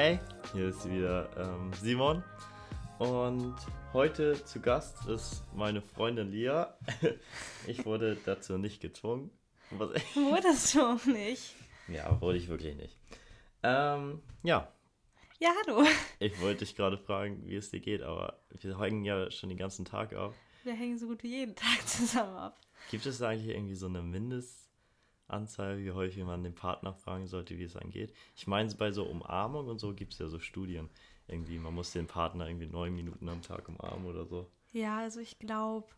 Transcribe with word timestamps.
Hey, 0.00 0.20
hier 0.52 0.68
ist 0.68 0.88
wieder 0.88 1.28
ähm, 1.36 1.72
Simon 1.72 2.22
und 3.00 3.56
heute 3.92 4.44
zu 4.44 4.60
Gast 4.60 5.08
ist 5.08 5.42
meine 5.56 5.82
Freundin 5.82 6.30
Lia. 6.30 6.78
Ich 7.66 7.84
wurde 7.84 8.16
dazu 8.24 8.58
nicht 8.58 8.80
gezwungen. 8.80 9.32
Wurdest 9.72 10.76
du 10.76 10.82
auch 10.82 11.04
nicht? 11.04 11.52
Ja, 11.88 12.20
wurde 12.20 12.38
ich 12.38 12.46
wirklich 12.46 12.76
nicht. 12.76 12.96
Ähm, 13.64 14.22
ja, 14.44 14.72
Ja, 15.40 15.50
hallo. 15.66 15.84
ich 16.20 16.40
wollte 16.40 16.60
dich 16.64 16.76
gerade 16.76 16.96
fragen, 16.96 17.44
wie 17.48 17.56
es 17.56 17.72
dir 17.72 17.80
geht, 17.80 18.02
aber 18.02 18.38
wir 18.50 18.78
hängen 18.78 19.04
ja 19.04 19.28
schon 19.32 19.48
den 19.48 19.58
ganzen 19.58 19.84
Tag 19.84 20.12
ab. 20.12 20.32
Wir 20.62 20.74
hängen 20.74 20.96
so 20.96 21.08
gut 21.08 21.24
wie 21.24 21.38
jeden 21.40 21.56
Tag 21.56 21.88
zusammen 21.88 22.36
ab. 22.36 22.60
Gibt 22.92 23.04
es 23.04 23.18
da 23.18 23.30
eigentlich 23.30 23.52
irgendwie 23.52 23.74
so 23.74 23.86
eine 23.86 24.02
Mindestanzahl, 24.02 24.67
wie 25.28 25.92
häufig 25.92 26.24
man 26.24 26.42
den 26.42 26.54
Partner 26.54 26.94
fragen 26.94 27.26
sollte, 27.26 27.58
wie 27.58 27.64
es 27.64 27.76
angeht? 27.76 28.12
Ich 28.36 28.46
meine, 28.46 28.72
bei 28.74 28.90
so 28.92 29.04
Umarmung 29.04 29.68
und 29.68 29.78
so 29.78 29.94
gibt 29.94 30.14
es 30.14 30.18
ja 30.18 30.28
so 30.28 30.38
Studien. 30.38 30.88
Irgendwie, 31.26 31.58
man 31.58 31.74
muss 31.74 31.92
den 31.92 32.06
Partner 32.06 32.48
irgendwie 32.48 32.66
neun 32.66 32.94
Minuten 32.94 33.28
am 33.28 33.42
Tag 33.42 33.68
umarmen 33.68 34.06
oder 34.06 34.24
so. 34.24 34.50
Ja, 34.72 34.98
also 34.98 35.20
ich 35.20 35.38
glaube, 35.38 35.88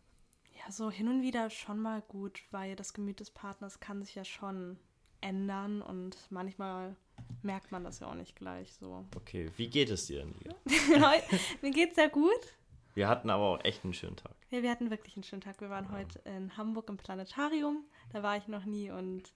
ja, 0.57 0.71
so 0.71 0.91
hin 0.91 1.07
und 1.07 1.21
wieder 1.21 1.49
schon 1.49 1.79
mal 1.79 2.01
gut, 2.01 2.41
weil 2.51 2.75
das 2.75 2.93
Gemüt 2.93 3.19
des 3.19 3.31
Partners 3.31 3.79
kann 3.79 4.03
sich 4.03 4.15
ja 4.15 4.25
schon 4.25 4.77
ändern 5.21 5.81
und 5.81 6.17
manchmal 6.29 6.95
merkt 7.43 7.71
man 7.71 7.83
das 7.83 7.99
ja 7.99 8.07
auch 8.07 8.15
nicht 8.15 8.35
gleich 8.35 8.73
so. 8.73 9.05
Okay, 9.15 9.49
wie 9.55 9.69
geht 9.69 9.89
es 9.89 10.07
dir 10.07 10.19
denn, 10.19 10.35
Lia? 10.39 10.55
Mir 11.61 11.71
geht's 11.71 11.95
sehr 11.95 12.09
gut. 12.09 12.57
Wir 12.93 13.07
hatten 13.07 13.29
aber 13.29 13.43
auch 13.43 13.63
echt 13.63 13.83
einen 13.83 13.93
schönen 13.93 14.17
Tag. 14.17 14.35
Ja, 14.49 14.61
wir 14.61 14.69
hatten 14.69 14.89
wirklich 14.89 15.15
einen 15.15 15.23
schönen 15.23 15.41
Tag. 15.41 15.61
Wir 15.61 15.69
waren 15.69 15.91
heute 15.91 16.19
in 16.25 16.57
Hamburg 16.57 16.89
im 16.89 16.97
Planetarium. 16.97 17.85
Da 18.13 18.23
war 18.23 18.37
ich 18.37 18.47
noch 18.47 18.65
nie 18.65 18.91
und 18.91 19.33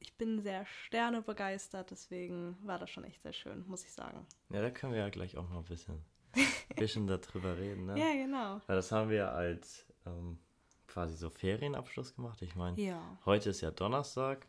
ich 0.00 0.16
bin 0.16 0.40
sehr 0.42 0.66
sternebegeistert. 0.66 1.90
Deswegen 1.90 2.56
war 2.62 2.78
das 2.78 2.90
schon 2.90 3.04
echt 3.04 3.22
sehr 3.22 3.32
schön, 3.32 3.64
muss 3.66 3.84
ich 3.84 3.92
sagen. 3.92 4.26
Ja, 4.50 4.60
da 4.62 4.70
können 4.70 4.92
wir 4.92 5.00
ja 5.00 5.08
gleich 5.08 5.36
auch 5.36 5.48
mal 5.48 5.58
ein 5.58 5.64
bisschen, 5.64 6.04
bisschen 6.76 7.06
darüber 7.06 7.56
reden, 7.58 7.86
ne? 7.86 7.98
Ja, 7.98 8.12
genau. 8.12 8.60
Weil 8.66 8.76
das 8.76 8.92
haben 8.92 9.10
wir 9.10 9.32
als 9.32 9.86
ähm, 10.06 10.38
quasi 10.86 11.16
so 11.16 11.30
Ferienabschluss 11.30 12.14
gemacht. 12.14 12.42
Ich 12.42 12.54
meine, 12.54 12.80
Ja. 12.80 13.00
heute 13.24 13.50
ist 13.50 13.60
ja 13.60 13.70
Donnerstag, 13.70 14.46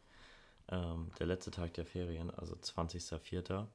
ähm, 0.70 1.12
der 1.20 1.28
letzte 1.28 1.52
Tag 1.52 1.74
der 1.76 1.86
Ferien, 1.86 2.32
also 2.32 2.56
20.04. 2.56 3.68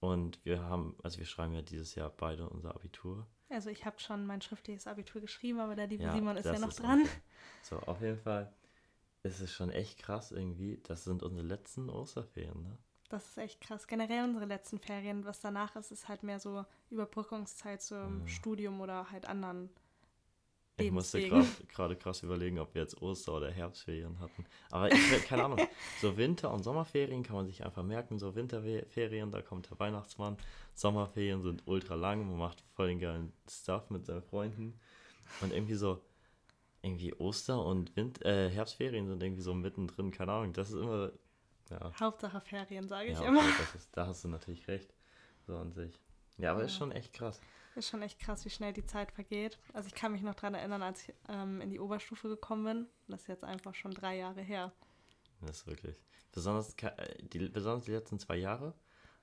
Und 0.00 0.44
wir 0.44 0.62
haben, 0.62 0.96
also 1.02 1.18
wir 1.18 1.26
schreiben 1.26 1.54
ja 1.54 1.62
dieses 1.62 1.94
Jahr 1.94 2.10
beide 2.10 2.48
unser 2.48 2.74
Abitur. 2.74 3.26
Also 3.50 3.70
ich 3.70 3.84
habe 3.84 3.98
schon 3.98 4.26
mein 4.26 4.40
schriftliches 4.42 4.86
Abitur 4.86 5.20
geschrieben, 5.20 5.58
aber 5.58 5.74
der 5.74 5.86
liebe 5.86 6.04
Ja, 6.04 6.12
Simon 6.12 6.36
ist 6.36 6.44
ja 6.46 6.58
noch 6.58 6.68
ist 6.68 6.80
dran. 6.80 7.00
okay. 7.00 7.10
So, 7.62 7.78
auf 7.80 8.00
jeden 8.00 8.18
Fall 8.18 8.52
ist 9.22 9.40
es 9.40 9.52
schon 9.52 9.70
echt 9.70 9.98
krass 9.98 10.32
irgendwie. 10.32 10.80
Das 10.84 11.04
sind 11.04 11.22
unsere 11.22 11.46
letzten 11.46 11.88
Osterferien, 11.90 12.62
ne? 12.62 12.78
Das 13.08 13.26
ist 13.26 13.38
echt 13.38 13.60
krass. 13.62 13.86
Generell 13.86 14.24
unsere 14.24 14.44
letzten 14.44 14.78
Ferien, 14.78 15.24
was 15.24 15.40
danach 15.40 15.76
ist, 15.76 15.90
ist 15.90 16.08
halt 16.08 16.22
mehr 16.22 16.38
so 16.38 16.64
Überbrückungszeit 16.90 17.80
zum 17.80 18.26
Studium 18.28 18.80
oder 18.82 19.10
halt 19.10 19.26
anderen 19.26 19.70
Ich 20.76 20.90
musste 20.90 21.26
gerade 21.68 21.96
krass 21.96 22.22
überlegen, 22.22 22.58
ob 22.58 22.74
wir 22.74 22.82
jetzt 22.82 23.00
Oster- 23.00 23.32
oder 23.34 23.50
Herbstferien 23.50 24.20
hatten. 24.20 24.44
Aber 24.70 24.92
ich 24.92 25.24
keine 25.26 25.44
Ahnung. 25.44 25.58
So 26.02 26.18
Winter- 26.18 26.52
und 26.52 26.62
Sommerferien 26.62 27.22
kann 27.22 27.36
man 27.36 27.46
sich 27.46 27.64
einfach 27.64 27.82
merken. 27.82 28.18
So 28.18 28.34
Winterferien, 28.34 29.30
da 29.30 29.40
kommt 29.40 29.70
der 29.70 29.80
Weihnachtsmann. 29.80 30.36
Sommerferien 30.74 31.40
sind 31.40 31.62
ultra 31.66 31.94
lang. 31.94 32.28
Man 32.28 32.38
macht 32.38 32.62
voll 32.74 32.88
den 32.88 33.00
geilen 33.00 33.32
Stuff 33.48 33.88
mit 33.88 34.04
seinen 34.04 34.22
Freunden. 34.22 34.78
Und 35.40 35.52
irgendwie 35.52 35.74
so, 35.74 36.02
irgendwie 36.82 37.14
Oster- 37.14 37.64
und 37.64 37.94
Wind 37.96 38.24
äh, 38.24 38.50
Herbstferien 38.50 39.06
sind 39.06 39.22
irgendwie 39.22 39.42
so 39.42 39.54
mittendrin. 39.54 40.10
Keine 40.10 40.32
Ahnung. 40.32 40.52
Das 40.52 40.70
ist 40.70 40.76
immer, 40.76 41.12
ja. 41.70 41.92
Hauptsache 41.98 42.40
Ferien, 42.40 42.88
sage 42.88 43.10
ich 43.10 43.18
ja 43.18 43.26
immer. 43.26 43.40
okay, 43.40 43.62
ist, 43.74 43.88
da 43.96 44.06
hast 44.06 44.24
du 44.24 44.28
natürlich 44.28 44.66
recht. 44.68 44.94
So 45.46 45.56
an 45.56 45.72
sich. 45.72 46.00
Ja, 46.36 46.52
aber 46.52 46.62
ist 46.62 46.76
schon 46.76 46.92
echt 46.92 47.12
krass. 47.12 47.40
Ist 47.74 47.88
schon 47.88 48.02
echt 48.02 48.18
krass, 48.18 48.44
wie 48.44 48.50
schnell 48.50 48.72
die 48.72 48.84
Zeit 48.84 49.12
vergeht. 49.12 49.58
Also 49.72 49.88
ich 49.88 49.94
kann 49.94 50.12
mich 50.12 50.22
noch 50.22 50.34
daran 50.34 50.54
erinnern, 50.54 50.82
als 50.82 51.08
ich 51.08 51.14
ähm, 51.28 51.60
in 51.60 51.70
die 51.70 51.80
Oberstufe 51.80 52.28
gekommen 52.28 52.64
bin. 52.64 52.86
Das 53.08 53.22
ist 53.22 53.28
jetzt 53.28 53.44
einfach 53.44 53.74
schon 53.74 53.92
drei 53.92 54.16
Jahre 54.16 54.40
her. 54.40 54.72
Das 55.40 55.58
ist 55.58 55.66
wirklich. 55.66 55.96
Besonders 56.32 56.74
äh, 56.74 57.22
die, 57.22 57.48
besonders 57.48 57.84
die 57.84 57.92
letzten 57.92 58.18
zwei 58.18 58.36
Jahre, 58.36 58.74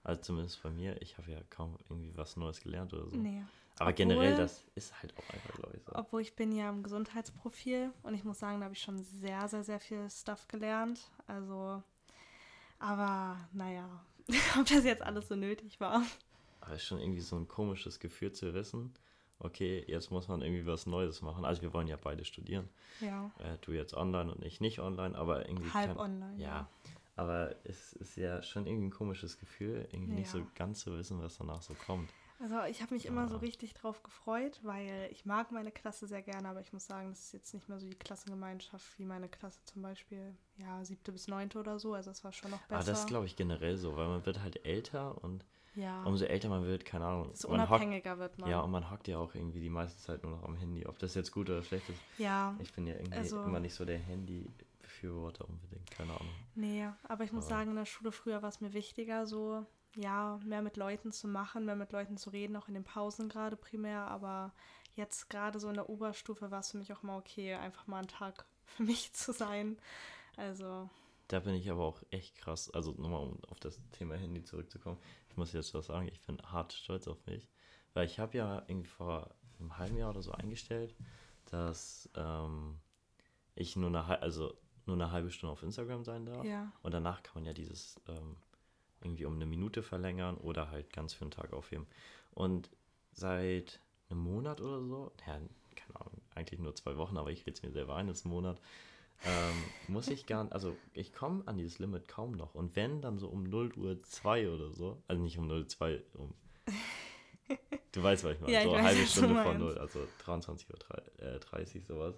also 0.03 0.21
zumindest 0.21 0.61
bei 0.63 0.69
mir, 0.69 1.01
ich 1.01 1.17
habe 1.17 1.31
ja 1.31 1.41
kaum 1.49 1.77
irgendwie 1.89 2.15
was 2.15 2.37
Neues 2.37 2.61
gelernt 2.61 2.93
oder 2.93 3.07
so. 3.09 3.15
Nee. 3.15 3.43
Aber 3.77 3.89
Obwohl- 3.89 3.93
generell, 3.93 4.37
das 4.37 4.63
ist 4.75 4.93
halt 5.01 5.13
auch 5.17 5.33
einfach, 5.33 5.53
glaube 5.55 5.75
ich, 5.77 5.83
so. 5.83 5.91
Obwohl 5.95 6.21
ich 6.21 6.35
bin 6.35 6.51
ja 6.53 6.69
im 6.69 6.81
Gesundheitsprofil 6.83 7.91
und 8.03 8.13
ich 8.13 8.23
muss 8.23 8.39
sagen, 8.39 8.59
da 8.59 8.65
habe 8.65 8.73
ich 8.73 8.81
schon 8.81 9.03
sehr, 9.03 9.47
sehr, 9.49 9.63
sehr 9.63 9.79
viel 9.79 10.09
Stuff 10.09 10.47
gelernt. 10.47 11.11
Also, 11.27 11.83
aber 12.79 13.37
naja, 13.53 13.89
ob 14.59 14.65
das 14.67 14.83
jetzt 14.85 15.01
alles 15.01 15.27
so 15.27 15.35
nötig 15.35 15.79
war. 15.79 16.01
Aber 16.61 16.71
es 16.73 16.81
ist 16.81 16.87
schon 16.87 16.99
irgendwie 16.99 17.21
so 17.21 17.35
ein 17.35 17.47
komisches 17.47 17.99
Gefühl 17.99 18.31
zu 18.31 18.53
wissen, 18.53 18.93
okay, 19.39 19.83
jetzt 19.87 20.09
muss 20.11 20.27
man 20.27 20.41
irgendwie 20.41 20.65
was 20.65 20.85
Neues 20.85 21.21
machen. 21.21 21.45
Also 21.45 21.61
wir 21.61 21.73
wollen 21.73 21.87
ja 21.87 21.97
beide 21.97 22.25
studieren. 22.25 22.69
Ja, 23.01 23.31
Äh, 23.39 23.57
du 23.61 23.71
jetzt 23.73 23.93
online 23.93 24.31
und 24.33 24.43
ich 24.43 24.61
nicht 24.61 24.79
online, 24.79 25.17
aber 25.17 25.47
irgendwie. 25.47 25.69
halb 25.71 25.89
kann- 25.89 25.97
online. 25.97 26.41
Ja. 26.41 26.69
Aber 27.17 27.55
es 27.65 27.93
ist 27.93 28.17
ja 28.17 28.41
schon 28.41 28.65
irgendwie 28.67 28.87
ein 28.87 28.91
komisches 28.91 29.37
Gefühl, 29.37 29.87
irgendwie 29.91 30.13
nicht 30.15 30.33
Ja. 30.33 30.39
so 30.39 30.47
ganz 30.55 30.79
zu 30.81 30.97
wissen, 30.97 31.21
was 31.21 31.37
danach 31.37 31.61
so 31.61 31.73
kommt. 31.85 32.09
Also 32.39 32.61
ich 32.69 32.81
habe 32.81 32.93
mich 32.93 33.05
immer 33.05 33.27
so 33.29 33.37
richtig 33.37 33.73
drauf 33.73 34.03
gefreut, 34.03 34.59
weil 34.63 35.07
ich 35.11 35.25
mag 35.25 35.51
meine 35.51 35.71
Klasse 35.71 36.05
sehr 36.05 36.21
gerne, 36.21 36.49
aber 36.49 36.59
ich 36.59 36.73
muss 36.73 36.85
sagen, 36.85 37.09
das 37.09 37.19
ist 37.27 37.33
jetzt 37.33 37.53
nicht 37.53 37.69
mehr 37.69 37.79
so 37.79 37.87
die 37.87 37.95
Klassengemeinschaft 37.95 38.99
wie 38.99 39.05
meine 39.05 39.29
Klasse 39.29 39.59
zum 39.63 39.81
Beispiel, 39.81 40.35
ja, 40.57 40.83
siebte 40.83 41.11
bis 41.13 41.27
neunte 41.29 41.59
oder 41.59 41.79
so. 41.79 41.93
Also 41.93 42.09
das 42.11 42.23
war 42.25 42.33
schon 42.33 42.51
noch 42.51 42.59
besser. 42.63 42.75
Aber 42.75 42.83
das 42.85 42.99
ist, 42.99 43.07
glaube 43.07 43.25
ich, 43.25 43.35
generell 43.37 43.77
so, 43.77 43.95
weil 43.95 44.07
man 44.07 44.25
wird 44.25 44.41
halt 44.41 44.65
älter 44.65 45.23
und 45.23 45.45
ja, 45.75 46.03
umso 46.03 46.25
älter 46.25 46.49
man 46.49 46.63
wird, 46.65 46.85
keine 46.85 47.05
Ahnung. 47.05 47.29
desto 47.29 47.49
man 47.49 47.61
hockt, 47.61 47.69
unabhängiger 47.71 48.17
wird 48.19 48.37
man. 48.37 48.49
Ja, 48.49 48.59
und 48.61 48.71
man 48.71 48.89
hockt 48.91 49.07
ja 49.07 49.17
auch 49.17 49.33
irgendwie 49.35 49.59
die 49.61 49.69
meiste 49.69 50.01
Zeit 50.01 50.23
nur 50.23 50.31
noch 50.33 50.43
am 50.43 50.55
Handy. 50.55 50.85
Ob 50.85 50.99
das 50.99 51.15
jetzt 51.15 51.31
gut 51.31 51.49
oder 51.49 51.63
schlecht 51.63 51.89
ist. 51.89 51.99
ja, 52.17 52.55
Ich 52.59 52.73
bin 52.73 52.85
ja 52.87 52.95
irgendwie 52.95 53.17
Also- 53.17 53.43
immer 53.43 53.59
nicht 53.59 53.73
so 53.75 53.83
der 53.85 53.97
Handy-Befürworter 53.97 55.47
unbedingt, 55.47 55.89
keine 55.91 56.11
Ahnung. 56.13 56.33
Nee, 56.55 56.87
aber 57.03 57.23
ich 57.23 57.31
muss 57.33 57.45
Aber- 57.45 57.55
sagen, 57.55 57.69
in 57.71 57.75
der 57.75 57.85
Schule 57.85 58.11
früher 58.11 58.41
war 58.41 58.49
es 58.49 58.61
mir 58.61 58.73
wichtiger, 58.73 59.25
so, 59.25 59.65
ja, 59.95 60.39
mehr 60.43 60.61
mit 60.61 60.77
Leuten 60.77 61.11
zu 61.11 61.27
machen, 61.27 61.65
mehr 61.65 61.75
mit 61.75 61.91
Leuten 61.91 62.17
zu 62.17 62.29
reden, 62.29 62.55
auch 62.55 62.67
in 62.67 62.73
den 62.73 62.83
Pausen 62.83 63.29
gerade 63.29 63.55
primär. 63.55 64.07
Aber 64.07 64.53
jetzt 64.95 65.29
gerade 65.29 65.59
so 65.59 65.69
in 65.69 65.75
der 65.75 65.89
Oberstufe 65.89 66.51
war 66.51 66.59
es 66.59 66.71
für 66.71 66.77
mich 66.77 66.91
auch 66.93 67.03
mal 67.03 67.17
okay, 67.17 67.55
einfach 67.55 67.87
mal 67.87 67.99
einen 67.99 68.07
Tag 68.07 68.45
für 68.65 68.83
mich 68.83 69.13
zu 69.13 69.31
sein. 69.33 69.77
Also, 70.37 70.89
Da 71.27 71.39
bin 71.39 71.55
ich 71.55 71.69
aber 71.71 71.83
auch 71.83 72.03
echt 72.11 72.35
krass. 72.35 72.69
Also 72.71 72.91
nochmal, 72.91 73.21
um 73.21 73.43
auf 73.45 73.59
das 73.59 73.79
Thema 73.91 74.15
Handy 74.15 74.43
zurückzukommen. 74.43 74.97
Ich 75.29 75.37
muss 75.37 75.53
jetzt 75.53 75.73
was 75.73 75.87
sagen, 75.87 76.07
ich 76.07 76.21
bin 76.21 76.41
hart 76.41 76.73
stolz 76.73 77.07
auf 77.07 77.25
mich. 77.25 77.49
Weil 77.93 78.05
ich 78.05 78.19
habe 78.19 78.37
ja 78.37 78.63
irgendwie 78.67 78.89
vor 78.89 79.33
einem 79.59 79.77
halben 79.77 79.97
Jahr 79.97 80.09
oder 80.09 80.21
so 80.21 80.33
eingestellt, 80.33 80.95
dass 81.45 82.09
ähm, 82.15 82.79
ich 83.55 83.77
nur 83.77 83.89
eine, 83.89 84.21
also 84.21 84.53
nur 84.85 84.95
eine 84.95 85.11
halbe 85.11 85.31
Stunde 85.31 85.53
auf 85.53 85.63
Instagram 85.63 86.03
sein 86.03 86.25
darf. 86.25 86.43
Ja. 86.43 86.71
Und 86.83 86.93
danach 86.93 87.23
kann 87.23 87.35
man 87.35 87.45
ja 87.45 87.53
dieses 87.53 87.95
ähm, 88.07 88.35
irgendwie 89.05 89.25
um 89.25 89.35
eine 89.35 89.45
Minute 89.45 89.83
verlängern 89.83 90.37
oder 90.37 90.69
halt 90.71 90.91
ganz 90.91 91.13
für 91.13 91.21
einen 91.23 91.31
Tag 91.31 91.53
aufheben. 91.53 91.85
Und 92.31 92.69
seit 93.13 93.79
einem 94.09 94.19
Monat 94.21 94.59
oder 94.61 94.81
so, 94.83 95.11
ja, 95.25 95.39
keine 95.75 95.95
Ahnung, 95.99 96.21
eigentlich 96.33 96.59
nur 96.59 96.75
zwei 96.75 96.97
Wochen, 96.97 97.17
aber 97.17 97.31
ich 97.31 97.41
rede 97.45 97.53
es 97.53 97.63
mir 97.63 97.71
selber 97.71 97.95
ein, 97.95 98.09
ist 98.09 98.25
ein 98.25 98.29
Monat, 98.29 98.59
ähm, 99.23 99.53
muss 99.87 100.07
ich 100.09 100.25
gar 100.25 100.51
also 100.51 100.75
ich 100.93 101.13
komme 101.13 101.43
an 101.47 101.57
dieses 101.57 101.79
Limit 101.79 102.07
kaum 102.07 102.31
noch. 102.33 102.55
Und 102.55 102.75
wenn, 102.75 103.01
dann 103.01 103.17
so 103.17 103.29
um 103.29 103.43
0 103.43 103.73
Uhr 103.77 104.01
2 104.03 104.49
oder 104.49 104.71
so, 104.71 105.01
also 105.07 105.21
nicht 105.21 105.37
um 105.37 105.47
0 105.47 105.59
Uhr 105.61 105.67
2, 105.67 106.01
um, 106.15 106.33
du 107.91 108.03
weißt, 108.03 108.23
was 108.23 108.33
ich 108.33 108.41
meine, 108.41 108.53
Ja, 108.53 108.63
so 108.63 108.73
eine 108.73 108.83
weiß, 108.83 108.85
halbe 108.87 109.01
du 109.01 109.07
Stunde 109.07 109.35
vor 109.35 109.53
meinst. 109.53 109.59
0, 109.59 109.77
also 109.77 110.07
23 110.25 110.69
Uhr 110.69 110.77
30, 110.79 111.19
äh, 111.21 111.39
30 111.39 111.85
sowas. 111.85 112.15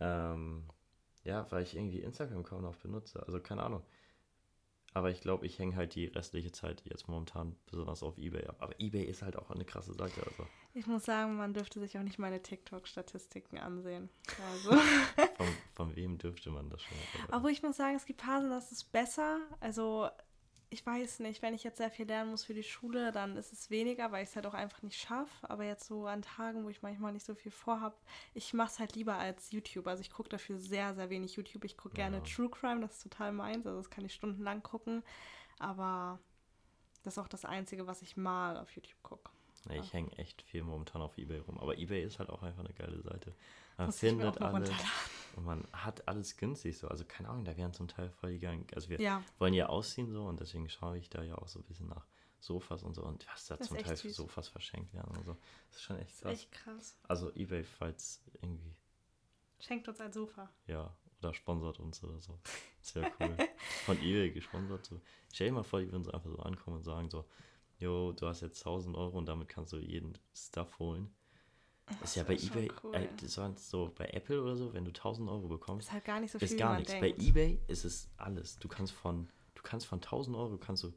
Ähm, 0.00 0.64
ja, 1.24 1.50
weil 1.50 1.62
ich 1.62 1.74
irgendwie 1.76 2.00
Instagram 2.00 2.42
kaum 2.44 2.62
noch 2.62 2.76
benutze. 2.76 3.22
Also 3.26 3.40
keine 3.40 3.62
Ahnung. 3.62 3.82
Aber 4.96 5.10
ich 5.10 5.20
glaube, 5.20 5.44
ich 5.44 5.58
hänge 5.58 5.76
halt 5.76 5.94
die 5.94 6.06
restliche 6.06 6.52
Zeit 6.52 6.82
jetzt 6.86 7.06
momentan 7.06 7.54
besonders 7.70 8.02
auf 8.02 8.16
Ebay 8.16 8.46
ab. 8.46 8.56
Aber 8.60 8.80
Ebay 8.80 9.04
ist 9.04 9.20
halt 9.20 9.36
auch 9.36 9.50
eine 9.50 9.66
krasse 9.66 9.92
Seite. 9.92 10.22
Also 10.26 10.46
ich 10.72 10.86
muss 10.86 11.04
sagen, 11.04 11.36
man 11.36 11.52
dürfte 11.52 11.80
sich 11.80 11.98
auch 11.98 12.02
nicht 12.02 12.18
meine 12.18 12.42
TikTok-Statistiken 12.42 13.58
ansehen. 13.58 14.08
Also. 14.54 14.70
von, 15.36 15.46
von 15.74 15.96
wem 15.96 16.16
dürfte 16.16 16.50
man 16.50 16.70
das 16.70 16.80
schon? 16.80 16.96
Aber 17.28 17.50
ich 17.50 17.62
muss 17.62 17.76
sagen, 17.76 17.96
es 17.96 18.06
gibt 18.06 18.22
Phasen, 18.22 18.48
das 18.48 18.72
ist 18.72 18.90
besser. 18.90 19.40
Also, 19.60 20.08
ich 20.68 20.84
weiß 20.84 21.20
nicht, 21.20 21.42
wenn 21.42 21.54
ich 21.54 21.62
jetzt 21.62 21.78
sehr 21.78 21.90
viel 21.90 22.06
lernen 22.06 22.30
muss 22.30 22.44
für 22.44 22.54
die 22.54 22.64
Schule, 22.64 23.12
dann 23.12 23.36
ist 23.36 23.52
es 23.52 23.70
weniger, 23.70 24.10
weil 24.10 24.24
ich 24.24 24.30
es 24.30 24.36
halt 24.36 24.46
auch 24.46 24.54
einfach 24.54 24.82
nicht 24.82 25.00
schaffe. 25.00 25.48
Aber 25.48 25.64
jetzt 25.64 25.86
so 25.86 26.06
an 26.06 26.22
Tagen, 26.22 26.64
wo 26.64 26.68
ich 26.68 26.82
manchmal 26.82 27.12
nicht 27.12 27.24
so 27.24 27.34
viel 27.34 27.52
vorhab, 27.52 28.00
ich 28.34 28.52
mache 28.52 28.72
es 28.72 28.78
halt 28.78 28.96
lieber 28.96 29.16
als 29.16 29.52
YouTube. 29.52 29.86
Also 29.86 30.00
ich 30.00 30.10
gucke 30.10 30.28
dafür 30.28 30.58
sehr, 30.58 30.94
sehr 30.94 31.08
wenig 31.08 31.36
YouTube. 31.36 31.64
Ich 31.64 31.76
gucke 31.76 31.94
gerne 31.94 32.16
Ja. 32.18 32.22
True 32.22 32.50
Crime, 32.50 32.80
das 32.80 32.96
ist 32.96 33.02
total 33.04 33.32
meins. 33.32 33.66
Also 33.66 33.78
das 33.78 33.90
kann 33.90 34.04
ich 34.04 34.14
stundenlang 34.14 34.62
gucken. 34.62 35.04
Aber 35.58 36.18
das 37.04 37.14
ist 37.14 37.18
auch 37.18 37.28
das 37.28 37.44
Einzige, 37.44 37.86
was 37.86 38.02
ich 38.02 38.16
mal 38.16 38.56
auf 38.56 38.70
YouTube 38.72 39.02
gucke. 39.02 39.30
Ich 39.70 39.92
hänge 39.92 40.10
echt 40.18 40.42
viel 40.42 40.62
momentan 40.62 41.02
auf 41.02 41.16
Ebay 41.18 41.38
rum. 41.38 41.58
Aber 41.58 41.76
Ebay 41.78 42.02
ist 42.02 42.18
halt 42.18 42.30
auch 42.30 42.42
einfach 42.42 42.64
eine 42.64 42.72
geile 42.74 43.00
Seite. 43.02 43.34
Man 43.76 43.86
Muss 43.88 43.98
findet 43.98 44.40
alles 44.40 44.70
und 45.34 45.44
man 45.44 45.66
hat 45.72 46.06
alles 46.08 46.36
günstig 46.36 46.78
so. 46.78 46.88
Also 46.88 47.04
keine 47.04 47.28
Ahnung, 47.28 47.44
da 47.44 47.56
wären 47.56 47.72
zum 47.74 47.88
Teil 47.88 48.08
voll 48.10 48.32
die 48.32 48.38
geilen. 48.38 48.66
Also 48.74 48.88
wir 48.88 49.00
Ja. 49.00 49.22
wollen 49.38 49.52
ja 49.54 49.66
ausziehen 49.66 50.10
so 50.10 50.24
und 50.24 50.40
deswegen 50.40 50.68
schaue 50.68 50.96
ich 50.98 51.10
da 51.10 51.22
ja 51.22 51.36
auch 51.36 51.48
so 51.48 51.58
ein 51.58 51.64
bisschen 51.64 51.88
nach 51.88 52.06
Sofas 52.40 52.82
und 52.82 52.94
so 52.94 53.02
und 53.02 53.26
was 53.32 53.46
da 53.46 53.56
Das 53.56 53.68
zum 53.68 53.76
Teil 53.76 53.96
für 53.96 54.08
süß. 54.08 54.16
Sofas 54.16 54.48
verschenkt 54.48 54.94
werden 54.94 55.14
und 55.16 55.24
so. 55.24 55.36
Das 55.68 55.76
ist 55.78 55.82
schon 55.82 55.98
echt 55.98 56.20
krass. 56.22 56.32
echt 56.32 56.52
krass. 56.52 56.98
Also 57.08 57.32
Ebay, 57.34 57.64
falls 57.64 58.22
irgendwie, 58.40 58.74
Schenkt 59.58 59.88
uns 59.88 60.00
ein 60.00 60.12
Sofa. 60.12 60.50
ja, 60.66 60.94
oder 61.20 61.32
sponsert 61.34 61.80
uns 61.80 62.02
oder 62.04 62.20
so. 62.20 62.38
Wäre 62.94 63.10
cool. 63.20 63.36
Von 63.84 64.00
Ebay 64.02 64.30
gesponsert. 64.30 64.84
So. 64.86 65.00
Stell 65.32 65.48
dir 65.48 65.54
mal 65.54 65.62
vor, 65.64 65.80
die 65.80 65.90
würden 65.90 66.04
so 66.04 66.12
einfach 66.12 66.30
so 66.30 66.38
ankommen 66.38 66.76
und 66.76 66.82
sagen 66.84 67.08
so, 67.10 67.24
jo, 67.78 68.12
du 68.12 68.26
hast 68.26 68.40
jetzt 68.40 68.58
1000 68.60 68.96
Euro 68.96 69.18
und 69.18 69.26
damit 69.26 69.48
kannst 69.48 69.72
du 69.72 69.78
jeden 69.78 70.16
Stuff 70.34 70.78
holen. 70.78 71.10
Das 72.00 72.10
ist 72.10 72.16
ja 72.16 72.24
bei 72.24 72.34
Ebay, 72.34 72.68
cool. 72.82 72.94
äh, 72.96 73.06
das 73.20 73.38
war 73.38 73.54
so 73.56 73.92
bei 73.96 74.06
Apple 74.06 74.42
oder 74.42 74.56
so, 74.56 74.72
wenn 74.74 74.84
du 74.84 74.90
1000 74.90 75.28
Euro 75.30 75.46
bekommst, 75.46 75.86
Ist 75.86 75.92
halt 75.92 76.04
gar 76.04 76.18
nicht 76.18 76.32
so 76.32 76.38
viel, 76.40 76.46
ist 76.48 76.58
gar 76.58 76.76
nichts. 76.78 76.90
denkt. 76.92 77.16
Bei 77.18 77.24
eBay 77.24 77.60
ist 77.68 77.84
es 77.84 78.08
alles. 78.16 78.58
Du 78.58 78.66
kannst 78.66 78.92
von, 78.92 79.28
du 79.54 79.62
kannst 79.62 79.86
von 79.86 79.98
1000 79.98 80.36
Euro 80.36 80.58
kannst 80.58 80.82
du 80.82 80.92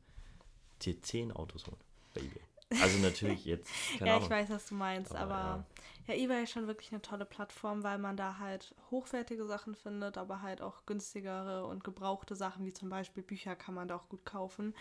dir 0.81 0.99
10 0.99 1.31
Autos 1.31 1.67
holen. 1.67 1.77
Bei 2.15 2.21
eBay. 2.21 2.41
Also 2.77 3.00
natürlich 3.00 3.45
jetzt, 3.45 3.71
ja, 4.04 4.16
Ahnung. 4.16 4.24
ich 4.24 4.30
weiß, 4.30 4.50
was 4.50 4.68
du 4.68 4.75
meinst, 4.75 5.16
Aber 5.16 5.36
aber, 5.36 5.66
ja. 6.07 6.13
eBay 6.13 6.44
ist 6.44 6.51
schon 6.51 6.68
wirklich 6.68 6.92
eine 6.92 7.01
tolle 7.01 7.25
Plattform, 7.25 7.83
weil 7.83 7.98
man 7.98 8.16
da 8.16 8.38
halt 8.38 8.75
hochwertige 8.92 9.45
Sachen 9.45 9.74
findet, 9.75 10.18
aber 10.18 10.42
halt 10.42 10.62
auch 10.62 10.86
günstigere 10.86 11.66
und 11.66 11.83
gebrauchte 11.83 12.36
Sachen, 12.36 12.66
wie 12.66 12.74
zum 12.74 12.89
Beispiel 12.89 13.24
Bücher, 13.24 13.56
kann 13.56 13.74
man 13.74 13.88
da 13.88 13.95
auch 13.95 14.07
gut 14.10 14.24
kaufen, 14.25 14.75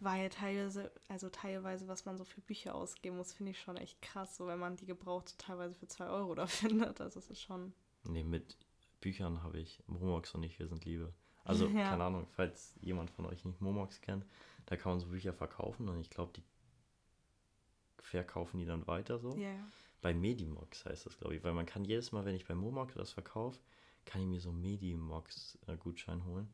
weil 0.00 0.30
teilweise, 0.30 0.90
also 1.08 1.28
teilweise, 1.28 1.86
was 1.86 2.04
man 2.06 2.16
so 2.16 2.24
für 2.24 2.40
Bücher 2.40 2.74
ausgeben 2.74 3.16
muss, 3.18 3.32
finde 3.34 3.52
ich 3.52 3.60
schon 3.60 3.76
echt 3.76 4.00
krass, 4.00 4.36
so 4.36 4.46
wenn 4.46 4.58
man 4.58 4.76
die 4.76 4.86
gebraucht 4.86 5.38
teilweise 5.38 5.74
für 5.74 5.86
2 5.86 6.06
Euro 6.08 6.34
da 6.34 6.46
findet, 6.48 7.00
also 7.00 7.18
es 7.18 7.28
ist 7.30 7.42
schon, 7.42 7.72
Nee, 8.04 8.24
mit 8.24 8.56
Büchern 9.00 9.42
habe 9.42 9.58
ich 9.58 9.82
Momox 9.86 10.34
und 10.34 10.42
ich, 10.42 10.58
wir 10.58 10.66
sind 10.68 10.84
Liebe. 10.84 11.12
Also, 11.44 11.66
Ja. 11.74 11.90
keine 11.90 12.04
Ahnung, 12.04 12.26
falls 12.36 12.74
jemand 12.80 13.10
von 13.10 13.26
euch 13.26 13.44
nicht 13.44 13.60
Momox 13.60 14.00
kennt, 14.00 14.24
da 14.66 14.76
kann 14.76 14.92
man 14.92 15.00
so 15.00 15.08
Bücher 15.08 15.34
verkaufen 15.34 15.88
und 15.90 16.00
ich 16.00 16.08
glaube, 16.10 16.32
die 16.34 16.42
verkaufen 18.04 18.58
die 18.58 18.66
dann 18.66 18.86
weiter 18.86 19.18
so. 19.18 19.36
ja, 19.36 19.54
Bei 20.02 20.12
Medimox 20.14 20.84
heißt 20.84 21.06
das, 21.06 21.16
glaube 21.18 21.34
ich, 21.36 21.42
weil 21.44 21.52
man 21.54 21.66
kann 21.66 21.84
jedes 21.84 22.12
Mal, 22.12 22.24
wenn 22.24 22.34
ich 22.34 22.46
bei 22.46 22.54
Momox 22.54 22.94
das 22.94 23.10
verkaufe, 23.12 23.58
kann 24.04 24.20
ich 24.20 24.26
mir 24.28 24.40
so 24.40 24.50
einen 24.50 24.60
Medimox-Gutschein 24.60 26.24
holen, 26.24 26.48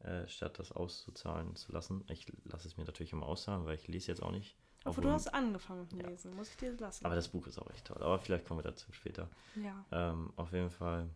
äh, 0.00 0.26
statt 0.28 0.58
das 0.58 0.70
auszuzahlen 0.72 1.56
zu 1.56 1.72
lassen. 1.72 2.04
Ich 2.08 2.30
lasse 2.44 2.68
es 2.68 2.76
mir 2.76 2.84
natürlich 2.84 3.12
immer 3.12 3.26
auszahlen, 3.26 3.64
weil 3.64 3.76
ich 3.76 3.88
lese 3.88 4.08
jetzt 4.08 4.22
auch 4.22 4.30
nicht. 4.32 4.56
aber 4.84 4.90
Obwohl- 4.90 5.04
du 5.04 5.10
hast 5.12 5.28
angefangen 5.32 5.80
mit 5.80 5.92
dem 5.92 6.00
Ja. 6.00 6.08
Lesen, 6.08 6.34
muss 6.36 6.50
ich 6.50 6.56
dir 6.58 6.72
lassen. 6.76 7.06
aber 7.06 7.14
das 7.14 7.28
Buch 7.28 7.46
ist 7.46 7.58
auch 7.58 7.70
echt 7.70 7.86
toll. 7.86 8.02
Aber 8.02 8.18
vielleicht 8.18 8.44
kommen 8.46 8.58
wir 8.58 8.70
dazu 8.70 8.92
später. 8.92 9.30
ja, 9.56 9.82
Ähm, 9.90 10.30
auf 10.36 10.52
jeden 10.52 10.68
Fall. 10.70 11.08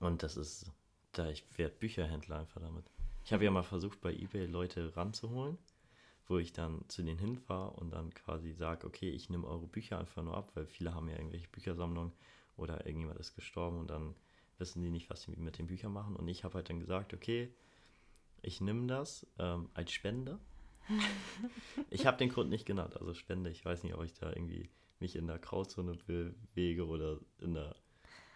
Und 0.00 0.24
das 0.24 0.36
ist, 0.36 0.72
da 1.12 1.28
ich 1.28 1.44
werde 1.56 1.76
Bücherhändler 1.76 2.40
einfach 2.40 2.60
damit. 2.60 2.84
Ich 3.24 3.32
habe 3.32 3.44
ja 3.44 3.50
mal 3.52 3.62
versucht, 3.62 4.00
bei 4.00 4.12
eBay 4.12 4.46
Leute 4.46 4.94
ranzuholen, 4.96 5.56
wo 6.26 6.38
ich 6.38 6.52
dann 6.52 6.84
zu 6.88 7.02
denen 7.02 7.18
hinfahre 7.18 7.70
und 7.72 7.90
dann 7.90 8.12
quasi 8.14 8.52
sage, 8.52 8.86
okay, 8.86 9.10
ich 9.10 9.30
nehme 9.30 9.46
eure 9.46 9.66
Bücher 9.66 9.98
einfach 9.98 10.22
nur 10.22 10.36
ab, 10.36 10.52
weil 10.54 10.66
viele 10.66 10.94
haben 10.94 11.08
ja 11.08 11.16
irgendwelche 11.16 11.48
Büchersammlungen 11.48 12.12
oder 12.56 12.86
irgendjemand 12.86 13.20
ist 13.20 13.34
gestorben 13.34 13.78
und 13.78 13.90
dann 13.90 14.14
wissen 14.58 14.82
die 14.82 14.90
nicht, 14.90 15.10
was 15.10 15.22
sie 15.22 15.32
mit 15.36 15.58
den 15.58 15.66
Büchern 15.66 15.92
machen. 15.92 16.16
Und 16.16 16.28
ich 16.28 16.44
habe 16.44 16.54
halt 16.54 16.70
dann 16.70 16.80
gesagt, 16.80 17.12
okay, 17.12 17.52
ich 18.42 18.60
nehme 18.60 18.86
das 18.86 19.26
ähm, 19.38 19.68
als 19.74 19.92
Spende. 19.92 20.38
ich 21.90 22.06
habe 22.06 22.18
den 22.18 22.28
Grund 22.28 22.50
nicht 22.50 22.66
genannt, 22.66 22.96
also 22.96 23.14
Spende. 23.14 23.50
Ich 23.50 23.64
weiß 23.64 23.82
nicht, 23.82 23.94
ob 23.94 24.04
ich 24.04 24.14
da 24.14 24.30
irgendwie 24.30 24.70
mich 25.00 25.16
in 25.16 25.26
der 25.26 25.38
Grauzone 25.38 25.96
bewege 26.06 26.86
oder 26.86 27.18
in 27.40 27.54
der 27.54 27.74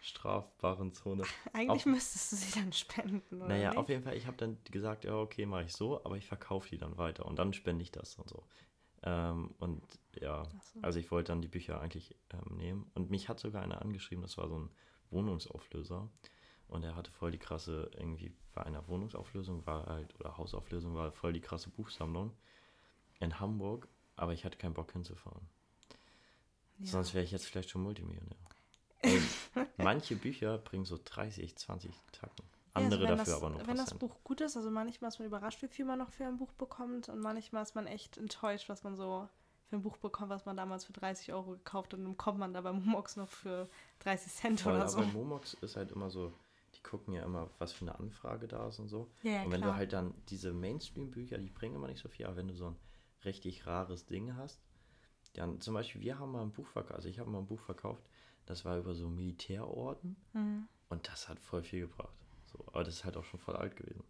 strafbaren 0.01 0.93
Zone. 0.93 1.23
eigentlich 1.53 1.81
auf- 1.81 1.85
müsstest 1.85 2.31
du 2.31 2.35
sie 2.35 2.59
dann 2.59 2.71
spenden, 2.73 3.37
oder 3.37 3.47
Naja, 3.47 3.69
nicht? 3.69 3.77
auf 3.77 3.89
jeden 3.89 4.03
Fall, 4.03 4.15
ich 4.15 4.27
habe 4.27 4.37
dann 4.37 4.57
gesagt, 4.65 5.03
ja, 5.03 5.15
okay, 5.15 5.45
mache 5.45 5.63
ich 5.63 5.73
so, 5.73 6.03
aber 6.05 6.17
ich 6.17 6.25
verkaufe 6.25 6.69
die 6.69 6.77
dann 6.77 6.97
weiter 6.97 7.25
und 7.25 7.37
dann 7.39 7.53
spende 7.53 7.83
ich 7.83 7.91
das 7.91 8.15
und 8.15 8.29
so. 8.29 8.43
Ähm, 9.03 9.53
und 9.59 9.81
ja, 10.19 10.43
so. 10.43 10.79
also 10.81 10.99
ich 10.99 11.09
wollte 11.11 11.31
dann 11.31 11.41
die 11.41 11.47
Bücher 11.47 11.79
eigentlich 11.79 12.15
ähm, 12.31 12.57
nehmen 12.57 12.91
und 12.95 13.09
mich 13.09 13.29
hat 13.29 13.39
sogar 13.39 13.61
einer 13.61 13.81
angeschrieben, 13.81 14.21
das 14.21 14.37
war 14.37 14.49
so 14.49 14.59
ein 14.59 14.69
Wohnungsauflöser 15.09 16.09
und 16.67 16.83
er 16.83 16.95
hatte 16.95 17.11
voll 17.11 17.31
die 17.31 17.37
krasse, 17.39 17.89
irgendwie 17.95 18.33
bei 18.53 18.63
einer 18.63 18.87
Wohnungsauflösung 18.87 19.65
war 19.65 19.85
halt, 19.85 20.19
oder 20.19 20.37
Hausauflösung 20.37 20.95
war 20.95 21.11
voll 21.11 21.33
die 21.33 21.39
krasse 21.41 21.69
Buchsammlung 21.69 22.35
in 23.19 23.39
Hamburg, 23.39 23.87
aber 24.17 24.33
ich 24.33 24.43
hatte 24.45 24.57
keinen 24.57 24.73
Bock 24.73 24.91
hinzufahren. 24.91 25.47
Ja. 26.79 26.85
Sonst 26.87 27.13
wäre 27.13 27.23
ich 27.23 27.31
jetzt 27.31 27.45
vielleicht 27.45 27.69
schon 27.69 27.81
Multimillionär. 27.83 28.37
Ey, 29.01 29.21
manche 29.77 30.15
Bücher 30.15 30.57
bringen 30.57 30.85
so 30.85 30.99
30, 31.03 31.55
20 31.55 31.91
Tacken. 32.11 32.35
Ja, 32.75 32.85
also 32.85 32.95
Andere 32.95 33.07
dafür 33.07 33.25
das, 33.25 33.33
aber 33.33 33.49
nur 33.49 33.67
Wenn 33.67 33.77
das. 33.77 33.93
Buch 33.93 34.15
gut 34.23 34.41
ist, 34.41 34.55
also 34.55 34.69
manchmal 34.69 35.09
ist 35.09 35.19
man 35.19 35.27
überrascht, 35.27 35.61
wie 35.61 35.67
viel 35.67 35.85
man 35.85 35.99
noch 35.99 36.11
für 36.11 36.25
ein 36.25 36.37
Buch 36.37 36.51
bekommt 36.53 37.09
und 37.09 37.19
manchmal 37.19 37.63
ist 37.63 37.75
man 37.75 37.87
echt 37.87 38.17
enttäuscht, 38.17 38.69
was 38.69 38.83
man 38.83 38.95
so 38.95 39.27
für 39.69 39.75
ein 39.75 39.81
Buch 39.81 39.97
bekommt, 39.97 40.29
was 40.29 40.45
man 40.45 40.57
damals 40.57 40.85
für 40.85 40.93
30 40.93 41.33
Euro 41.33 41.51
gekauft 41.51 41.93
hat 41.93 41.99
und 41.99 42.05
dann 42.05 42.17
kommt 42.17 42.39
man 42.39 42.53
da 42.53 42.61
beim 42.61 42.83
Momox 42.83 43.15
noch 43.15 43.29
für 43.29 43.69
30 43.99 44.31
Cent 44.31 44.61
Voll, 44.61 44.73
oder 44.73 44.81
aber 44.83 44.89
so. 44.91 44.97
bei 44.99 45.05
Momox 45.05 45.55
ist 45.55 45.75
halt 45.75 45.91
immer 45.91 46.09
so, 46.09 46.33
die 46.75 46.81
gucken 46.81 47.13
ja 47.13 47.23
immer, 47.23 47.49
was 47.59 47.71
für 47.71 47.81
eine 47.81 47.97
Anfrage 47.97 48.47
da 48.47 48.67
ist 48.67 48.79
und 48.79 48.87
so. 48.87 49.09
Ja, 49.23 49.31
ja, 49.31 49.43
und 49.43 49.51
wenn 49.51 49.61
klar. 49.61 49.73
du 49.73 49.77
halt 49.77 49.93
dann 49.93 50.13
diese 50.29 50.53
Mainstream-Bücher, 50.53 51.37
die 51.37 51.49
bringen 51.49 51.75
immer 51.75 51.87
nicht 51.87 52.01
so 52.01 52.09
viel, 52.09 52.25
aber 52.25 52.37
wenn 52.37 52.47
du 52.47 52.55
so 52.55 52.67
ein 52.67 52.75
richtig 53.25 53.65
rares 53.67 54.05
Ding 54.05 54.35
hast, 54.35 54.61
dann 55.33 55.61
zum 55.61 55.75
Beispiel, 55.75 56.01
wir 56.01 56.19
haben 56.19 56.31
mal 56.31 56.41
ein 56.41 56.51
Buch 56.51 56.67
verkauft, 56.67 56.95
also 56.95 57.09
ich 57.09 57.19
habe 57.19 57.29
mal 57.29 57.39
ein 57.39 57.47
Buch 57.47 57.59
verkauft, 57.61 58.03
das 58.45 58.65
war 58.65 58.77
über 58.77 58.93
so 58.95 59.09
Militärorden 59.09 60.15
Mhm. 60.33 60.67
und 60.89 61.07
das 61.07 61.27
hat 61.29 61.39
voll 61.39 61.63
viel 61.63 61.81
gebracht. 61.81 62.13
So, 62.45 62.59
aber 62.67 62.83
das 62.83 62.95
ist 62.95 63.05
halt 63.05 63.15
auch 63.17 63.23
schon 63.25 63.39
voll 63.39 63.55
alt 63.55 63.75
gewesen. 63.75 64.03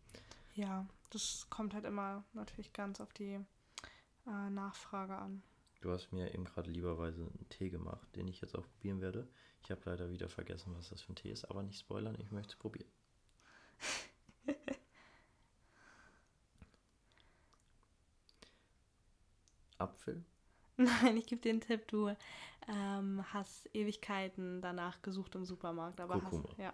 Ja, 0.55 0.85
das 1.09 1.47
kommt 1.49 1.73
halt 1.73 1.85
immer 1.85 2.23
natürlich 2.33 2.71
ganz 2.73 2.99
auf 3.01 3.11
die 3.13 3.39
äh, 4.27 4.49
Nachfrage 4.49 5.15
an. 5.17 5.43
Du 5.81 5.91
hast 5.91 6.11
mir 6.11 6.33
eben 6.33 6.43
gerade 6.45 6.69
lieberweise 6.69 7.21
einen 7.21 7.47
Tee 7.49 7.69
gemacht, 7.69 8.07
den 8.15 8.27
ich 8.27 8.41
jetzt 8.41 8.55
auch 8.55 8.65
probieren 8.67 8.99
werde. 9.01 9.27
Ich 9.63 9.71
habe 9.71 9.81
leider 9.85 10.09
wieder 10.11 10.27
vergessen, 10.29 10.73
was 10.75 10.89
das 10.89 11.01
für 11.01 11.13
ein 11.13 11.15
Tee 11.15 11.31
ist, 11.31 11.45
aber 11.45 11.63
nicht 11.63 11.79
spoilern, 11.79 12.17
ich 12.19 12.31
möchte 12.31 12.53
es 12.53 12.59
probieren. 12.59 12.89
Apfel? 19.79 20.23
Nein, 21.03 21.17
ich 21.17 21.25
gebe 21.27 21.41
dir 21.41 21.49
einen 21.51 21.61
Tipp, 21.61 21.87
du 21.87 22.15
ähm, 22.67 23.23
hast 23.33 23.69
Ewigkeiten 23.75 24.61
danach 24.61 25.01
gesucht 25.01 25.35
im 25.35 25.45
Supermarkt, 25.45 25.99
aber 25.99 26.19
Kurkuma. 26.19 26.43
hast, 26.49 26.57
ja, 26.57 26.73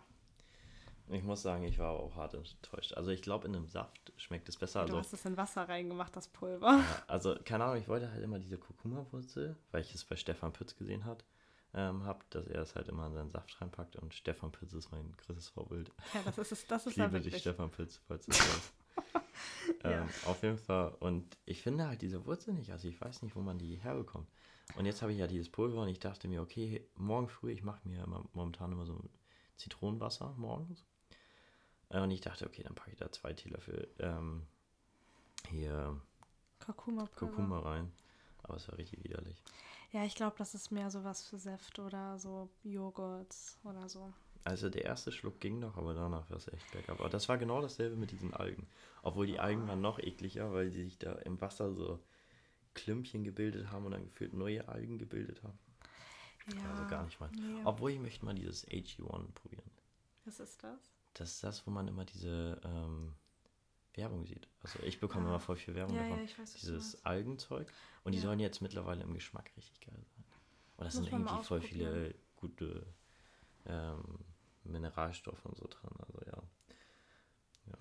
Ich 1.08 1.24
muss 1.24 1.42
sagen, 1.42 1.64
ich 1.64 1.78
war 1.80 1.92
auch 1.92 2.16
hart 2.16 2.34
enttäuscht. 2.34 2.94
Also 2.94 3.12
ich 3.12 3.22
glaube, 3.22 3.48
in 3.48 3.56
einem 3.56 3.68
Saft 3.68 4.12
schmeckt 4.18 4.50
es 4.50 4.58
besser. 4.58 4.86
du 4.88 4.96
Also, 4.96 4.98
hast 4.98 5.14
es 5.14 5.26
in 5.26 5.38
Wasser 5.38 5.68
reingemacht, 5.70 6.16
das 6.16 6.28
Pulver. 6.28 6.84
ja, 6.84 7.04
also 7.08 7.36
keine 7.46 7.64
Ahnung, 7.66 7.82
ich 7.82 7.88
wollte 7.88 8.12
halt 8.12 8.24
immer 8.24 8.40
diese 8.40 8.58
Kurkuma-Wurzel, 8.58 9.56
weil 9.72 9.82
ich 9.82 9.94
es 9.94 10.04
bei 10.06 10.16
Stefan 10.16 10.52
Pütz 10.54 10.76
gesehen 10.76 11.06
hat, 11.06 11.24
ähm, 11.74 12.04
habe, 12.06 12.24
dass 12.30 12.48
er 12.48 12.62
es 12.62 12.76
halt 12.76 12.88
immer 12.88 13.08
in 13.08 13.14
seinen 13.14 13.30
Saft 13.32 13.60
reinpackt 13.62 13.96
und 13.98 14.14
Stefan 14.14 14.52
Pütz 14.52 14.74
ist 14.74 14.92
mein 14.92 15.12
größtes 15.18 15.50
Vorbild. 15.50 15.92
Ja, 16.14 16.22
das 16.24 16.38
ist 16.38 16.52
es, 16.52 16.68
das 16.68 16.86
Ich 16.88 16.92
ist 16.92 17.00
dann 17.00 17.12
liebe 17.12 17.22
dich. 17.22 17.38
Stefan 17.38 17.70
Pütz, 17.72 18.02
falls 18.08 18.26
du. 18.26 18.32
Ja. 18.32 18.62
ähm, 19.84 20.08
auf 20.26 20.44
jeden 20.44 20.58
Fall. 20.58 20.96
Und 21.00 21.38
ich 21.46 21.62
finde 21.62 21.88
halt 21.88 22.02
diese 22.02 22.26
Wurzel 22.26 22.54
nicht. 22.54 22.72
Also 22.72 22.88
ich 22.88 23.00
weiß 23.00 23.22
nicht, 23.22 23.36
wo 23.36 23.42
man 23.42 23.58
die 23.58 23.76
herbekommt. 23.78 24.28
Und 24.76 24.86
jetzt 24.86 25.02
habe 25.02 25.12
ich 25.14 25.20
ja 25.20 25.28
dieses 25.28 25.50
Pulver 25.50 25.82
und 25.82 25.90
ich 25.90 26.00
dachte 26.00 26.28
mir, 26.28 26.42
okay, 26.42 26.88
morgen 26.96 27.30
früh, 27.30 27.52
ich 27.52 27.64
mache 27.64 27.88
mir 27.88 28.04
immer, 28.04 28.26
momentan 28.34 28.72
immer 28.72 28.86
so 28.86 28.94
ein 28.94 29.10
Zitronenwasser 29.58 30.34
morgens. 30.38 30.84
Äh, 31.90 32.00
Und 32.00 32.12
ich 32.12 32.22
dachte, 32.22 32.46
okay, 32.46 32.64
dann 32.64 32.76
packe 32.76 32.92
ich 32.92 32.98
da 32.98 33.12
zwei 33.12 33.34
Teelöffel 33.34 33.88
ähm, 34.00 34.42
hier 35.50 36.00
Kurkuma-Pulver. 36.66 37.16
Kurkuma 37.16 37.60
rein. 37.60 37.92
Aber 38.44 38.58
es 38.58 38.68
war 38.68 38.78
richtig 38.78 39.04
widerlich. 39.04 39.42
Ja, 39.92 40.04
ich 40.04 40.16
glaube, 40.16 40.36
das 40.38 40.54
ist 40.56 40.72
mehr 40.72 40.92
sowas 40.92 41.24
für 41.28 41.38
Säfte 41.38 41.82
oder 41.82 42.20
so 42.20 42.50
Joghurts 42.64 43.58
oder 43.64 43.88
so. 43.88 44.14
Also 44.46 44.70
der 44.70 44.86
erste 44.86 45.12
Schluck 45.12 45.40
ging 45.42 45.60
noch, 45.60 45.76
aber 45.76 45.94
danach 45.96 46.30
war 46.30 46.38
es 46.38 46.48
echt 46.48 46.72
bergab. 46.72 47.00
Aber 47.00 47.10
das 47.10 47.28
war 47.28 47.38
genau 47.40 47.62
dasselbe 47.62 47.96
mit 47.96 48.12
diesen 48.12 48.34
Algen. 48.34 48.68
Obwohl 49.02 49.26
die 49.26 49.40
Algen 49.40 49.68
waren 49.68 49.82
noch 49.82 49.98
ekliger, 50.00 50.54
weil 50.54 50.70
die 50.70 50.84
sich 50.84 51.00
da 51.00 51.14
im 51.14 51.42
Wasser 51.42 51.74
so 51.74 52.00
Klümpchen 52.76 53.24
gebildet 53.24 53.72
haben 53.72 53.86
und 53.86 53.92
dann 53.94 54.04
gefühlt 54.06 54.34
neue 54.34 54.68
Algen 54.68 55.00
gebildet 55.00 55.42
haben. 55.44 55.58
Ja, 56.56 56.70
Also 56.70 56.86
gar 56.86 57.04
nicht 57.04 57.20
mal. 57.20 57.32
nee. 57.36 57.62
Obwohl 57.64 57.90
ich 57.92 58.00
möchte 58.00 58.24
mal 58.24 58.36
dieses 58.36 58.68
AG1 58.68 59.32
probieren. 59.34 59.70
Was 60.26 60.40
ist 60.40 60.62
das? 60.64 60.80
Das 61.16 61.32
ist 61.32 61.44
das, 61.44 61.66
wo 61.66 61.72
man 61.72 61.88
immer 61.88 62.06
diese 62.06 62.62
ähm, 62.64 63.14
Werbung 63.96 64.26
sieht. 64.28 64.48
Also 64.62 64.78
ich 64.84 65.00
bekomme 65.00 65.26
Ah. 65.26 65.30
immer 65.30 65.40
voll 65.40 65.56
viel 65.56 65.74
Werbung 65.74 65.96
Ja, 65.96 66.02
davon. 66.04 66.18
ja, 66.20 66.24
ich 66.24 66.38
weiß, 66.38 66.54
dieses. 66.54 67.04
Algenzeug. 67.04 67.68
Und 68.04 68.12
die 68.12 68.20
Ja. 68.20 68.26
sollen 68.26 68.40
jetzt 68.40 68.62
mittlerweile 68.62 69.02
im 69.04 69.14
Geschmack 69.16 69.50
richtig 69.58 69.82
geil 69.82 69.96
sein. 69.98 70.24
Und 70.78 70.86
das 70.86 70.94
Muss 70.94 71.06
sind 71.06 71.14
irgendwie 71.14 71.44
voll 71.44 71.62
viele 71.62 72.14
gute 72.36 72.86
ähm, 73.66 74.20
Mineralstoffe 74.66 75.46
und 75.46 75.56
so 75.58 75.68
drin. 75.68 75.92
Also 76.00 76.20
ja. 76.26 76.44
ja. 77.68 77.78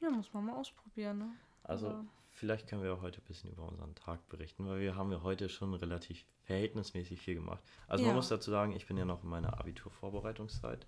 Ja, 0.00 0.10
muss 0.10 0.32
man 0.32 0.44
mal 0.46 0.56
ausprobieren, 0.56 1.18
ne? 1.18 1.32
Also 1.62 1.88
Aber- 1.88 2.04
vielleicht 2.30 2.68
können 2.68 2.82
wir 2.82 2.94
auch 2.94 3.02
heute 3.02 3.20
ein 3.20 3.24
bisschen 3.24 3.50
über 3.50 3.64
unseren 3.66 3.94
Tag 3.94 4.26
berichten, 4.28 4.66
weil 4.68 4.80
wir 4.80 4.94
haben 4.96 5.10
ja 5.12 5.22
heute 5.22 5.48
schon 5.48 5.74
relativ 5.74 6.24
verhältnismäßig 6.44 7.20
viel 7.20 7.34
gemacht. 7.34 7.62
Also 7.88 8.02
man 8.04 8.10
Ja. 8.10 8.16
muss 8.16 8.28
dazu 8.28 8.50
sagen, 8.50 8.72
ich 8.72 8.86
bin 8.86 8.96
ja 8.96 9.04
noch 9.04 9.22
in 9.24 9.30
meiner 9.30 9.58
Abiturvorbereitungszeit 9.58 10.86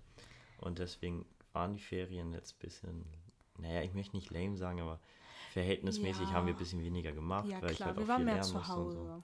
und 0.59 0.79
deswegen 0.79 1.25
waren 1.53 1.73
die 1.73 1.81
Ferien 1.81 2.31
jetzt 2.33 2.55
ein 2.55 2.59
bisschen 2.59 3.05
naja, 3.57 3.81
ich 3.81 3.93
möchte 3.93 4.15
nicht 4.15 4.29
lame 4.31 4.55
sagen, 4.55 4.79
aber 4.79 5.01
verhältnismäßig 5.51 6.29
Ja. 6.29 6.33
haben 6.35 6.45
wir 6.47 6.53
ein 6.53 6.57
bisschen 6.57 6.81
weniger 6.81 7.11
gemacht, 7.11 7.45
Ja, 7.49 7.61
weil 7.61 7.71
ich 7.71 7.75
klar, 7.77 7.87
halt 7.89 7.97
wir 7.97 8.03
auch 8.03 8.07
waren 8.07 8.15
viel 8.17 8.25
mehr 8.25 8.35
lernen 8.35 8.47
zu 8.49 8.57
musste 8.57 8.73
und 8.75 8.91
so. 8.93 9.23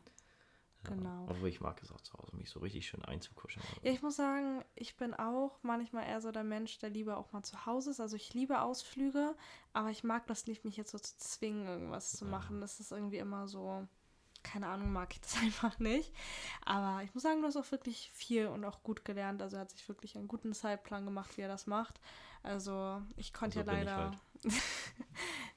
Hause. 0.87 0.95
Ja. 1.03 1.09
Genau. 1.09 1.25
Obwohl 1.29 1.49
ich 1.49 1.61
mag 1.61 1.81
es 1.83 1.91
auch 1.91 2.01
zu 2.01 2.13
Hause, 2.13 2.35
mich 2.35 2.49
so 2.49 2.59
richtig 2.59 2.87
schön 2.87 3.03
einzukuscheln. 3.05 3.65
Ja, 3.83 3.91
ich 3.91 4.01
muss 4.01 4.15
sagen, 4.15 4.63
ich 4.75 4.95
bin 4.97 5.13
auch 5.13 5.57
manchmal 5.61 6.05
eher 6.07 6.21
so 6.21 6.31
der 6.31 6.43
Mensch, 6.43 6.77
der 6.79 6.89
lieber 6.89 7.17
auch 7.17 7.31
mal 7.31 7.43
zu 7.43 7.65
Hause 7.65 7.91
ist. 7.91 7.99
Also 7.99 8.15
ich 8.15 8.33
liebe 8.33 8.61
Ausflüge, 8.61 9.35
aber 9.73 9.89
ich 9.89 10.03
mag 10.03 10.27
das 10.27 10.47
nicht, 10.47 10.65
mich 10.65 10.77
jetzt 10.77 10.91
so 10.91 10.99
zu 10.99 11.17
zwingen, 11.17 11.67
irgendwas 11.67 12.13
zu 12.13 12.25
Ja. 12.25 12.31
machen. 12.31 12.61
Das 12.61 12.79
ist 12.79 12.91
irgendwie 12.91 13.17
immer 13.17 13.47
so, 13.47 13.87
keine 14.43 14.67
Ahnung, 14.67 14.91
mag 14.93 15.11
ich 15.13 15.21
das 15.21 15.37
einfach 15.41 15.79
nicht. 15.79 16.13
Aber 16.65 17.01
ich 17.03 17.13
muss 17.13 17.23
sagen, 17.23 17.41
du 17.41 17.47
hast 17.47 17.57
auch 17.57 17.71
wirklich 17.71 18.11
viel 18.13 18.47
und 18.47 18.63
auch 18.65 18.83
gut 18.83 19.03
gelernt. 19.05 19.41
Also 19.41 19.57
er 19.57 19.61
hat 19.61 19.71
sich 19.71 19.87
wirklich 19.87 20.15
einen 20.17 20.27
guten 20.27 20.53
Zeitplan 20.53 21.05
gemacht, 21.05 21.37
wie 21.37 21.41
er 21.41 21.47
das 21.47 21.67
macht. 21.67 21.99
Also 22.43 23.01
ich 23.15 23.33
konnte 23.33 23.59
So 23.63 23.65
ja 23.65 23.73
leider. 23.73 23.95
halt. 23.97 24.17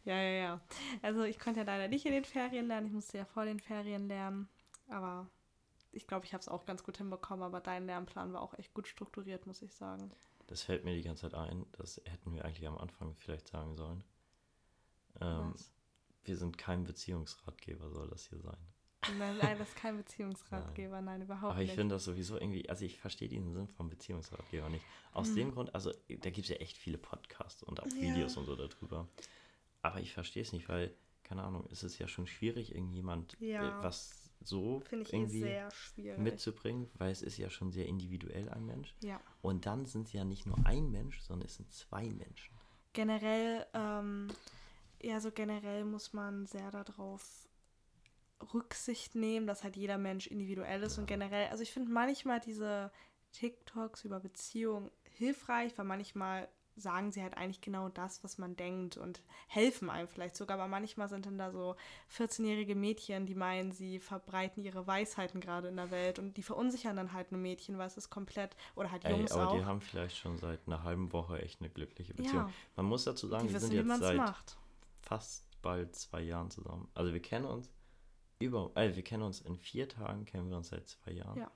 ja, 0.04 0.16
ja, 0.16 0.30
ja. 0.30 0.60
Also 1.02 1.22
ich 1.24 1.38
konnte 1.38 1.60
ja 1.60 1.66
leider 1.66 1.88
nicht 1.88 2.06
in 2.06 2.12
den 2.12 2.24
Ferien 2.24 2.66
lernen. 2.68 2.86
Ich 2.86 2.92
musste 2.94 3.18
ja 3.18 3.26
vor 3.26 3.44
den 3.44 3.60
Ferien 3.60 4.08
lernen. 4.08 4.48
Aber 4.88 5.28
ich 5.92 6.06
glaube, 6.06 6.26
ich 6.26 6.32
habe 6.34 6.40
es 6.40 6.48
auch 6.48 6.66
ganz 6.66 6.82
gut 6.84 6.98
hinbekommen. 6.98 7.44
Aber 7.44 7.60
dein 7.60 7.86
Lernplan 7.86 8.32
war 8.32 8.42
auch 8.42 8.54
echt 8.54 8.74
gut 8.74 8.88
strukturiert, 8.88 9.46
muss 9.46 9.62
ich 9.62 9.74
sagen. 9.74 10.10
Das 10.46 10.62
fällt 10.62 10.84
mir 10.84 10.94
die 10.94 11.02
ganze 11.02 11.22
Zeit 11.22 11.34
ein, 11.34 11.66
das 11.72 12.00
hätten 12.06 12.32
wir 12.34 12.44
eigentlich 12.44 12.66
am 12.66 12.78
Anfang 12.78 13.14
vielleicht 13.16 13.48
sagen 13.48 13.76
sollen. 13.76 14.02
Ähm, 15.20 15.54
wir 16.24 16.36
sind 16.36 16.58
kein 16.58 16.84
Beziehungsratgeber, 16.84 17.90
soll 17.90 18.08
das 18.08 18.26
hier 18.26 18.38
sein. 18.40 18.56
Nein, 19.18 19.36
nein, 19.38 19.58
das 19.58 19.68
ist 19.68 19.76
kein 19.76 19.96
Beziehungsratgeber. 19.98 21.00
Nein, 21.00 21.22
überhaupt 21.22 21.52
Aber 21.52 21.62
ich 21.62 21.68
nicht. 21.68 21.76
finde 21.76 21.94
das 21.94 22.04
sowieso 22.04 22.36
irgendwie, 22.36 22.68
also 22.68 22.84
ich 22.84 22.98
verstehe 22.98 23.28
den 23.28 23.52
Sinn 23.52 23.68
vom 23.68 23.88
Beziehungsratgeber 23.88 24.68
nicht. 24.68 24.84
Aus 25.12 25.28
Hm. 25.28 25.36
dem 25.36 25.50
Grund, 25.52 25.74
also 25.74 25.92
da 26.08 26.30
gibt 26.30 26.38
es 26.44 26.48
ja 26.48 26.56
echt 26.56 26.76
viele 26.76 26.98
Podcasts 26.98 27.62
und 27.62 27.80
auch 27.80 27.86
Ja. 27.86 28.00
Videos 28.00 28.36
und 28.36 28.44
so 28.46 28.56
darüber. 28.56 29.08
Aber 29.82 30.00
ich 30.00 30.12
verstehe 30.12 30.42
es 30.42 30.52
nicht, 30.52 30.68
weil, 30.68 30.94
keine 31.24 31.42
Ahnung, 31.42 31.66
es 31.70 31.82
ist 31.82 31.98
ja 31.98 32.08
schon 32.08 32.26
schwierig, 32.26 32.74
irgendjemand 32.74 33.36
Ja. 33.40 33.62
äh, 33.68 33.72
was 33.82 34.27
so 34.48 34.80
Finde 34.80 35.04
ich 35.04 35.12
eh 35.12 35.16
irgendwie 35.16 35.40
sehr 35.40 35.70
schwierig. 35.70 36.18
mitzubringen, 36.18 36.90
weil 36.98 37.10
es 37.10 37.22
ist 37.22 37.36
ja 37.36 37.50
schon 37.50 37.70
sehr 37.72 37.86
individuell 37.86 38.48
ein 38.48 38.64
Mensch. 38.64 38.94
ja. 39.00 39.20
Und 39.42 39.66
dann 39.66 39.86
sind 39.86 40.06
es 40.06 40.12
ja 40.12 40.24
nicht 40.24 40.46
nur 40.46 40.58
ein 40.64 40.90
Mensch, 40.90 41.20
sondern 41.20 41.46
es 41.46 41.56
sind 41.56 41.72
zwei 41.72 42.04
Menschen. 42.04 42.54
Generell, 42.92 43.66
ähm, 43.74 44.28
ja, 45.00 45.20
so 45.20 45.30
generell 45.30 45.84
muss 45.84 46.12
man 46.12 46.46
sehr 46.46 46.70
darauf 46.70 47.48
Rücksicht 48.54 49.14
nehmen, 49.14 49.46
dass 49.46 49.64
halt 49.64 49.76
jeder 49.76 49.98
Mensch 49.98 50.26
individuell 50.26 50.82
ist 50.82 50.98
und 50.98 51.06
generell, 51.06 51.48
also 51.48 51.62
ich 51.62 51.72
finde 51.72 51.90
manchmal 51.92 52.40
diese 52.40 52.90
TikToks 53.32 54.04
über 54.04 54.20
Beziehungen 54.20 54.90
hilfreich, 55.04 55.76
weil 55.76 55.84
manchmal 55.84 56.48
sagen 56.78 57.12
sie 57.12 57.22
halt 57.22 57.36
eigentlich 57.36 57.60
genau 57.60 57.88
das, 57.88 58.22
was 58.24 58.38
man 58.38 58.56
denkt 58.56 58.96
und 58.96 59.22
helfen 59.46 59.90
einem 59.90 60.08
vielleicht 60.08 60.36
sogar, 60.36 60.58
aber 60.58 60.68
manchmal 60.68 61.08
sind 61.08 61.26
dann 61.26 61.38
da 61.38 61.50
so 61.50 61.76
14-jährige 62.16 62.74
Mädchen, 62.74 63.26
die 63.26 63.34
meinen, 63.34 63.72
sie 63.72 63.98
verbreiten 63.98 64.62
ihre 64.62 64.86
Weisheiten 64.86 65.40
gerade 65.40 65.68
in 65.68 65.76
der 65.76 65.90
Welt 65.90 66.18
und 66.18 66.36
die 66.36 66.42
verunsichern 66.42 66.96
dann 66.96 67.12
halt 67.12 67.32
nur 67.32 67.40
Mädchen, 67.40 67.78
weil 67.78 67.86
es 67.86 67.96
ist 67.96 68.10
komplett, 68.10 68.56
oder 68.76 68.90
halt 68.90 69.04
Ey, 69.04 69.12
Jungs 69.12 69.32
aber 69.32 69.48
auch. 69.48 69.56
die 69.56 69.64
haben 69.64 69.80
vielleicht 69.80 70.16
schon 70.16 70.38
seit 70.38 70.60
einer 70.66 70.82
halben 70.82 71.12
Woche 71.12 71.42
echt 71.42 71.60
eine 71.60 71.70
glückliche 71.70 72.14
Beziehung. 72.14 72.46
Ja. 72.46 72.52
Man 72.76 72.86
muss 72.86 73.04
dazu 73.04 73.28
sagen, 73.28 73.46
die 73.46 73.52
wir 73.52 73.60
wissen, 73.60 73.70
sind 73.72 73.88
jetzt 73.88 74.00
seit 74.00 74.16
macht. 74.16 74.56
fast 75.02 75.44
bald 75.62 75.94
zwei 75.96 76.22
Jahren 76.22 76.50
zusammen. 76.50 76.88
Also 76.94 77.12
wir 77.12 77.22
kennen 77.22 77.44
uns 77.44 77.70
über, 78.38 78.70
äh, 78.76 78.94
wir 78.94 79.02
kennen 79.02 79.22
uns 79.22 79.40
in 79.40 79.56
vier 79.56 79.88
Tagen, 79.88 80.24
kennen 80.24 80.48
wir 80.48 80.56
uns 80.56 80.68
seit 80.68 80.88
zwei 80.88 81.12
Jahren. 81.12 81.38
Ja. 81.38 81.50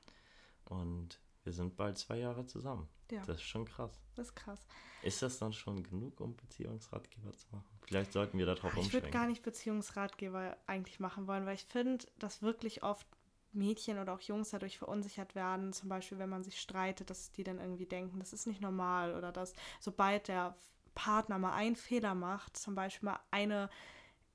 Und 0.65 1.21
wir 1.45 1.53
sind 1.53 1.77
bald 1.77 1.99
zwei 1.99 2.19
Jahre 2.19 2.47
zusammen. 2.47 2.89
Ja. 3.13 3.23
Das 3.27 3.37
ist 3.37 3.43
schon 3.43 3.67
krass. 3.67 4.01
Das 4.15 4.29
ist 4.29 4.35
krass. 4.35 4.67
Ist 5.03 5.21
das 5.21 5.39
dann 5.39 5.53
schon 5.53 5.83
genug, 5.83 6.21
um 6.21 6.35
Beziehungsratgeber 6.37 7.33
zu 7.33 7.47
machen? 7.51 7.69
Vielleicht 7.87 8.13
sollten 8.13 8.39
wir 8.39 8.47
darauf 8.47 8.71
Ich 8.71 8.77
würde 8.77 8.81
umschwenken. 8.81 9.11
gar 9.11 9.27
nicht 9.27 9.43
Beziehungsratgeber 9.43 10.57
eigentlich 10.67 10.99
machen 10.99 11.27
wollen, 11.27 11.45
weil 11.45 11.57
ich 11.57 11.65
finde, 11.67 12.07
dass 12.19 12.41
wirklich 12.41 12.83
oft 12.83 13.07
Mädchen 13.53 13.99
oder 13.99 14.15
auch 14.15 14.21
Jungs 14.23 14.51
dadurch 14.51 14.79
verunsichert 14.79 15.35
werden. 15.35 15.75
Zum 15.75 15.91
Beispiel, 15.91 16.19
wenn 16.19 16.31
man 16.31 16.43
sich 16.43 16.59
streitet, 16.59 17.11
dass 17.11 17.31
die 17.33 17.45
dann 17.45 17.59
irgendwie 17.59 17.85
denken, 17.87 18.19
das 18.19 18.33
ist 18.33 18.47
nicht 18.47 18.63
normal 18.63 19.15
oder 19.15 19.31
dass 19.31 19.53
sobald 19.79 20.29
der 20.29 20.57
Partner 20.95 21.39
mal 21.39 21.53
einen 21.53 21.77
Fehler 21.77 22.15
macht, 22.15 22.57
zum 22.57 22.75
Beispiel 22.75 23.11
mal 23.11 23.21
eine 23.31 23.69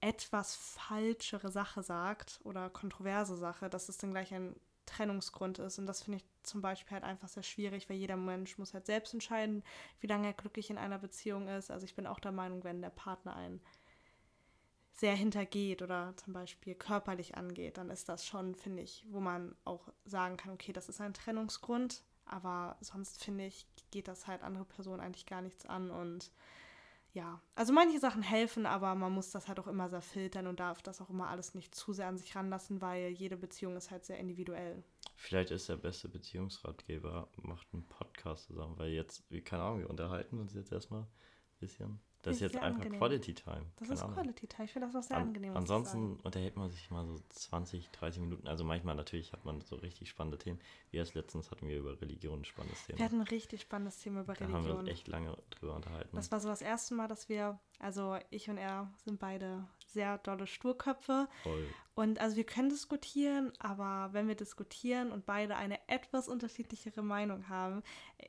etwas 0.01 0.55
falschere 0.55 1.49
Sache 1.49 1.81
sagt 1.81 2.39
oder 2.43 2.69
kontroverse 2.69 3.35
Sache, 3.35 3.69
dass 3.69 3.89
es 3.89 3.97
dann 3.97 4.11
gleich 4.11 4.31
ein 4.33 4.55
Trennungsgrund 4.85 5.57
ist. 5.59 5.79
Und 5.79 5.87
das 5.87 6.03
finde 6.03 6.17
ich 6.19 6.25
zum 6.47 6.61
Beispiel 6.61 6.93
halt 6.93 7.03
einfach 7.03 7.27
sehr 7.27 7.43
schwierig, 7.43 7.89
weil 7.89 7.97
jeder 7.97 8.17
Mensch 8.17 8.57
muss 8.57 8.73
halt 8.73 8.85
selbst 8.85 9.13
entscheiden, 9.13 9.63
wie 9.99 10.07
lange 10.07 10.27
er 10.27 10.33
glücklich 10.33 10.69
in 10.69 10.77
einer 10.77 10.97
Beziehung 10.97 11.47
ist. 11.47 11.71
Also 11.71 11.85
ich 11.85 11.95
bin 11.95 12.07
auch 12.07 12.19
der 12.19 12.31
Meinung, 12.31 12.63
wenn 12.63 12.81
der 12.81 12.89
Partner 12.89 13.35
einen 13.35 13.61
sehr 14.93 15.15
hintergeht 15.15 15.83
oder 15.83 16.15
zum 16.17 16.33
Beispiel 16.33 16.73
körperlich 16.73 17.37
angeht, 17.37 17.77
dann 17.77 17.91
ist 17.91 18.09
das 18.09 18.25
schon, 18.25 18.55
finde 18.55 18.81
ich, 18.81 19.05
wo 19.09 19.19
man 19.19 19.55
auch 19.63 19.89
sagen 20.05 20.37
kann, 20.37 20.53
okay, 20.53 20.73
das 20.73 20.89
ist 20.89 20.99
ein 21.01 21.13
Trennungsgrund, 21.13 22.03
aber 22.25 22.77
sonst 22.81 23.23
finde 23.23 23.45
ich, 23.45 23.67
geht 23.91 24.07
das 24.07 24.25
halt 24.25 24.41
andere 24.41 24.65
Personen 24.65 24.99
eigentlich 24.99 25.27
gar 25.27 25.41
nichts 25.41 25.67
an 25.67 25.91
und 25.91 26.31
ja, 27.13 27.41
also 27.55 27.73
manche 27.73 27.99
Sachen 27.99 28.21
helfen, 28.21 28.65
aber 28.65 28.93
man 28.95 29.11
muss 29.11 29.31
das 29.31 29.47
halt 29.47 29.59
auch 29.59 29.67
immer 29.67 29.89
sehr 29.89 30.01
filtern 30.01 30.47
und 30.47 30.59
darf 30.59 30.81
das 30.81 31.01
auch 31.01 31.09
immer 31.09 31.29
alles 31.29 31.55
nicht 31.55 31.73
zu 31.73 31.93
sehr 31.93 32.07
an 32.07 32.17
sich 32.17 32.35
ranlassen, 32.35 32.81
weil 32.81 33.09
jede 33.09 33.37
Beziehung 33.37 33.75
ist 33.75 33.91
halt 33.91 34.05
sehr 34.05 34.19
individuell. 34.19 34.83
Vielleicht 35.15 35.51
ist 35.51 35.67
der 35.67 35.77
beste 35.77 36.09
Beziehungsratgeber, 36.09 37.27
macht 37.41 37.67
einen 37.73 37.87
Podcast 37.87 38.45
zusammen, 38.45 38.77
weil 38.77 38.91
jetzt, 38.91 39.23
keine 39.45 39.63
Ahnung, 39.63 39.79
wir 39.79 39.89
unterhalten 39.89 40.39
uns 40.39 40.53
jetzt 40.53 40.71
erstmal 40.71 41.01
ein 41.01 41.07
bisschen. 41.59 41.99
Das 42.27 42.35
ist 42.37 42.41
jetzt 42.41 42.55
einfach 42.57 42.79
angenehm. 42.81 42.99
Quality 42.99 43.33
Time. 43.33 43.65
Das 43.77 43.87
keine 43.87 43.93
ist 43.93 44.01
Ahnung. 44.03 44.15
Quality 44.15 44.47
Time. 44.47 44.65
Ich 44.65 44.71
finde 44.73 44.87
das 44.87 44.95
auch 44.95 45.03
sehr 45.07 45.17
An, 45.17 45.23
angenehm. 45.23 45.55
ansonsten 45.57 46.17
unterhält 46.23 46.55
man 46.55 46.69
sich 46.69 46.89
mal 46.91 47.05
so 47.05 47.15
20, 47.29 47.89
30 47.91 48.21
Minuten. 48.21 48.47
Also 48.47 48.63
manchmal 48.63 48.95
natürlich 48.95 49.33
hat 49.33 49.45
man 49.45 49.61
so 49.61 49.75
richtig 49.75 50.09
spannende 50.09 50.37
Themen. 50.37 50.59
Wie 50.91 50.97
erst 50.97 51.15
letztens 51.15 51.51
hatten 51.51 51.67
wir 51.67 51.77
über 51.77 51.99
Religion 52.01 52.39
ein 52.41 52.45
spannendes 52.45 52.85
Thema. 52.85 52.99
Wir 52.99 53.05
hatten 53.05 53.21
ein 53.21 53.27
richtig 53.27 53.61
spannendes 53.61 53.99
Thema 53.99 54.21
über 54.21 54.33
da 54.33 54.45
haben 54.45 54.51
wir 54.51 54.57
Religion. 54.59 54.79
uns 54.79 54.89
echt 54.89 55.07
lange 55.07 55.37
drüber 55.51 55.75
unterhalten. 55.75 56.15
Das 56.15 56.31
war 56.31 56.39
so 56.39 56.47
das 56.49 56.61
erste 56.61 56.93
Mal, 56.95 57.07
dass 57.07 57.29
wir, 57.29 57.59
also 57.79 58.17
ich 58.29 58.49
und 58.49 58.57
er 58.57 58.91
sind 59.03 59.19
beide 59.19 59.67
sehr 59.87 60.17
dolle 60.19 60.47
Sturköpfe. 60.47 61.27
Voll. 61.43 61.67
Und 61.95 62.21
also 62.21 62.35
wir 62.35 62.43
können 62.43 62.69
diskutieren, 62.69 63.51
aber 63.57 64.09
wenn 64.13 64.27
wir 64.27 64.35
diskutieren 64.35 65.11
und 65.11 65.25
beide 65.25 65.55
eine 65.55 65.79
etwas 65.87 66.27
unterschiedlichere 66.27 67.01
Meinung 67.01 67.49
haben, 67.49 67.81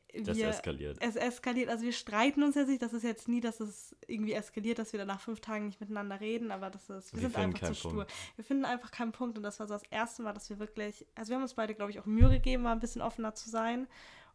äh, 0.09 0.23
Das 0.23 0.38
wir, 0.38 0.49
eskaliert. 0.49 0.97
es 1.00 1.17
eskaliert. 1.17 1.69
Also 1.69 1.85
wir 1.85 1.93
streiten 1.93 2.43
uns 2.43 2.55
jetzt 2.55 2.69
nicht. 2.69 2.81
Das 2.81 2.95
ist 2.95 3.03
jetzt 3.03 3.29
nie, 3.29 3.43
dass 3.43 3.61
es 3.61 3.95
irgendwie 4.07 4.33
eskaliert, 4.33 4.79
dass 4.79 4.93
wir 4.93 4.99
dann 4.99 5.09
nach 5.09 5.21
fünf 5.21 5.41
Tagen 5.41 5.67
nicht 5.67 5.81
miteinander 5.81 6.19
reden, 6.19 6.50
aber 6.50 6.71
das 6.71 6.88
ist, 6.88 7.15
wir, 7.15 7.23
Wir 7.23 7.29
sind 7.29 7.38
einfach 7.38 7.67
zu 7.69 7.75
stur. 7.75 7.93
Punkt. 7.93 8.12
Wir 8.37 8.45
finden 8.45 8.65
einfach 8.65 8.91
keinen 8.91 9.12
Punkt 9.12 9.37
und 9.37 9.43
das 9.45 9.61
war 9.61 9.67
so 9.67 9.75
das 9.75 9.83
erste 9.91 10.23
Mal, 10.23 10.33
dass 10.33 10.49
wir 10.49 10.59
wirklich, 10.59 11.07
also 11.15 11.29
wir 11.29 11.37
haben 11.37 11.43
uns 11.43 11.55
beide, 11.55 11.75
glaube 11.75 11.91
ich, 11.91 12.00
auch 12.00 12.07
Mühe 12.07 12.31
gegeben, 12.31 12.62
mal 12.62 12.73
ein 12.73 12.81
bisschen 12.81 13.03
offener 13.03 13.35
zu 13.35 13.50
sein. 13.50 13.87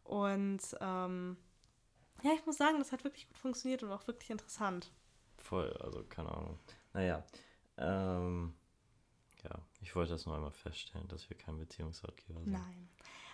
Und 0.04 0.60
ähm, 0.80 1.36
ja, 2.22 2.30
ich 2.34 2.46
muss 2.46 2.56
sagen, 2.56 2.78
das 2.78 2.92
hat 2.92 3.02
wirklich 3.02 3.26
gut 3.26 3.38
funktioniert 3.38 3.82
und 3.82 3.90
auch 3.90 4.06
wirklich 4.06 4.30
interessant. 4.30 4.92
Voll, 5.38 5.76
also 5.80 6.04
keine 6.04 6.30
Ahnung. 6.30 6.58
Naja, 6.94 7.22
ähm, 7.76 8.54
ja, 9.42 9.50
ich 9.82 9.94
wollte 9.94 10.12
das 10.12 10.24
nur 10.26 10.34
einmal 10.36 10.52
feststellen, 10.52 11.06
dass 11.08 11.28
wir 11.28 11.36
kein 11.36 11.58
Beziehungsratgeber 11.58 12.40
sind. 12.40 12.52
Nein. 12.52 12.88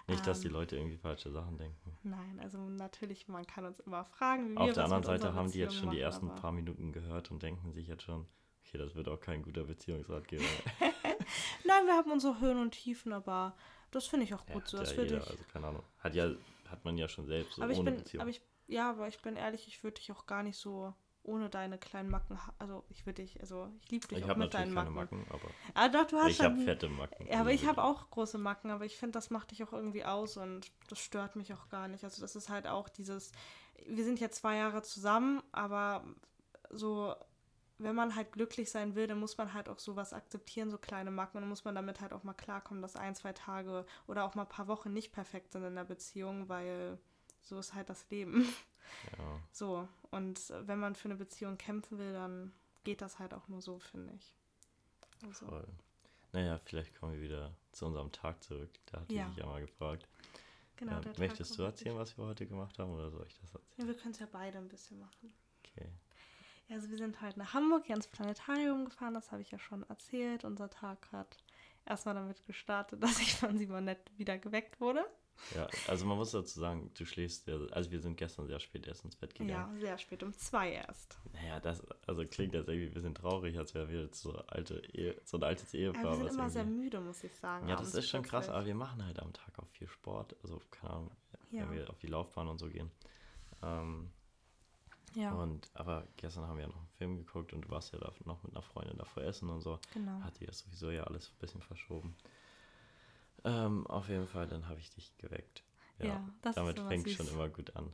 Nicht, 0.08 0.26
dass 0.26 0.40
die 0.40 0.48
Ähm, 0.48 0.54
Leute 0.54 0.76
irgendwie 0.76 0.96
falsche 0.96 1.30
Sachen 1.30 1.56
denken. 1.58 1.96
Nein, 2.02 2.40
also 2.42 2.58
natürlich, 2.58 3.28
man 3.28 3.46
kann 3.46 3.64
uns 3.66 3.78
immer 3.80 4.04
fragen, 4.04 4.46
wie 4.50 4.54
wir 4.54 4.60
Auf 4.62 4.68
was 4.70 4.74
der 4.74 4.84
anderen 4.84 5.04
Seite 5.04 5.34
haben 5.34 5.52
die 5.52 5.58
jetzt 5.58 5.74
schon 5.76 5.90
die 5.90 5.96
machen, 5.98 6.02
ersten 6.02 6.30
aber- 6.30 6.40
paar 6.40 6.52
Minuten 6.52 6.92
gehört 6.92 7.30
und 7.30 7.42
denken 7.42 7.72
sich 7.72 7.86
jetzt 7.86 8.02
schon, 8.02 8.26
okay, 8.66 8.78
das 8.78 8.94
wird 8.96 9.08
auch 9.08 9.20
kein 9.20 9.42
guter 9.42 9.64
Beziehungsratgeber. 9.64 10.42
Nein, 11.64 11.86
wir 11.86 11.94
haben 11.94 12.10
unsere 12.10 12.40
Höhen 12.40 12.58
und 12.58 12.72
Tiefen, 12.72 13.12
aber 13.12 13.54
das 13.90 14.06
finde 14.06 14.24
ich 14.24 14.34
auch 14.34 14.46
Ja, 14.48 14.54
gut 14.54 14.66
so. 14.68 14.78
hat 14.78 14.86
Das 14.86 14.96
ja 14.96 15.02
jeder, 15.02 15.18
ich. 15.22 15.30
also 15.30 15.44
keine 15.52 15.66
Ahnung. 15.68 15.84
Hat 15.98 16.14
ja, 16.14 16.30
hat 16.68 16.84
man 16.84 16.96
ja 16.96 17.06
schon 17.08 17.26
selbst 17.26 17.54
so 17.56 17.62
aber 17.62 17.72
ich 17.72 17.78
ohne 17.78 17.90
bin, 17.92 18.00
Beziehung. 18.00 18.22
aber 18.22 18.30
ich, 18.30 18.40
ja, 18.66 18.90
aber 18.90 19.06
ich 19.06 19.20
bin 19.20 19.36
ehrlich, 19.36 19.68
ich 19.68 19.84
würde 19.84 19.96
dich 20.00 20.10
auch 20.10 20.26
gar 20.26 20.42
nicht 20.42 20.56
so 20.56 20.94
ohne 21.30 21.48
deine 21.48 21.78
kleinen 21.78 22.10
Macken, 22.10 22.38
also 22.58 22.84
ich 22.90 23.06
würde 23.06 23.22
dich, 23.22 23.40
also 23.40 23.68
ich 23.82 23.90
liebe 23.90 24.06
dich 24.08 24.18
ich 24.18 24.24
auch 24.30 24.36
mit 24.36 24.52
deinen 24.52 24.72
Macken. 24.74 24.94
Macken, 24.94 25.24
aber 25.30 25.48
Ah, 25.74 25.88
doch, 25.88 26.06
du 26.06 26.16
hast 26.18 26.30
ich 26.30 26.40
habe 26.40 26.56
schon- 26.56 26.64
fette 26.64 26.88
Macken. 26.88 27.26
Ja, 27.26 27.40
aber 27.40 27.52
ich 27.52 27.66
habe 27.66 27.82
auch 27.82 28.10
große 28.10 28.38
Macken, 28.38 28.70
aber 28.70 28.84
ich 28.84 28.96
finde, 28.96 29.12
das 29.12 29.30
macht 29.30 29.50
dich 29.52 29.62
auch 29.64 29.72
irgendwie 29.72 30.04
aus 30.04 30.36
und 30.36 30.70
das 30.88 30.98
stört 30.98 31.36
mich 31.36 31.52
auch 31.54 31.68
gar 31.68 31.88
nicht. 31.88 32.04
Also 32.04 32.20
das 32.20 32.36
ist 32.36 32.48
halt 32.48 32.66
auch 32.66 32.88
dieses, 32.88 33.32
wir 33.86 34.04
sind 34.04 34.20
ja 34.20 34.30
zwei 34.30 34.56
Jahre 34.56 34.82
zusammen, 34.82 35.42
aber 35.52 36.04
so, 36.70 37.14
wenn 37.78 37.94
man 37.94 38.14
halt 38.14 38.32
glücklich 38.32 38.70
sein 38.70 38.94
will, 38.94 39.06
dann 39.06 39.18
muss 39.18 39.38
man 39.38 39.54
halt 39.54 39.68
auch 39.68 39.78
sowas 39.78 40.12
akzeptieren, 40.12 40.70
so 40.70 40.76
kleine 40.78 41.10
Macken 41.10 41.38
und 41.38 41.42
dann 41.44 41.48
muss 41.48 41.64
man 41.64 41.74
damit 41.74 42.00
halt 42.00 42.12
auch 42.12 42.24
mal 42.24 42.34
klarkommen, 42.34 42.82
dass 42.82 42.94
ein, 42.96 43.14
zwei 43.14 43.32
Tage 43.32 43.86
oder 44.06 44.24
auch 44.24 44.34
mal 44.34 44.42
ein 44.42 44.48
paar 44.48 44.68
Wochen 44.68 44.92
nicht 44.92 45.12
perfekt 45.12 45.52
sind 45.52 45.64
in 45.64 45.74
der 45.76 45.84
Beziehung, 45.84 46.48
weil 46.48 46.98
so 47.42 47.58
ist 47.58 47.72
halt 47.74 47.88
das 47.88 48.08
Leben. 48.10 48.46
Ja, 49.18 49.40
So, 49.52 49.88
und 50.10 50.52
wenn 50.66 50.78
man 50.78 50.94
für 50.94 51.06
eine 51.08 51.16
Beziehung 51.16 51.56
kämpfen 51.58 51.98
will, 51.98 52.12
dann 52.12 52.52
geht 52.84 53.00
das 53.02 53.18
halt 53.18 53.34
auch 53.34 53.46
nur 53.48 53.60
so, 53.62 53.78
finde 53.78 54.12
ich. 54.14 54.36
Also, 55.22 55.46
voll. 55.46 55.66
Naja, 56.32 56.58
vielleicht 56.58 56.94
kommen 56.94 57.14
wir 57.14 57.20
wieder 57.20 57.54
zu 57.72 57.86
unserem 57.86 58.12
Tag 58.12 58.42
zurück. 58.42 58.70
Da 58.86 59.00
hatte 59.00 59.12
Ja. 59.14 59.22
ich 59.24 59.34
dich 59.34 59.38
ja 59.38 59.46
mal 59.46 59.60
gefragt. 59.60 60.06
genau, 60.76 60.96
Ähm, 60.96 61.02
der 61.02 61.12
Tag 61.12 61.18
möchtest 61.18 61.58
du 61.58 61.62
erzählen, 61.62 61.96
was 61.96 62.16
wir 62.16 62.24
heute 62.24 62.46
gemacht 62.46 62.78
haben, 62.78 62.92
oder 62.92 63.10
soll 63.10 63.26
ich 63.26 63.38
das 63.40 63.54
erzählen? 63.54 63.74
Ja, 63.78 63.86
wir 63.86 63.94
können 64.00 64.12
es 64.14 64.20
ja 64.20 64.28
beide 64.30 64.58
ein 64.58 64.68
bisschen 64.68 64.98
machen. 65.00 65.32
Okay. 65.64 65.88
Ja, 66.68 66.76
also 66.76 66.88
wir 66.88 66.96
sind 66.98 67.20
halt 67.20 67.36
nach 67.36 67.52
Hamburg 67.52 67.84
hier 67.86 67.96
ins 67.96 68.06
Planetarium 68.06 68.84
gefahren, 68.84 69.12
das 69.14 69.32
habe 69.32 69.42
ich 69.42 69.50
ja 69.50 69.58
schon 69.58 69.82
erzählt. 69.90 70.44
Unser 70.44 70.70
Tag 70.70 71.10
hat 71.12 71.36
erstmal 71.84 72.14
damit 72.14 72.46
gestartet, 72.46 73.02
dass 73.02 73.18
ich 73.20 73.34
von 73.34 73.58
Simonette 73.58 74.10
wieder 74.16 74.38
geweckt 74.38 74.80
wurde. 74.80 75.04
Ja, 75.54 75.68
also 75.88 76.06
man 76.06 76.16
muss 76.16 76.30
dazu 76.30 76.60
sagen, 76.60 76.90
du 76.96 77.04
schläfst 77.04 77.46
ja, 77.48 77.56
also 77.72 77.90
wir 77.90 78.00
sind 78.00 78.16
gestern 78.16 78.46
sehr 78.46 78.60
spät 78.60 78.86
erst 78.86 79.04
ins 79.04 79.16
Bett 79.16 79.34
gegangen. 79.34 79.50
Ja, 79.50 79.80
sehr 79.80 79.98
spät, 79.98 80.22
um 80.22 80.32
zwei 80.32 80.72
erst. 80.72 81.18
Naja, 81.32 81.58
das, 81.60 81.82
also 82.06 82.24
klingt 82.24 82.54
jetzt 82.54 82.68
irgendwie 82.68 82.88
ein 82.88 82.94
bisschen 82.94 83.14
traurig, 83.14 83.58
als 83.58 83.74
wäre 83.74 83.88
wir 83.88 84.02
jetzt 84.02 84.20
so, 84.20 84.36
alte 84.46 84.82
Ehe, 84.92 85.20
so 85.24 85.38
ein 85.38 85.42
altes 85.42 85.74
Ehepaar. 85.74 86.04
Aber 86.04 86.18
wir 86.18 86.24
sind 86.28 86.38
immer 86.38 86.50
sehr 86.50 86.64
müde, 86.64 87.00
muss 87.00 87.24
ich 87.24 87.34
sagen. 87.34 87.68
Ja, 87.68 87.76
das 87.76 87.94
ist 87.94 88.08
schon 88.08 88.22
krass, 88.22 88.48
aber 88.48 88.64
wir 88.66 88.74
machen 88.74 89.04
halt 89.04 89.18
am 89.18 89.32
Tag 89.32 89.58
auch 89.58 89.66
viel 89.68 89.88
Sport, 89.88 90.36
also 90.42 90.60
keine 90.70 90.92
Ahnung, 90.94 91.10
Ja. 91.50 91.62
wenn 91.68 91.72
wir 91.76 91.90
auf 91.90 91.98
die 91.98 92.06
Laufbahn 92.08 92.46
und 92.48 92.58
so 92.58 92.68
gehen. 92.68 92.90
Ähm, 93.62 94.10
Ja, 95.14 95.32
Und, 95.34 95.68
aber 95.74 96.06
gestern 96.16 96.46
haben 96.46 96.56
wir 96.58 96.62
ja 96.66 96.68
noch 96.68 96.76
einen 96.76 96.88
Film 96.96 97.16
geguckt 97.16 97.52
und 97.52 97.62
du 97.62 97.70
warst 97.70 97.92
ja 97.92 97.98
da 97.98 98.12
noch 98.26 98.42
mit 98.44 98.52
einer 98.52 98.62
Freundin 98.62 98.96
davor 98.96 99.24
essen 99.24 99.48
und 99.50 99.60
so. 99.60 99.80
genau. 99.92 100.20
Hat 100.20 100.38
die 100.38 100.46
das 100.46 100.60
sowieso 100.60 100.90
ja 100.92 101.02
alles 101.02 101.30
ein 101.30 101.38
bisschen 101.40 101.60
verschoben. 101.60 102.14
Ähm, 103.44 103.86
auf 103.86 104.08
jeden 104.08 104.26
Fall, 104.26 104.46
dann 104.46 104.68
habe 104.68 104.80
ich 104.80 104.90
dich 104.90 105.16
geweckt. 105.18 105.64
Ja, 105.98 106.06
Ja, 106.06 106.28
das 106.42 106.50
ist 106.52 106.56
damit 106.56 106.78
immer 106.78 106.88
fängt 106.88 107.04
süß. 107.04 107.12
schon 107.16 107.28
immer 107.28 107.48
gut 107.48 107.74
an. 107.76 107.92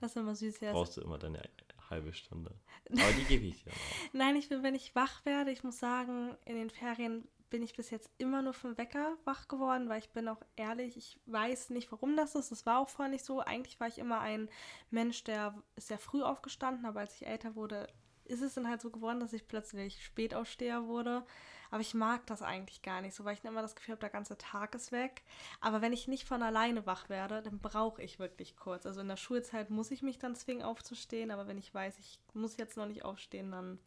Das 0.00 0.12
ist 0.12 0.16
immer 0.16 0.34
süß. 0.34 0.60
Ja, 0.60 0.72
Brauchst 0.72 0.96
du 0.96 1.00
immer 1.00 1.18
deine 1.18 1.42
halbe 1.90 2.12
Stunde. 2.12 2.54
Aber 2.90 3.12
die 3.12 3.24
gebe 3.24 3.46
ich 3.46 3.62
dir 3.64 3.70
noch. 3.70 4.12
Nein, 4.12 4.36
ich 4.36 4.48
bin, 4.48 4.62
wenn 4.62 4.74
ich 4.74 4.94
wach 4.94 5.24
werde, 5.24 5.50
ich 5.50 5.64
muss 5.64 5.78
sagen, 5.78 6.36
in 6.44 6.54
den 6.56 6.70
Ferien 6.70 7.26
bin 7.50 7.62
ich 7.62 7.74
bis 7.74 7.88
jetzt 7.90 8.10
immer 8.18 8.42
nur 8.42 8.52
vom 8.52 8.76
Wecker 8.76 9.16
wach 9.24 9.48
geworden, 9.48 9.88
weil 9.88 10.00
ich 10.00 10.10
bin 10.10 10.28
auch 10.28 10.42
ehrlich, 10.56 10.96
ich 10.98 11.18
weiß 11.26 11.70
nicht, 11.70 11.90
warum 11.90 12.14
das 12.16 12.34
ist. 12.34 12.52
Das 12.52 12.66
war 12.66 12.78
auch 12.78 12.88
vorher 12.90 13.10
nicht 13.10 13.24
so. 13.24 13.40
Eigentlich 13.40 13.80
war 13.80 13.88
ich 13.88 13.98
immer 13.98 14.20
ein 14.20 14.50
Mensch, 14.90 15.24
der 15.24 15.54
ist 15.74 15.88
sehr 15.88 15.98
früh 15.98 16.22
aufgestanden, 16.22 16.84
aber 16.84 17.00
als 17.00 17.14
ich 17.14 17.26
älter 17.26 17.54
wurde, 17.54 17.88
ist 18.24 18.42
es 18.42 18.54
dann 18.54 18.68
halt 18.68 18.82
so 18.82 18.90
geworden, 18.90 19.20
dass 19.20 19.32
ich 19.32 19.48
plötzlich 19.48 20.04
Spätaufsteher 20.04 20.86
wurde. 20.86 21.24
Aber 21.70 21.80
ich 21.80 21.94
mag 21.94 22.26
das 22.26 22.42
eigentlich 22.42 22.82
gar 22.82 23.00
nicht 23.00 23.14
so, 23.14 23.24
weil 23.24 23.34
ich 23.34 23.44
immer 23.44 23.62
das 23.62 23.76
Gefühl 23.76 23.92
habe, 23.92 24.00
der 24.00 24.10
ganze 24.10 24.38
Tag 24.38 24.74
ist 24.74 24.92
weg. 24.92 25.22
Aber 25.60 25.82
wenn 25.82 25.92
ich 25.92 26.08
nicht 26.08 26.26
von 26.26 26.42
alleine 26.42 26.86
wach 26.86 27.08
werde, 27.08 27.42
dann 27.42 27.58
brauche 27.58 28.02
ich 28.02 28.18
wirklich 28.18 28.56
kurz. 28.56 28.86
Also 28.86 29.00
in 29.00 29.08
der 29.08 29.16
Schulzeit 29.16 29.70
muss 29.70 29.90
ich 29.90 30.02
mich 30.02 30.18
dann 30.18 30.34
zwingen 30.34 30.62
aufzustehen, 30.62 31.30
aber 31.30 31.46
wenn 31.46 31.58
ich 31.58 31.72
weiß, 31.72 31.98
ich 31.98 32.18
muss 32.34 32.56
jetzt 32.56 32.76
noch 32.76 32.86
nicht 32.86 33.04
aufstehen, 33.04 33.50
dann, 33.50 33.78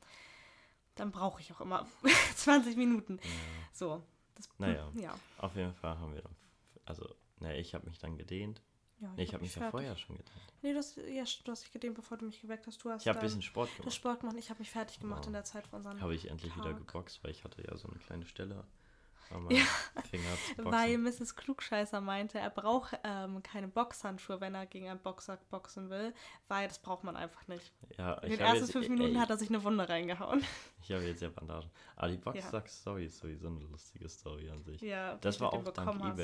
dann 0.95 1.11
brauche 1.11 1.41
ich 1.41 1.51
auch 1.53 1.61
immer 1.61 1.87
20 2.35 2.77
Minuten. 2.77 3.19
So. 3.73 4.03
Das, 4.35 4.49
Naja. 4.57 4.89
Ja. 4.95 5.13
Auf 5.37 5.55
jeden 5.55 5.73
Fall 5.73 5.99
haben 5.99 6.13
wir 6.13 6.21
dann, 6.21 6.35
also, 6.85 7.07
naja, 7.39 7.59
ich 7.59 7.73
habe 7.73 7.87
mich 7.87 7.99
dann 7.99 8.17
gedehnt. 8.17 8.61
Ja 9.01 9.11
Nee, 9.15 9.23
ich 9.23 9.33
habe 9.33 9.43
mich 9.43 9.55
ja 9.55 9.69
vorher 9.69 9.95
schon 9.97 10.17
gedehnt. 10.17 10.53
Nee, 10.61 10.71
du 10.73 10.77
hast, 10.77 10.97
ja, 10.97 11.23
du 11.43 11.51
hast 11.51 11.63
dich 11.63 11.71
gedehnt, 11.71 11.95
bevor 11.95 12.17
du 12.17 12.25
mich 12.25 12.41
geweckt 12.41 12.67
hast. 12.67 12.83
Du 12.83 12.89
hast 12.89 13.01
Ich 13.01 13.07
habe 13.07 13.19
ein 13.19 13.23
bisschen 13.23 13.41
Sport 13.41 13.69
das 13.69 13.77
gemacht. 13.77 13.93
Sport 13.95 14.19
gemacht. 14.21 14.35
Ich 14.39 14.49
habe 14.49 14.59
mich 14.59 14.69
fertig 14.69 14.99
gemacht 14.99 15.21
Wow. 15.21 15.27
in 15.27 15.33
der 15.33 15.43
Zeit 15.43 15.67
von 15.67 15.77
unserem 15.77 15.99
Habe 16.01 16.15
ich 16.15 16.29
endlich 16.29 16.55
wieder 16.55 16.71
Tag. 16.71 16.77
geboxt, 16.87 17.23
weil 17.23 17.31
ich 17.31 17.43
hatte 17.43 17.61
ja 17.63 17.75
so 17.75 17.87
eine 17.87 17.97
kleine 17.99 18.25
Stelle 18.25 18.63
an 19.31 19.43
meinem 19.43 19.65
Finger. 20.09 20.27
Weil 20.57 20.97
Mrs. 20.97 21.37
Klugscheißer 21.37 22.01
meinte, 22.01 22.37
er 22.37 22.49
braucht 22.49 22.99
ähm, 23.05 23.41
keine 23.41 23.69
Boxhandschuhe, 23.69 24.41
wenn 24.41 24.53
er 24.55 24.65
gegen 24.65 24.89
einen 24.89 24.99
Boxer 24.99 25.37
boxen 25.49 25.89
will, 25.89 26.13
weil 26.49 26.67
das 26.67 26.79
braucht 26.79 27.05
man 27.05 27.15
einfach 27.15 27.47
nicht. 27.47 27.71
ja, 27.97 28.15
In 28.15 28.31
ich 28.33 28.37
den 28.37 28.45
habe 28.45 28.57
ersten 28.57 28.63
jetzt, 28.65 28.71
fünf 28.73 28.89
Minuten 28.89 29.15
ey, 29.15 29.21
hat 29.21 29.29
er 29.29 29.37
sich 29.37 29.47
eine 29.47 29.63
Wunde 29.63 29.87
reingehauen. 29.87 30.43
Ich 30.83 30.91
habe 30.91 31.03
jetzt 31.05 31.21
ja 31.21 31.29
Bandagen. 31.29 31.69
Aber 31.95 32.09
die 32.09 32.17
Boxsack-Story 32.17 33.05
ist 33.05 33.19
sowieso 33.19 33.47
eine 33.47 33.59
lustige 33.61 34.09
Story 34.09 34.49
an 34.49 34.61
sich. 34.63 34.81
Ja, 34.81 35.15
das 35.15 35.39
war 35.39 35.53
auch 35.53 35.63
den 35.63 35.73
dank 35.75 36.03
hast. 36.03 36.19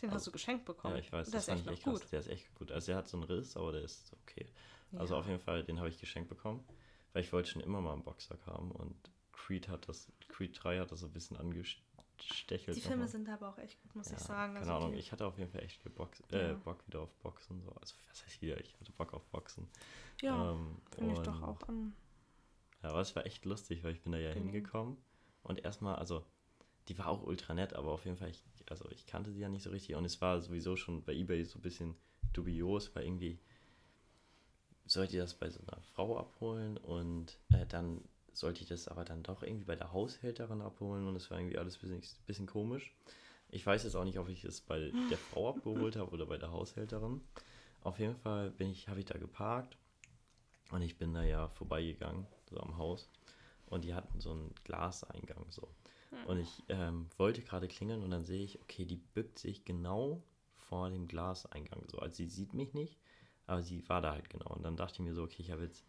Den 0.00 0.10
Also- 0.10 0.16
hast 0.16 0.26
du 0.28 0.32
geschenkt 0.32 0.64
bekommen. 0.64 0.94
Ja, 0.94 1.00
ich 1.00 1.10
weiß, 1.12 1.30
Das, 1.30 1.46
das, 1.46 1.54
ist 1.60 1.66
echt 1.66 1.72
echt 1.72 1.82
krass. 1.84 2.00
gut. 2.02 2.12
Der 2.12 2.20
ist 2.20 2.28
echt 2.28 2.54
gut. 2.54 2.70
Also 2.70 2.92
er 2.92 2.98
hat 2.98 3.08
so 3.08 3.16
einen 3.16 3.24
Riss, 3.24 3.56
aber 3.56 3.72
der 3.72 3.82
ist 3.82 4.12
okay. 4.22 4.46
Also 4.92 5.14
Ja. 5.14 5.20
auf 5.20 5.26
jeden 5.26 5.40
Fall, 5.40 5.64
den 5.64 5.78
habe 5.78 5.88
ich 5.88 5.98
geschenkt 5.98 6.28
bekommen, 6.28 6.64
weil 7.12 7.22
ich 7.24 7.32
wollte 7.32 7.50
schon 7.50 7.62
immer 7.62 7.80
mal 7.80 7.92
einen 7.94 8.04
Boxsack 8.04 8.46
haben 8.46 8.70
und 8.70 8.96
Creed 9.32 9.68
hat 9.68 9.88
das, 9.88 10.10
Creed 10.28 10.58
3 10.62 10.78
hat 10.80 10.92
das 10.92 11.00
so 11.00 11.06
ein 11.06 11.12
bisschen 11.12 11.36
angestechelt. 11.36 12.76
Die 12.76 12.80
Filme 12.80 13.06
sind 13.08 13.28
aber 13.28 13.48
auch 13.50 13.58
echt 13.58 13.80
gut, 13.82 13.94
muss 13.96 14.10
ja, 14.10 14.16
ich 14.16 14.22
sagen. 14.22 14.54
Keine 14.54 14.66
Also 14.66 14.72
Ahnung, 14.86 14.94
ich 14.94 15.10
hatte 15.12 15.26
auf 15.26 15.38
jeden 15.38 15.50
Fall 15.50 15.62
echt 15.62 15.82
geboxt, 15.82 16.22
äh, 16.32 16.48
Ja. 16.48 16.54
Bock 16.54 16.86
wieder 16.86 17.00
auf 17.00 17.14
Boxen. 17.18 17.60
So. 17.62 17.70
Also 17.72 17.94
was 18.08 18.24
heißt 18.24 18.40
wieder, 18.42 18.60
ich 18.60 18.74
hatte 18.80 18.92
Bock 18.92 19.12
auf 19.14 19.24
Boxen. 19.26 19.68
ja, 20.20 20.52
Ähm, 20.52 20.80
finde 20.94 21.12
ich 21.14 21.18
doch 21.20 21.42
auch 21.42 21.60
an. 21.68 21.94
Ja, 22.82 22.90
aber 22.90 23.00
es 23.00 23.14
war 23.16 23.26
echt 23.26 23.44
lustig, 23.44 23.82
weil 23.84 23.92
ich 23.92 24.02
bin 24.02 24.12
da 24.12 24.18
ja 24.18 24.32
Genau. 24.32 24.44
hingekommen 24.44 24.96
und 25.42 25.58
erstmal, 25.64 25.96
also 25.96 26.24
die 26.88 26.96
war 26.98 27.08
auch 27.08 27.22
ultra 27.24 27.52
nett, 27.54 27.74
aber 27.74 27.90
auf 27.90 28.04
jeden 28.04 28.16
Fall, 28.16 28.30
ich, 28.30 28.42
also 28.70 28.88
ich 28.90 29.06
kannte 29.06 29.32
sie 29.32 29.40
ja 29.40 29.48
nicht 29.48 29.62
so 29.62 29.70
richtig 29.70 29.96
und 29.96 30.04
es 30.04 30.20
war 30.20 30.40
sowieso 30.40 30.76
schon 30.76 31.02
bei 31.04 31.14
Ebay 31.14 31.44
so 31.44 31.58
ein 31.58 31.62
bisschen 31.62 31.94
dubios, 32.32 32.94
weil 32.94 33.04
irgendwie 33.04 33.38
sollte 34.86 35.16
ich 35.16 35.22
das 35.22 35.34
bei 35.34 35.50
so 35.50 35.60
einer 35.60 35.80
Frau 35.82 36.18
abholen 36.18 36.76
und 36.78 37.38
äh, 37.52 37.66
dann 37.66 38.02
sollte 38.32 38.62
ich 38.62 38.68
das 38.68 38.88
aber 38.88 39.04
dann 39.04 39.22
doch 39.22 39.42
irgendwie 39.42 39.64
bei 39.64 39.76
der 39.76 39.92
Haushälterin 39.92 40.62
abholen 40.62 41.06
und 41.06 41.16
es 41.16 41.30
war 41.30 41.38
irgendwie 41.38 41.58
alles 41.58 41.76
ein 41.76 41.80
bisschen, 41.80 42.02
bisschen 42.26 42.46
komisch. 42.46 42.94
Ich 43.50 43.66
weiß 43.66 43.84
jetzt 43.84 43.96
auch 43.96 44.04
nicht, 44.04 44.18
ob 44.18 44.28
ich 44.28 44.44
es 44.44 44.60
bei 44.60 44.92
der 45.10 45.18
Frau 45.18 45.50
abgeholt 45.50 45.96
habe 45.96 46.10
oder 46.10 46.26
bei 46.26 46.36
der 46.36 46.52
Haushälterin. 46.52 47.20
Auf 47.82 47.98
jeden 47.98 48.16
Fall 48.16 48.50
bin 48.50 48.70
ich, 48.70 48.88
habe 48.88 49.00
ich 49.00 49.06
da 49.06 49.18
geparkt 49.18 49.76
und 50.70 50.82
ich 50.82 50.98
bin 50.98 51.14
da 51.14 51.22
ja 51.22 51.48
vorbeigegangen, 51.48 52.26
so 52.50 52.58
am 52.58 52.76
Haus. 52.76 53.08
Und 53.66 53.84
die 53.84 53.94
hatten 53.94 54.20
so 54.20 54.32
einen 54.32 54.54
Glaseingang 54.64 55.46
so. 55.50 55.68
Und 56.24 56.40
ich 56.40 56.62
ähm, 56.68 57.08
wollte 57.16 57.42
gerade 57.42 57.68
klingeln 57.68 58.02
und 58.02 58.10
dann 58.10 58.24
sehe 58.24 58.42
ich, 58.44 58.60
okay, 58.60 58.84
die 58.84 58.96
bückt 58.96 59.38
sich 59.38 59.64
genau 59.64 60.22
vor 60.56 60.90
dem 60.90 61.08
Glaseingang 61.08 61.82
so. 61.88 61.98
Also 61.98 62.16
sie 62.16 62.28
sieht 62.28 62.54
mich 62.54 62.74
nicht, 62.74 62.98
aber 63.46 63.62
sie 63.62 63.88
war 63.88 64.02
da 64.02 64.12
halt 64.12 64.28
genau. 64.28 64.50
Und 64.54 64.62
dann 64.62 64.76
dachte 64.76 64.94
ich 64.94 65.00
mir 65.00 65.14
so, 65.14 65.22
okay, 65.22 65.42
ich 65.42 65.50
habe 65.50 65.62
jetzt 65.62 65.84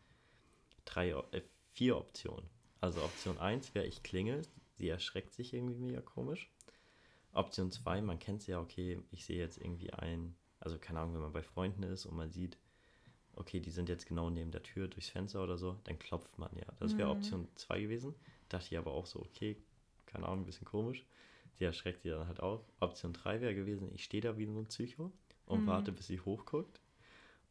drei, 0.85 1.09
äh, 1.09 1.41
vier 1.73 1.97
Optionen. 1.97 2.49
Also 2.81 3.03
Option 3.03 3.37
1 3.37 3.75
wäre, 3.75 3.85
ich 3.85 4.03
klingel, 4.03 4.43
sie 4.77 4.87
erschreckt 4.87 5.33
sich 5.33 5.53
irgendwie 5.53 5.75
mega 5.75 6.01
komisch. 6.01 6.49
Option 7.33 7.71
2, 7.71 8.01
man 8.01 8.19
kennt 8.19 8.41
sie 8.41 8.51
ja, 8.51 8.59
okay, 8.61 9.01
ich 9.11 9.25
sehe 9.25 9.37
jetzt 9.37 9.57
irgendwie 9.57 9.91
ein, 9.93 10.35
also 10.59 10.77
keine 10.79 10.99
Ahnung, 10.99 11.15
wenn 11.15 11.21
man 11.21 11.33
bei 11.33 11.43
Freunden 11.43 11.83
ist 11.83 12.05
und 12.05 12.15
man 12.15 12.31
sieht, 12.31 12.57
okay, 13.33 13.59
die 13.59 13.71
sind 13.71 13.89
jetzt 13.89 14.05
genau 14.05 14.29
neben 14.29 14.51
der 14.51 14.63
Tür 14.63 14.87
durchs 14.87 15.09
Fenster 15.09 15.43
oder 15.43 15.57
so, 15.57 15.79
dann 15.83 15.99
klopft 15.99 16.37
man 16.37 16.55
ja. 16.55 16.65
Das 16.79 16.97
wäre 16.97 17.09
Mhm. 17.09 17.13
Option 17.15 17.47
2 17.55 17.81
gewesen. 17.81 18.15
Dachte 18.49 18.67
ich 18.71 18.77
aber 18.77 18.91
auch 18.91 19.05
so, 19.05 19.19
okay, 19.19 19.57
keine 20.09 20.25
Ahnung, 20.25 20.41
ein 20.41 20.45
bisschen 20.45 20.65
komisch. 20.65 21.05
Sie 21.53 21.65
erschreckt 21.65 22.01
sie 22.01 22.09
dann 22.09 22.27
halt 22.27 22.41
auch. 22.41 22.63
Option 22.79 23.13
3 23.13 23.41
wäre 23.41 23.55
gewesen, 23.55 23.91
ich 23.93 24.03
stehe 24.03 24.21
da 24.21 24.37
wie 24.37 24.45
so 24.45 24.57
ein 24.57 24.67
Psycho 24.67 25.11
und 25.45 25.61
Mhm. 25.61 25.67
warte, 25.67 25.91
bis 25.91 26.07
sie 26.07 26.19
hochguckt. 26.19 26.79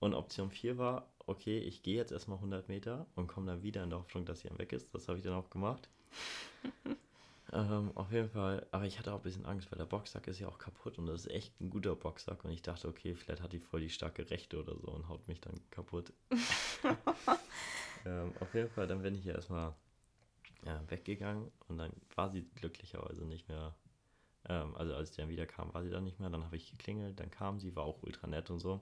Und 0.00 0.14
Option 0.14 0.50
4 0.50 0.78
war, 0.78 1.12
okay, 1.26 1.58
ich 1.58 1.82
gehe 1.82 1.96
jetzt 1.96 2.12
erstmal 2.12 2.38
100 2.38 2.68
Meter 2.68 3.06
und 3.16 3.26
komme 3.26 3.46
dann 3.46 3.62
wieder 3.62 3.82
in 3.82 3.90
der 3.90 3.98
Hoffnung, 3.98 4.24
dass 4.24 4.40
sie 4.40 4.48
dann 4.48 4.58
weg 4.58 4.72
ist. 4.72 4.94
Das 4.94 5.08
habe 5.08 5.18
ich 5.18 5.24
dann 5.24 5.34
auch 5.34 5.50
gemacht. 5.50 5.88
ähm, 7.52 7.90
auf 7.96 8.12
jeden 8.12 8.30
Fall, 8.30 8.66
aber 8.70 8.84
ich 8.86 8.98
hatte 8.98 9.12
auch 9.12 9.18
ein 9.18 9.22
bisschen 9.22 9.44
Angst, 9.44 9.70
weil 9.70 9.78
der 9.78 9.86
Boxsack 9.86 10.26
ist 10.28 10.38
ja 10.38 10.48
auch 10.48 10.58
kaputt 10.58 10.98
und 10.98 11.06
das 11.06 11.26
ist 11.26 11.30
echt 11.32 11.60
ein 11.60 11.70
guter 11.70 11.96
Boxsack. 11.96 12.44
Und 12.44 12.52
ich 12.52 12.62
dachte, 12.62 12.88
okay, 12.88 13.14
vielleicht 13.14 13.42
hat 13.42 13.52
die 13.52 13.58
voll 13.60 13.80
die 13.80 13.90
starke 13.90 14.30
Rechte 14.30 14.58
oder 14.60 14.76
so 14.78 14.88
und 14.88 15.08
haut 15.08 15.26
mich 15.28 15.40
dann 15.40 15.60
kaputt. 15.70 16.12
ähm, 18.06 18.32
auf 18.40 18.54
jeden 18.54 18.70
Fall, 18.70 18.86
dann 18.86 19.02
bin 19.02 19.14
ich 19.14 19.24
ja 19.24 19.34
erstmal 19.34 19.74
ja, 20.64 20.82
weggegangen 20.88 21.50
und 21.68 21.78
dann 21.78 21.92
war 22.14 22.30
sie 22.30 22.42
glücklicherweise 22.56 23.24
nicht 23.24 23.48
mehr. 23.48 23.74
Ähm, 24.48 24.74
also 24.76 24.94
als 24.94 25.12
die 25.12 25.20
dann 25.20 25.30
wieder 25.30 25.46
kam, 25.46 25.72
war 25.74 25.82
sie 25.82 25.90
dann 25.90 26.04
nicht 26.04 26.20
mehr. 26.20 26.30
Dann 26.30 26.44
habe 26.44 26.56
ich 26.56 26.70
geklingelt, 26.70 27.18
dann 27.20 27.30
kam 27.30 27.58
sie, 27.58 27.74
war 27.76 27.84
auch 27.84 28.02
ultra 28.02 28.26
nett 28.26 28.50
und 28.50 28.60
so. 28.60 28.80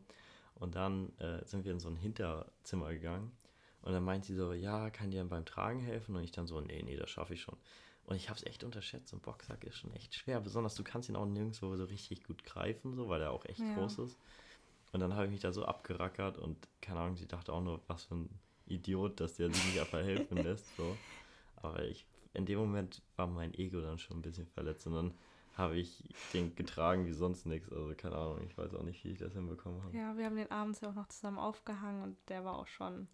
Und 0.54 0.74
dann 0.74 1.16
äh, 1.18 1.44
sind 1.44 1.64
wir 1.64 1.72
in 1.72 1.80
so 1.80 1.88
ein 1.88 1.96
Hinterzimmer 1.96 2.90
gegangen. 2.92 3.32
Und 3.82 3.92
dann 3.92 4.04
meint 4.04 4.24
sie 4.24 4.34
so, 4.34 4.52
ja, 4.52 4.90
kann 4.90 5.10
dir 5.10 5.24
beim 5.24 5.44
Tragen 5.44 5.80
helfen? 5.80 6.16
Und 6.16 6.24
ich 6.24 6.32
dann 6.32 6.46
so, 6.46 6.60
nee, 6.60 6.82
nee, 6.82 6.96
das 6.96 7.10
schaffe 7.10 7.34
ich 7.34 7.42
schon. 7.42 7.56
Und 8.04 8.16
ich 8.16 8.28
habe 8.28 8.38
es 8.38 8.46
echt 8.46 8.64
unterschätzt. 8.64 9.08
So 9.08 9.16
ein 9.16 9.20
Boxsack 9.20 9.64
ist 9.64 9.76
schon 9.76 9.92
echt 9.94 10.14
schwer. 10.14 10.40
Besonders 10.40 10.74
du 10.74 10.82
kannst 10.84 11.08
ihn 11.08 11.16
auch 11.16 11.26
nirgendwo 11.26 11.76
so 11.76 11.84
richtig 11.84 12.24
gut 12.24 12.44
greifen, 12.44 12.94
so, 12.94 13.08
weil 13.08 13.20
er 13.22 13.32
auch 13.32 13.44
echt 13.44 13.60
Ja. 13.60 13.74
groß 13.74 13.98
ist. 13.98 14.16
Und 14.92 15.00
dann 15.00 15.14
habe 15.14 15.26
ich 15.26 15.32
mich 15.32 15.40
da 15.40 15.52
so 15.52 15.64
abgerackert 15.64 16.38
und 16.38 16.56
keine 16.80 17.00
Ahnung, 17.00 17.16
sie 17.16 17.26
dachte 17.28 17.52
auch 17.52 17.60
nur, 17.60 17.80
was 17.86 18.04
für 18.04 18.14
ein 18.14 18.30
Idiot, 18.66 19.20
dass 19.20 19.34
der 19.34 19.50
sich 19.50 19.64
nicht 19.64 19.80
einfach 19.80 20.02
helfen 20.02 20.36
lässt. 20.42 20.74
So. 20.76 20.96
Aber 21.66 21.84
ich, 21.84 22.06
in 22.34 22.46
dem 22.46 22.58
Moment 22.58 23.02
war 23.16 23.26
mein 23.26 23.54
Ego 23.54 23.80
dann 23.80 23.98
schon 23.98 24.18
ein 24.18 24.22
bisschen 24.22 24.46
verletzt 24.46 24.86
und 24.86 24.94
dann 24.94 25.14
habe 25.54 25.76
ich 25.76 26.04
den 26.34 26.54
getragen 26.54 27.06
wie 27.06 27.12
sonst 27.12 27.46
nichts. 27.46 27.72
Also 27.72 27.94
keine 27.96 28.16
Ahnung, 28.16 28.42
ich 28.46 28.56
weiß 28.58 28.74
auch 28.74 28.82
nicht, 28.82 29.02
wie 29.04 29.12
ich 29.12 29.18
das 29.18 29.32
hinbekommen 29.32 29.82
habe. 29.82 29.96
Ja, 29.96 30.16
wir 30.16 30.26
haben 30.26 30.36
den 30.36 30.50
abends 30.50 30.80
ja 30.82 30.90
auch 30.90 30.94
noch 30.94 31.08
zusammen 31.08 31.38
aufgehangen 31.38 32.02
und 32.02 32.16
der 32.28 32.44
war 32.44 32.58
auch 32.58 32.66
schon. 32.66 33.08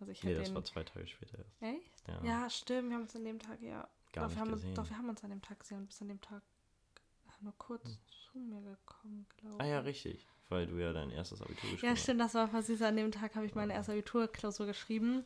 Also 0.00 0.10
ich 0.10 0.24
nee, 0.24 0.34
das 0.34 0.48
den. 0.48 0.54
war 0.56 0.64
zwei 0.64 0.82
Tage 0.82 1.06
später 1.06 1.38
erst. 1.38 1.62
Echt? 1.62 2.08
Ja, 2.08 2.24
Ja, 2.24 2.50
stimmt. 2.50 2.88
Wir 2.88 2.96
haben 2.96 3.02
uns 3.02 3.14
an 3.14 3.24
dem 3.24 3.38
Tag 3.38 3.62
ja. 3.62 3.88
gar 4.12 4.24
doch, 4.24 4.28
nicht 4.28 4.34
wir 4.36 4.40
haben 4.40 4.50
gesehen. 4.52 4.68
Uns, 4.70 4.76
doch, 4.76 4.90
wir 4.90 4.98
haben 4.98 5.08
uns 5.08 5.22
an 5.22 5.30
dem 5.30 5.42
Tag 5.42 5.60
gesehen 5.60 5.78
und 5.78 5.86
bis 5.86 6.02
an 6.02 6.08
dem 6.08 6.20
Tag 6.20 6.42
nur 7.40 7.54
kurz 7.58 7.98
zu 8.32 8.38
mir 8.38 8.60
gekommen, 8.62 9.26
glaube 9.36 9.56
ich. 9.56 9.60
ah 9.60 9.66
ja, 9.66 9.80
richtig. 9.80 10.26
Weil 10.48 10.66
du 10.66 10.76
ja 10.78 10.92
dein 10.94 11.10
erstes 11.10 11.42
Abitur 11.42 11.70
geschrieben 11.70 11.84
Ja, 11.86 11.90
hast. 11.92 12.02
stimmt, 12.02 12.20
das 12.20 12.34
war 12.34 12.48
voll 12.48 12.62
süß. 12.62 12.80
An 12.82 12.96
dem 12.96 13.12
Tag 13.12 13.34
habe 13.34 13.44
ich 13.46 13.54
meine 13.54 13.74
erste 13.74 13.92
Abiturklausur 13.92 14.66
geschrieben. 14.66 15.24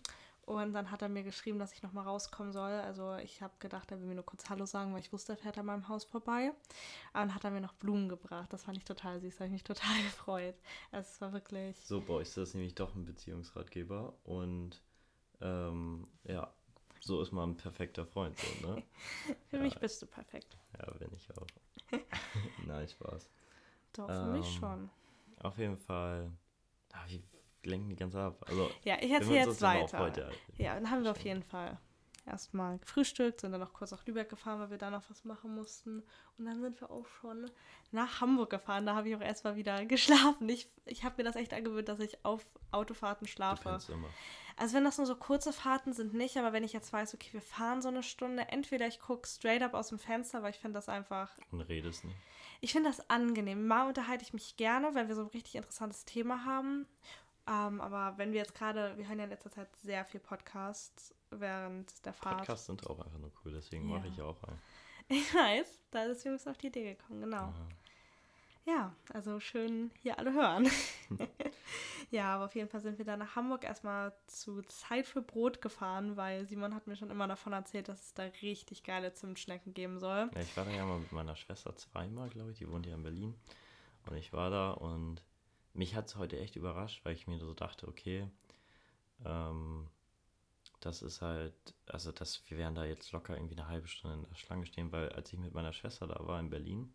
Und 0.49 0.73
dann 0.73 0.91
hat 0.91 1.03
er 1.03 1.09
mir 1.11 1.23
geschrieben, 1.23 1.59
dass 1.59 1.73
ich 1.75 1.83
nochmal 1.83 2.05
rauskommen 2.05 2.53
soll. 2.53 2.71
Also 2.71 3.17
ich 3.17 3.43
habe 3.43 3.53
gedacht, 3.59 3.91
er 3.91 4.01
will 4.01 4.07
mir 4.07 4.15
nur 4.15 4.25
kurz 4.25 4.49
Hallo 4.49 4.65
sagen, 4.65 4.95
weil 4.95 5.01
ich 5.01 5.13
wusste, 5.13 5.33
er 5.33 5.37
fährt 5.37 5.59
an 5.59 5.67
meinem 5.67 5.89
Haus 5.89 6.05
vorbei. 6.05 6.49
Und 6.49 7.15
dann 7.15 7.35
hat 7.35 7.45
er 7.45 7.51
mir 7.51 7.61
noch 7.61 7.75
Blumen 7.75 8.09
gebracht. 8.09 8.51
Das 8.53 8.63
fand 8.65 8.79
ich 8.79 8.85
total 8.85 9.21
süß. 9.21 9.35
Da 9.35 9.41
habe 9.41 9.47
ich 9.49 9.53
mich 9.53 9.65
total 9.65 9.97
gefreut. 10.05 10.55
Es 10.91 11.21
war 11.21 11.33
wirklich... 11.35 11.77
So, 11.85 12.01
Boys, 12.01 12.35
das 12.35 12.51
ist 12.51 12.55
nämlich 12.55 12.75
doch 12.75 12.95
ein 12.95 13.05
Beziehungsratgeber 13.05 14.15
und 14.25 14.83
Ähm, 15.41 16.09
ja, 16.25 16.53
so 17.01 17.23
ist 17.23 17.31
man 17.33 17.51
ein 17.51 17.57
perfekter 17.57 18.05
Freund. 18.07 18.37
So, 18.39 18.67
ne? 18.67 18.83
Für 19.51 19.57
Ja. 19.57 19.63
mich 19.63 19.79
bist 19.79 20.03
du 20.03 20.07
perfekt. 20.07 20.57
Ja, 20.79 20.91
bin 20.95 21.11
ich 21.15 21.29
auch. 21.39 21.47
Nein, 22.67 22.89
Spaß. 22.89 23.29
Doch, 23.93 24.09
für 24.11 24.25
mich 24.27 24.47
Ähm, 24.47 24.59
schon. 24.59 24.91
Auf 25.43 25.59
jeden 25.59 25.77
Fall. 25.77 26.33
Ah, 26.93 27.07
wir 27.63 27.71
lenken 27.71 27.89
die 27.91 27.97
ganze 27.97 28.21
ab. 28.21 28.45
Also, 28.49 28.71
Ja, 28.85 28.97
ich 29.01 29.11
erzähle 29.11 29.39
jetzt 29.47 29.63
weiter. 29.63 29.99
Heute, 29.99 30.31
Ja, 30.57 30.75
dann 30.75 30.91
haben 30.91 31.03
wir 31.05 31.11
auf 31.11 31.21
jeden 31.21 31.43
Fall 31.43 31.79
erstmal 32.27 32.79
gefrühstückt, 32.79 33.41
sind 33.41 33.53
dann 33.53 33.61
noch 33.61 33.73
kurz 33.73 33.91
nach 33.91 34.05
Lübeck 34.07 34.29
gefahren, 34.29 34.61
weil 34.61 34.71
wir 34.71 34.79
da 34.79 34.91
noch 34.91 35.09
was 35.09 35.25
machen 35.25 35.55
mussten. 35.55 36.03
Und 36.37 36.45
dann 36.45 36.61
sind 36.61 36.81
wir 36.81 36.91
auch 36.91 37.07
schon 37.21 37.51
nach 37.91 38.21
Hamburg 38.21 38.51
gefahren. 38.51 38.85
Da 38.87 38.95
habe 38.95 39.09
ich 39.09 39.17
auch 39.17 39.21
erstmal 39.21 39.57
wieder 39.57 39.85
geschlafen. 39.87 40.49
Ich, 40.49 40.69
ich 40.85 41.05
habe 41.05 41.15
mir 41.19 41.25
das 41.25 41.37
echt 41.37 41.55
angewöhnt, 41.55 41.89
dass 41.89 42.01
ich 42.01 42.25
auf 42.25 42.45
Autofahrten 42.71 43.27
schlafe. 43.27 43.79
Also 44.57 44.77
wenn 44.77 44.85
das 44.85 44.99
nur 44.99 45.07
so 45.07 45.15
kurze 45.17 45.53
Fahrten 45.53 45.93
sind, 45.93 46.15
nicht. 46.15 46.37
Aber 46.37 46.53
wenn 46.53 46.65
ich 46.65 46.73
jetzt 46.73 46.93
weiß, 46.93 47.15
okay, 47.15 47.31
wir 47.33 47.41
fahren 47.41 47.81
so 47.81 47.89
eine 47.89 48.03
Stunde, 48.03 48.49
entweder 48.49 48.87
ich 48.87 49.01
gucke 49.01 49.27
straight 49.27 49.63
up 49.63 49.73
aus 49.75 49.89
dem 49.89 49.99
Fenster, 49.99 50.43
weil 50.43 50.51
ich 50.51 50.59
finde 50.59 50.75
das 50.79 50.89
einfach 50.89 51.31
Und 51.51 51.61
redest 51.63 52.05
nicht. 52.05 52.17
ich 52.61 52.73
finde 52.73 52.91
das 52.91 53.09
angenehm. 53.09 53.67
Mal 53.67 53.89
unterhalte 53.89 54.25
ich 54.25 54.33
mich 54.35 54.57
gerne, 54.57 54.95
weil 54.95 55.09
wir 55.09 55.15
so 55.15 55.23
ein 55.23 55.29
richtig 55.29 55.55
interessantes 55.55 56.05
Thema 56.05 56.45
haben. 56.45 56.87
Ähm, 57.49 57.81
aber 57.81 58.19
wenn 58.19 58.33
wir 58.33 58.41
jetzt 58.41 58.55
gerade, 58.55 58.97
wir 58.97 59.09
hören 59.09 59.19
ja 59.19 59.25
in 59.25 59.31
letzter 59.31 59.51
Zeit 59.51 59.75
sehr 59.77 60.05
viel 60.05 60.21
Podcasts 60.21 61.15
während 61.31 62.05
der 62.05 62.13
Fahrt. 62.13 62.39
Podcasts 62.39 62.67
sind 62.67 62.87
auch 62.89 63.01
einfach 63.01 63.19
nur 63.19 63.33
cool, 63.45 63.53
deswegen 63.53 63.89
Ja. 63.89 63.97
mache 63.97 64.09
ich 64.09 64.21
auch 64.21 64.43
einen. 64.45 64.61
Ich 65.11 65.35
weiß, 65.35 65.81
da 65.91 66.03
ist 66.05 66.21
übrigens 66.27 66.47
auf 66.47 66.59
die 66.59 66.67
Idee 66.67 66.95
gekommen, 66.95 67.23
genau. 67.23 67.37
Aha. 67.45 67.69
Ja, 68.67 68.95
also 69.15 69.41
schön 69.41 69.91
hier 70.03 70.19
alle 70.19 70.35
hören. 70.35 70.69
ja, 72.11 72.35
aber 72.35 72.45
auf 72.45 72.55
jeden 72.55 72.69
Fall 72.69 72.83
sind 72.83 72.99
wir 72.99 73.07
dann 73.07 73.21
nach 73.21 73.35
Hamburg 73.35 73.65
erstmal 73.65 74.13
zu 74.27 74.61
Zeit 74.61 75.07
für 75.07 75.23
Brot 75.23 75.63
gefahren, 75.63 76.19
weil 76.19 76.47
Simon 76.47 76.75
hat 76.75 76.87
mir 76.87 76.97
schon 76.97 77.09
immer 77.09 77.27
davon 77.27 77.55
erzählt, 77.55 77.89
dass 77.89 78.03
es 78.03 78.13
da 78.13 78.25
richtig 78.43 78.83
geile 78.83 79.15
Zimtschnecken 79.15 79.73
geben 79.73 79.99
soll. 79.99 80.29
Ja, 80.35 80.41
ich 80.43 80.55
war 80.59 80.67
da 80.67 80.71
ja 80.73 80.85
mal 80.85 80.99
mit 80.99 81.13
meiner 81.13 81.37
Schwester 81.37 81.75
zweimal, 81.75 82.29
glaube 82.29 82.51
ich. 82.51 82.59
Die 82.59 82.71
wohnt 82.71 82.85
ja 82.85 82.95
in 82.95 83.03
Berlin. 83.03 83.35
Und 84.11 84.17
ich 84.19 84.35
war 84.35 84.51
da 84.51 84.73
und 84.73 85.23
mich 85.73 85.95
hat 85.95 86.07
es 86.07 86.17
heute 86.17 86.39
echt 86.39 86.57
überrascht, 86.57 87.05
weil 87.05 87.15
ich 87.15 87.27
mir 87.27 87.39
so 87.39 87.55
dachte, 87.55 87.89
okay, 87.89 88.29
ähm, 89.25 89.89
das 90.81 91.03
ist 91.03 91.23
halt, 91.23 91.55
also 91.87 92.13
das, 92.13 92.43
wir 92.49 92.59
werden 92.59 92.75
da 92.75 92.85
jetzt 92.85 93.11
locker 93.13 93.35
irgendwie 93.35 93.57
eine 93.57 93.69
halbe 93.69 93.89
Stunde 93.89 94.17
in 94.17 94.23
der 94.23 94.35
Schlange 94.35 94.67
stehen, 94.67 94.93
weil 94.93 95.09
als 95.11 95.33
ich 95.33 95.39
mit 95.39 95.55
meiner 95.55 95.73
Schwester 95.73 96.07
da 96.07 96.25
war 96.27 96.39
in 96.39 96.51
Berlin, 96.51 96.93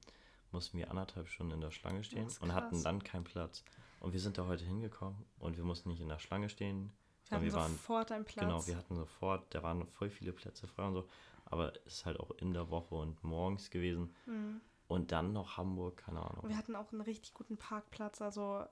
mussten 0.51 0.77
wir 0.77 0.89
anderthalb 0.89 1.27
Stunden 1.27 1.53
in 1.53 1.62
der 1.62 1.71
Schlange 1.71 2.03
stehen 2.03 2.27
und 2.39 2.53
hatten 2.53 2.81
dann 2.83 3.03
keinen 3.03 3.23
Platz. 3.23 3.63
Und 3.99 4.13
wir 4.13 4.19
sind 4.19 4.38
da 4.38 4.47
heute 4.47 4.63
hingekommen 4.63 5.25
und 5.39 5.57
wir 5.57 5.63
mussten 5.63 5.89
nicht 5.89 6.01
in 6.01 6.09
der 6.09 6.19
Schlange 6.19 6.49
stehen. 6.49 6.91
Wir 7.27 7.38
hatten 7.38 7.45
wir 7.45 7.53
waren 7.53 7.71
sofort 7.71 8.12
einen 8.12 8.25
Platz. 8.25 8.45
Genau, 8.45 8.67
wir 8.67 8.77
hatten 8.77 8.95
sofort, 8.95 9.53
da 9.53 9.63
waren 9.63 9.86
voll 9.86 10.09
viele 10.09 10.33
Plätze 10.33 10.67
frei 10.67 10.86
und 10.86 10.93
so, 10.93 11.07
aber 11.45 11.73
es 11.86 11.95
ist 11.95 12.05
halt 12.05 12.19
auch 12.19 12.31
in 12.31 12.53
der 12.53 12.69
Woche 12.69 12.95
und 12.95 13.23
morgens 13.23 13.69
gewesen. 13.69 14.13
Mhm. 14.25 14.62
Und 14.93 15.12
dann 15.12 15.34
noch 15.34 15.58
Hamburg, 15.58 15.97
keine 15.97 16.21
Und 16.21 16.27
Ahnung. 16.27 16.49
wir 16.49 16.58
hatten 16.58 16.75
auch 16.75 16.91
einen 16.91 17.01
richtig 17.01 17.34
guten 17.34 17.58
Parkplatz, 17.58 18.21
also 18.21 18.63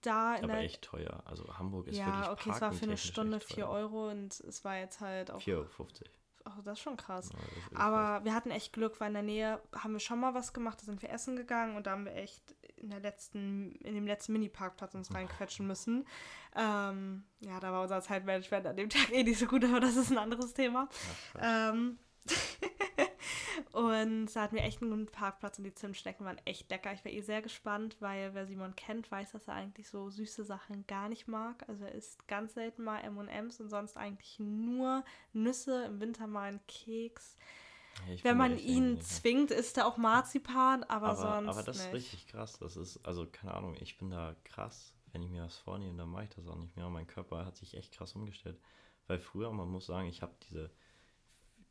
da 0.00 0.36
in 0.36 0.44
Aber 0.44 0.58
echt 0.58 0.82
teuer. 0.82 1.22
Also 1.26 1.58
Hamburg 1.58 1.88
ist 1.88 1.96
ja, 1.96 2.06
wirklich 2.06 2.28
okay, 2.28 2.50
es 2.50 2.60
war 2.60 2.72
für 2.72 2.84
eine 2.84 2.96
Stunde 2.96 3.36
echt 3.38 3.46
4 3.46 3.64
teuer. 3.64 3.68
Euro 3.72 4.10
und 4.10 4.40
es 4.40 4.64
war 4.64 4.76
jetzt 4.78 5.00
halt 5.00 5.30
auch. 5.30 5.40
4,50 5.40 5.50
Euro. 5.56 5.66
Oh, 6.44 6.60
das 6.64 6.78
ist 6.78 6.82
schon 6.82 6.96
krass. 6.96 7.30
Ja, 7.32 7.38
ist 7.38 7.76
Aber 7.76 8.24
wir 8.24 8.34
hatten 8.34 8.50
echt 8.50 8.72
Glück, 8.72 8.98
weil 9.00 9.08
in 9.08 9.14
der 9.14 9.22
Nähe 9.22 9.62
haben 9.76 9.92
wir 9.92 10.00
schon 10.00 10.18
mal 10.18 10.34
was 10.34 10.52
gemacht, 10.52 10.80
da 10.80 10.84
sind 10.84 11.00
wir 11.00 11.10
essen 11.10 11.36
gegangen 11.36 11.76
und 11.76 11.86
da 11.86 11.92
haben 11.92 12.04
wir 12.04 12.16
echt 12.16 12.42
in 12.76 12.90
der 12.90 12.98
letzten, 12.98 13.76
in 13.76 13.94
dem 13.94 14.06
letzten 14.06 14.32
Mini-Parkplatz 14.32 14.94
uns 14.94 15.14
reinquetschen 15.14 15.66
müssen. 15.68 16.04
Ähm, 16.56 17.24
ja, 17.40 17.60
da 17.60 17.72
war 17.72 17.82
unser 17.82 18.00
Zeitmanagement 18.00 18.66
an 18.66 18.76
dem 18.76 18.90
Tag 18.90 19.12
eh 19.12 19.22
nicht 19.22 19.38
so 19.38 19.46
gut, 19.46 19.64
aber 19.64 19.78
das 19.78 19.94
ist 19.94 20.10
ein 20.10 20.18
anderes 20.18 20.52
Thema. 20.52 20.86
krass. 20.86 21.00
Ja, 21.34 21.40
krass. 21.40 21.74
Ähm, 21.74 21.98
und 23.72 24.34
da 24.34 24.42
hatten 24.42 24.56
wir 24.56 24.62
echt 24.62 24.82
einen 24.82 24.90
guten 24.90 25.06
Parkplatz 25.06 25.58
und 25.58 25.64
die 25.64 25.74
Zimtschnecken 25.74 26.26
waren 26.26 26.38
echt 26.44 26.70
lecker. 26.70 26.92
Ich 26.92 27.04
war 27.04 27.12
eh 27.12 27.20
sehr 27.20 27.42
gespannt, 27.42 27.96
weil 28.00 28.34
wer 28.34 28.46
Simon 28.46 28.74
kennt, 28.76 29.10
weiß, 29.10 29.32
dass 29.32 29.48
er 29.48 29.54
eigentlich 29.54 29.88
so 29.88 30.10
süße 30.10 30.44
Sachen 30.44 30.86
gar 30.86 31.08
nicht 31.08 31.28
mag. 31.28 31.68
Also 31.68 31.84
er 31.84 31.92
isst 31.92 32.26
ganz 32.28 32.54
selten 32.54 32.84
mal 32.84 32.98
M&M's 33.00 33.60
und 33.60 33.68
sonst 33.68 33.96
eigentlich 33.96 34.38
nur 34.38 35.04
Nüsse, 35.32 35.84
im 35.84 36.00
Winter 36.00 36.26
mal 36.26 36.48
einen 36.48 36.66
Keks. 36.66 37.36
Ich 38.08 38.24
Wenn 38.24 38.36
man 38.36 38.58
ihn 38.58 39.00
zwingt, 39.00 39.50
isst 39.50 39.76
er 39.76 39.86
auch 39.86 39.96
Marzipan, 39.96 40.82
aber, 40.84 41.08
aber, 41.08 41.16
sonst 41.16 41.48
aber 41.48 41.62
das 41.62 41.76
nicht. 41.78 41.86
ist 41.86 41.94
richtig 41.94 42.26
krass. 42.28 42.58
Das 42.58 42.76
ist, 42.76 43.04
also 43.04 43.26
keine 43.30 43.54
Ahnung, 43.54 43.76
ich 43.80 43.98
bin 43.98 44.10
da 44.10 44.34
krass. 44.44 44.94
Wenn 45.12 45.22
ich 45.22 45.30
mir 45.30 45.42
was 45.42 45.58
vornehme, 45.58 45.96
dann 45.98 46.08
mache 46.08 46.24
ich 46.24 46.30
das 46.30 46.46
auch 46.46 46.56
nicht 46.56 46.74
mehr. 46.74 46.86
Und 46.86 46.94
mein 46.94 47.06
Körper 47.06 47.44
hat 47.44 47.56
sich 47.56 47.74
echt 47.74 47.92
krass 47.92 48.14
umgestellt. 48.14 48.58
Weil 49.06 49.18
früher, 49.18 49.52
man 49.52 49.68
muss 49.68 49.86
sagen, 49.86 50.08
ich 50.08 50.22
habe 50.22 50.34
diese 50.48 50.70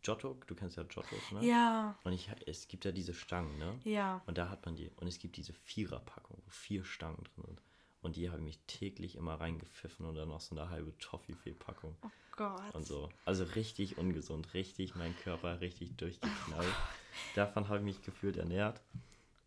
Giotto, 0.04 0.36
du 0.48 0.56
kennst 0.56 0.78
ja 0.78 0.84
Giottos, 0.84 1.32
ne? 1.32 1.46
Ja, 1.46 1.96
Und 2.04 2.14
ich, 2.14 2.30
es 2.48 2.68
gibt 2.68 2.86
ja 2.86 2.92
diese 2.92 3.14
Stangen, 3.14 3.58
ne? 3.60 3.80
ja. 3.84 4.22
Und 4.26 4.38
da 4.38 4.50
hat 4.50 4.66
man 4.66 4.76
die. 4.76 4.90
Und 4.98 5.08
es 5.08 5.20
gibt 5.20 5.38
diese 5.38 5.54
Viererpackung, 5.54 6.42
wo 6.44 6.50
vier 6.50 6.84
Stangen 6.84 7.24
drin 7.24 7.46
sind. 7.46 7.62
Und 8.02 8.16
die 8.16 8.30
habe 8.30 8.40
ich 8.40 8.46
mich 8.46 8.60
täglich 8.66 9.16
immer 9.16 9.36
reingepfiffen 9.40 10.06
und 10.08 10.16
dann 10.16 10.30
noch 10.30 10.42
so 10.42 10.56
eine 10.56 10.70
halbe 10.72 10.98
Toffifee-Packung 10.98 11.96
Oh 12.02 12.10
Gott. 12.36 12.74
und 12.74 12.84
so. 12.86 13.10
Also 13.26 13.44
richtig 13.44 14.00
ungesund, 14.00 14.56
richtig 14.56 14.96
mein 14.96 15.16
Körper 15.18 15.62
richtig 15.62 15.96
durchgeknallt. 15.98 16.74
Davon 17.36 17.68
habe 17.68 17.78
ich 17.78 17.84
mich 17.84 18.02
gefühlt 18.02 18.38
ernährt. 18.38 18.82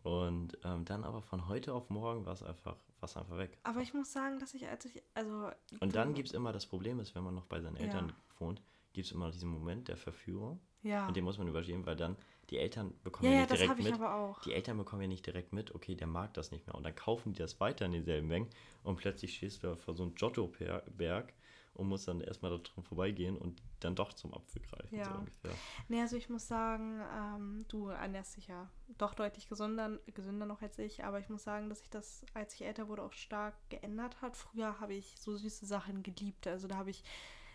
Und 0.04 0.56
ähm, 0.64 0.84
dann 0.84 1.02
aber 1.02 1.22
von 1.22 1.48
heute 1.48 1.72
auf 1.72 1.88
morgen 1.90 2.26
war 2.26 2.34
es 2.34 2.42
einfach, 2.42 2.76
war's 3.00 3.16
einfach 3.16 3.38
weg. 3.38 3.58
Aber 3.64 3.80
ich 3.80 3.92
muss 3.94 4.12
sagen, 4.12 4.38
dass 4.38 4.52
ich, 4.54 4.68
als 4.68 4.84
ich, 4.84 5.02
also. 5.14 5.50
Und 5.80 5.96
dann 5.96 6.14
gibt 6.14 6.28
es 6.28 6.34
immer 6.34 6.52
das 6.52 6.66
Problem, 6.66 7.00
ist, 7.00 7.14
wenn 7.16 7.24
man 7.24 7.34
noch 7.34 7.46
bei 7.46 7.60
seinen 7.60 7.76
Eltern 7.76 8.12
wohnt, 8.38 8.62
gibt 8.94 9.06
es 9.06 9.12
immer 9.12 9.30
diesen 9.30 9.50
Moment 9.50 9.88
der 9.88 9.96
Verführung. 9.98 10.60
Ja. 10.82 11.06
Und 11.08 11.16
den 11.16 11.24
muss 11.24 11.38
man 11.38 11.48
überstehen, 11.48 11.84
weil 11.84 11.96
dann 11.96 12.16
die 12.50 12.58
Eltern 12.58 12.94
bekommen 13.02 13.26
Ja, 13.26 13.30
ja, 13.30 13.36
ja, 13.36 13.40
nicht 13.42 13.52
das 13.52 13.58
direkt 13.58 13.82
mit. 14.00 14.44
Die 14.44 14.52
Eltern 14.52 14.76
bekommen 14.76 15.02
ja 15.02 15.08
nicht 15.08 15.26
direkt 15.26 15.52
mit, 15.52 15.74
okay, 15.74 15.94
der 15.94 16.06
mag 16.06 16.34
das 16.34 16.50
nicht 16.50 16.66
mehr. 16.66 16.74
Und 16.74 16.84
dann 16.84 16.94
kaufen 16.94 17.32
die 17.32 17.38
das 17.38 17.58
weiter 17.60 17.86
in 17.86 17.92
denselben 17.92 18.28
Mengen 18.28 18.48
und 18.82 18.96
plötzlich 18.96 19.36
stehst 19.36 19.62
du 19.62 19.76
vor 19.76 19.94
so 19.94 20.02
einem 20.02 20.14
Giotto-Berg 20.14 21.32
und 21.74 21.88
musst 21.88 22.06
dann 22.06 22.20
erstmal 22.20 22.52
da 22.52 22.58
drum 22.58 22.84
vorbeigehen 22.84 23.36
und 23.36 23.60
dann 23.80 23.96
doch 23.96 24.12
zum 24.12 24.32
Apfel 24.32 24.62
greifen, 24.62 24.96
Ja. 24.96 25.06
so 25.06 25.18
ungefähr. 25.18 25.50
Nee, 25.88 26.00
also 26.00 26.16
ich 26.16 26.28
muss 26.28 26.46
sagen, 26.46 27.00
ähm, 27.18 27.64
du 27.68 27.88
ernährst 27.88 28.36
dich 28.36 28.46
ja 28.46 28.70
doch 28.98 29.14
deutlich 29.14 29.48
gesünder, 29.48 29.98
gesünder 30.14 30.46
noch 30.46 30.62
als 30.62 30.78
ich, 30.78 31.02
aber 31.02 31.18
ich 31.18 31.28
muss 31.28 31.42
sagen, 31.42 31.68
dass 31.68 31.80
sich 31.80 31.90
das, 31.90 32.24
als 32.34 32.54
ich 32.54 32.64
älter 32.64 32.88
wurde, 32.88 33.02
auch 33.02 33.12
stark 33.12 33.54
geändert 33.70 34.20
hat. 34.22 34.36
Früher 34.36 34.78
habe 34.80 34.94
ich 34.94 35.16
so 35.18 35.34
süße 35.34 35.66
Sachen 35.66 36.02
geliebt, 36.02 36.46
also 36.46 36.68
da 36.68 36.76
habe 36.76 36.90
ich 36.90 37.02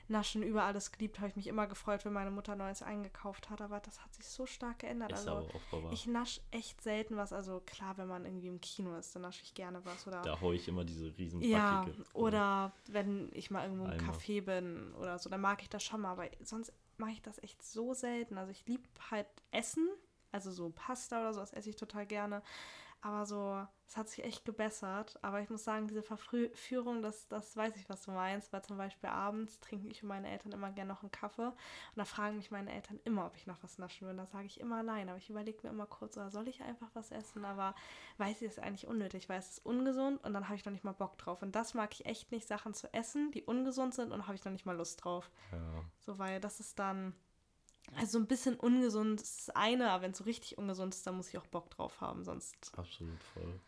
Naschen 0.10 0.43
über 0.43 0.63
alles 0.63 0.91
geliebt, 0.91 1.19
habe 1.19 1.30
ich 1.30 1.36
mich 1.36 1.48
immer 1.48 1.67
gefreut, 1.67 2.04
wenn 2.06 2.13
meine 2.13 2.32
Mutter 2.32 2.56
Neues 2.56 2.82
eingekauft 2.82 3.50
hat, 3.50 3.62
aber 3.62 3.80
das 3.80 4.04
hat 4.04 4.13
sich 4.13 4.28
so 4.28 4.45
stark 4.45 4.80
geändert. 4.80 5.12
Ist 5.12 5.28
also 5.28 5.48
ich 5.91 6.08
nasche 6.08 6.41
echt 6.52 6.82
selten 6.82 7.15
was, 7.17 7.32
also 7.34 7.62
klar, 7.65 7.98
wenn 7.98 8.08
man 8.08 8.26
irgendwie 8.26 8.48
im 8.48 8.60
Kino 8.62 8.95
ist, 8.95 9.15
dann 9.15 9.22
nasche 9.22 9.43
ich 9.43 9.54
gerne 9.54 9.84
was 9.86 10.08
oder 10.08 10.22
Da 10.22 10.39
hole 10.41 10.56
ich 10.56 10.67
immer 10.67 10.84
diese 10.84 11.15
riesen 11.17 11.41
ja, 11.41 11.86
oder 12.13 12.74
wenn 12.88 13.30
ich 13.34 13.52
mal 13.52 13.63
irgendwo 13.63 13.86
im 13.86 13.91
Eimer. 13.91 14.13
Café 14.13 14.41
bin 14.41 14.93
oder 14.95 15.19
so, 15.19 15.30
dann 15.30 15.41
mag 15.41 15.62
ich 15.62 15.69
das 15.69 15.84
schon 15.84 16.02
mal, 16.02 16.12
aber 16.12 16.26
sonst 16.41 16.74
mache 16.98 17.12
ich 17.12 17.22
das 17.22 17.41
echt 17.41 17.63
so 17.63 17.93
selten. 17.93 18.38
Also 18.38 18.52
ich 18.52 18.65
liebe 18.67 18.84
halt 19.10 19.28
Essen, 19.52 19.88
also 20.32 20.52
so 20.52 20.69
Pasta 20.69 21.22
oder 21.22 21.34
so, 21.34 21.39
das 21.39 21.54
esse 21.54 21.69
ich 21.69 21.76
total 21.76 22.06
gerne. 22.06 22.41
Aber 23.01 23.25
so, 23.25 23.65
es 23.88 23.97
hat 23.97 24.09
sich 24.09 24.23
echt 24.23 24.45
gebessert. 24.45 25.17
Aber 25.21 25.41
ich 25.41 25.49
muss 25.49 25.63
sagen, 25.63 25.88
diese 25.88 26.03
Verführung, 26.03 27.01
das, 27.01 27.27
das 27.27 27.55
weiß 27.55 27.75
ich, 27.77 27.89
was 27.89 28.03
du 28.03 28.12
meinst, 28.12 28.51
weil 28.51 28.62
zum 28.63 28.77
Beispiel 28.77 29.09
abends 29.09 29.59
trinke 29.59 29.88
ich 29.88 30.03
und 30.03 30.09
meine 30.09 30.29
Eltern 30.29 30.51
immer 30.51 30.71
gerne 30.71 30.91
noch 30.91 31.01
einen 31.01 31.12
Kaffee. 31.12 31.47
Und 31.47 31.55
da 31.95 32.05
fragen 32.05 32.38
mich 32.38 32.51
meine 32.51 32.73
Eltern 32.73 32.99
immer, 33.05 33.25
ob 33.25 33.35
ich 33.35 33.47
noch 33.47 33.63
was 33.63 33.77
naschen 33.77 34.05
will. 34.05 34.12
Und 34.12 34.17
da 34.17 34.25
sage 34.25 34.45
ich 34.45 34.59
immer 34.59 34.83
nein. 34.83 35.07
Aber 35.09 35.17
ich 35.17 35.29
überlege 35.29 35.59
mir 35.63 35.69
immer 35.69 35.85
kurz, 35.85 36.17
oder 36.17 36.29
soll 36.29 36.47
ich 36.47 36.62
einfach 36.62 36.89
was 36.93 37.12
essen? 37.12 37.45
Aber 37.45 37.73
weiß 38.17 38.41
ich, 38.41 38.47
ist 38.47 38.59
eigentlich 38.59 38.88
unnötig, 38.88 39.29
weil 39.29 39.39
es 39.39 39.49
ist 39.49 39.65
ungesund 39.65 40.23
und 40.23 40.33
dann 40.33 40.45
habe 40.45 40.55
ich 40.55 40.65
noch 40.65 40.73
nicht 40.73 40.83
mal 40.83 40.91
Bock 40.91 41.17
drauf. 41.17 41.41
Und 41.41 41.55
das 41.55 41.73
mag 41.73 41.93
ich 41.93 42.05
echt 42.05 42.31
nicht, 42.31 42.47
Sachen 42.47 42.73
zu 42.73 42.93
essen, 42.93 43.31
die 43.31 43.43
ungesund 43.43 43.93
sind 43.93 44.12
und 44.12 44.27
habe 44.27 44.35
ich 44.35 44.43
noch 44.43 44.51
nicht 44.51 44.65
mal 44.65 44.75
Lust 44.75 45.03
drauf. 45.03 45.31
Ja. 45.51 45.83
So, 45.99 46.19
weil 46.19 46.39
das 46.39 46.59
ist 46.59 46.77
dann, 46.79 47.15
also 47.97 48.17
ein 48.19 48.28
bisschen 48.28 48.56
ungesund 48.56 49.21
ist 49.21 49.47
das 49.47 49.56
eine, 49.56 49.91
aber 49.91 50.04
wenn 50.04 50.12
es 50.12 50.17
so 50.17 50.23
richtig 50.23 50.58
ungesund 50.58 50.93
ist, 50.93 51.06
dann 51.08 51.15
muss 51.15 51.30
ich 51.30 51.38
auch 51.38 51.47
Bock 51.47 51.69
drauf 51.69 52.02
haben, 52.02 52.23
sonst, 52.23 52.71
Absolut 52.78 53.21
voll. 53.34 53.60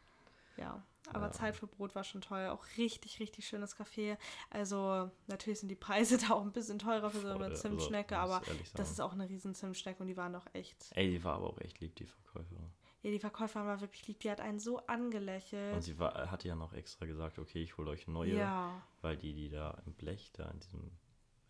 ja. 0.57 0.83
Aber 1.13 1.25
Ja. 1.25 1.31
Zeit 1.31 1.55
für 1.55 1.65
Brot 1.67 1.95
war 1.95 2.03
schon 2.03 2.21
toll, 2.21 2.47
auch 2.49 2.63
richtig, 2.77 3.19
richtig 3.19 3.47
schönes 3.47 3.75
Café. 3.75 4.17
Also 4.51 5.09
natürlich 5.27 5.59
sind 5.59 5.69
die 5.69 5.75
Preise 5.75 6.17
da 6.27 6.35
auch 6.35 6.43
ein 6.43 6.51
bisschen 6.51 6.77
teurer 6.79 7.09
für 7.09 7.21
so 7.21 7.27
eine 7.29 7.45
also, 7.45 7.61
Zimtschnecke, 7.61 8.15
muss 8.15 8.23
aber 8.23 8.41
das 8.75 8.91
ist 8.91 9.01
auch 9.01 9.11
eine 9.13 9.27
riesen 9.27 9.55
Zimtschnecke 9.55 9.99
und 10.01 10.07
die 10.07 10.15
waren 10.15 10.31
doch 10.33 10.45
echt, 10.53 10.91
Ey, 10.95 11.09
die 11.09 11.23
war 11.23 11.35
aber 11.35 11.47
auch 11.47 11.57
echt 11.57 11.79
lieb, 11.79 11.95
die 11.95 12.05
Verkäuferin. 12.05 12.71
ja, 13.01 13.09
die 13.09 13.19
Verkäuferin 13.19 13.65
war 13.67 13.81
wirklich 13.81 14.07
lieb, 14.07 14.19
die 14.19 14.29
hat 14.29 14.39
einen 14.39 14.59
so 14.59 14.77
angelächelt. 14.85 15.73
Und 15.73 15.81
sie 15.81 15.97
war, 15.97 16.29
hatte 16.29 16.47
ja 16.47 16.55
noch 16.55 16.71
extra 16.73 17.07
gesagt, 17.07 17.39
okay, 17.39 17.63
ich 17.63 17.77
hole 17.77 17.89
euch 17.89 18.07
neue, 18.07 18.37
ja. 18.37 18.81
weil 19.01 19.17
die, 19.17 19.33
die 19.33 19.49
da 19.49 19.81
im 19.87 19.93
Blech, 19.93 20.31
da 20.33 20.49
in 20.51 20.59
diesem 20.59 20.91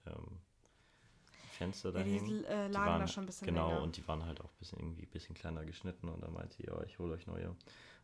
ähm, 0.05 0.39
Fenster 1.61 1.91
da 1.91 1.99
Ja, 1.99 2.05
die 2.05 2.15
äh, 2.15 2.67
die 2.67 2.73
lagen 2.73 2.73
waren, 2.73 2.99
da 3.01 3.07
schon 3.07 3.23
ein 3.23 3.27
bisschen 3.27 3.45
Genau, 3.47 3.69
länger. 3.69 3.83
und 3.83 3.97
die 3.97 4.07
waren 4.07 4.25
halt 4.25 4.41
auch 4.41 4.51
ein 4.51 4.57
bisschen 4.59 4.79
irgendwie 4.79 5.03
ein 5.03 5.09
bisschen 5.09 5.35
kleiner 5.35 5.63
geschnitten 5.65 6.09
und 6.09 6.21
dann 6.21 6.33
meinte 6.33 6.55
sie, 6.55 6.63
ja, 6.65 6.81
ich 6.83 6.97
hole 6.99 7.13
euch 7.13 7.27
neue. 7.27 7.55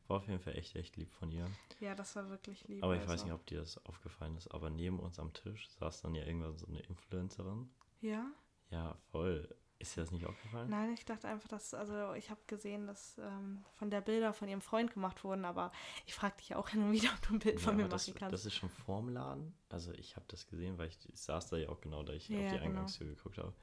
war 0.08 0.18
auf 0.18 0.28
jeden 0.28 0.40
Fall 0.40 0.56
echt, 0.58 0.76
echt 0.76 0.96
lieb 0.98 1.12
von 1.12 1.32
ihr. 1.32 1.46
Ja, 1.80 1.94
das 1.96 2.16
war 2.16 2.30
wirklich 2.30 2.68
lieb. 2.68 2.84
Aber 2.84 2.94
ich 2.96 3.02
also. 3.02 3.14
weiß 3.14 3.24
nicht, 3.26 3.34
ob 3.34 3.46
dir 3.46 3.60
das 3.60 3.84
aufgefallen 3.86 4.38
ist, 4.38 4.48
aber 4.50 4.70
neben 4.70 5.00
uns 5.00 5.20
am 5.20 5.34
Tisch 5.34 5.70
saß 5.80 6.02
dann 6.02 6.16
ja 6.16 6.24
irgendwann 6.26 6.58
so 6.58 6.68
eine 6.68 6.80
Influencerin. 6.80 7.70
Ja? 8.02 8.32
Ja, 8.70 8.96
voll. 9.12 9.48
Ist 9.80 9.96
dir 9.96 10.02
das 10.02 10.12
nicht 10.12 10.26
aufgefallen? 10.26 10.70
Nein, 10.70 10.92
ich 10.94 11.06
dachte 11.06 11.28
einfach, 11.28 11.48
dass, 11.48 11.74
also 11.76 12.14
ich 12.14 12.30
habe 12.32 12.40
gesehen, 12.48 12.88
dass 12.88 13.18
ähm, 13.20 13.64
von 13.76 13.92
der 13.92 14.02
Bilder 14.02 14.34
von 14.34 14.48
ihrem 14.48 14.62
Freund 14.62 14.92
gemacht 14.92 15.24
wurden, 15.24 15.46
aber 15.46 15.72
ich 16.06 16.16
frage 16.16 16.38
dich 16.38 16.56
auch 16.56 16.70
hin 16.70 16.82
und 16.84 16.92
wieder, 16.94 17.10
ob 17.14 17.22
du 17.28 17.34
ein 17.36 17.40
Bild 17.40 17.62
von 17.62 17.74
Ja, 17.74 17.78
mir 17.78 17.84
aber 17.84 17.90
das, 17.90 18.08
machen 18.08 18.18
kannst. 18.20 18.34
das 18.34 18.46
ist 18.46 18.56
schon 18.56 18.70
vorm 18.70 19.10
Laden. 19.10 19.54
Also 19.70 19.92
ich 19.94 20.16
habe 20.16 20.26
das 20.30 20.48
gesehen, 20.48 20.78
weil 20.80 20.88
ich, 20.88 20.98
ich 21.10 21.20
saß 21.22 21.50
da 21.50 21.58
ja 21.58 21.70
auch 21.70 21.80
genau, 21.82 22.02
da 22.04 22.14
ich 22.14 22.28
Ja, 22.30 22.40
auf 22.40 22.46
die 22.46 22.60
genau. 22.60 22.64
Eingangstür 22.66 23.08
geguckt 23.08 23.38
habe. 23.38 23.54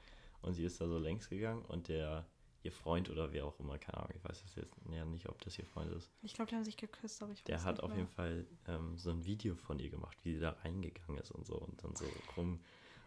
Und 0.41 0.53
sie 0.53 0.63
ist 0.63 0.79
da 0.79 0.87
so 0.87 0.97
längs 0.99 1.27
gegangen 1.29 1.65
und 1.65 1.87
der, 1.89 2.25
ihr 2.63 2.71
Freund 2.71 3.09
oder 3.09 3.33
wer 3.33 3.45
auch 3.45 3.59
immer, 3.59 3.77
keine 3.77 3.97
Ahnung, 3.97 4.13
ich 4.15 4.23
weiß 4.23 4.43
es 4.43 4.55
jetzt 4.55 4.73
ja 4.89 5.03
nicht, 5.05 5.27
ob 5.27 5.41
das 5.41 5.57
ihr 5.59 5.65
Freund 5.65 5.91
ist, 5.91 6.11
ich 6.21 6.33
glaube, 6.33 6.49
die 6.49 6.55
haben 6.55 6.63
sich 6.63 6.77
geküsst, 6.77 7.21
aber 7.21 7.31
ich 7.33 7.39
weiß 7.39 7.45
der 7.45 7.63
hat 7.63 7.79
auf 7.81 7.89
mehr. 7.89 7.99
jeden 7.99 8.09
Fall 8.09 8.47
ähm, 8.67 8.97
so 8.97 9.09
ein 9.11 9.25
Video 9.25 9.55
von 9.55 9.79
ihr 9.79 9.89
gemacht, 9.89 10.17
wie 10.23 10.33
sie 10.35 10.39
da 10.41 10.51
reingegangen 10.51 11.17
ist 11.19 11.31
und 11.31 11.45
so 11.45 11.55
und 11.55 11.83
dann 11.83 11.95
so 11.95 12.05
rum. 12.37 12.59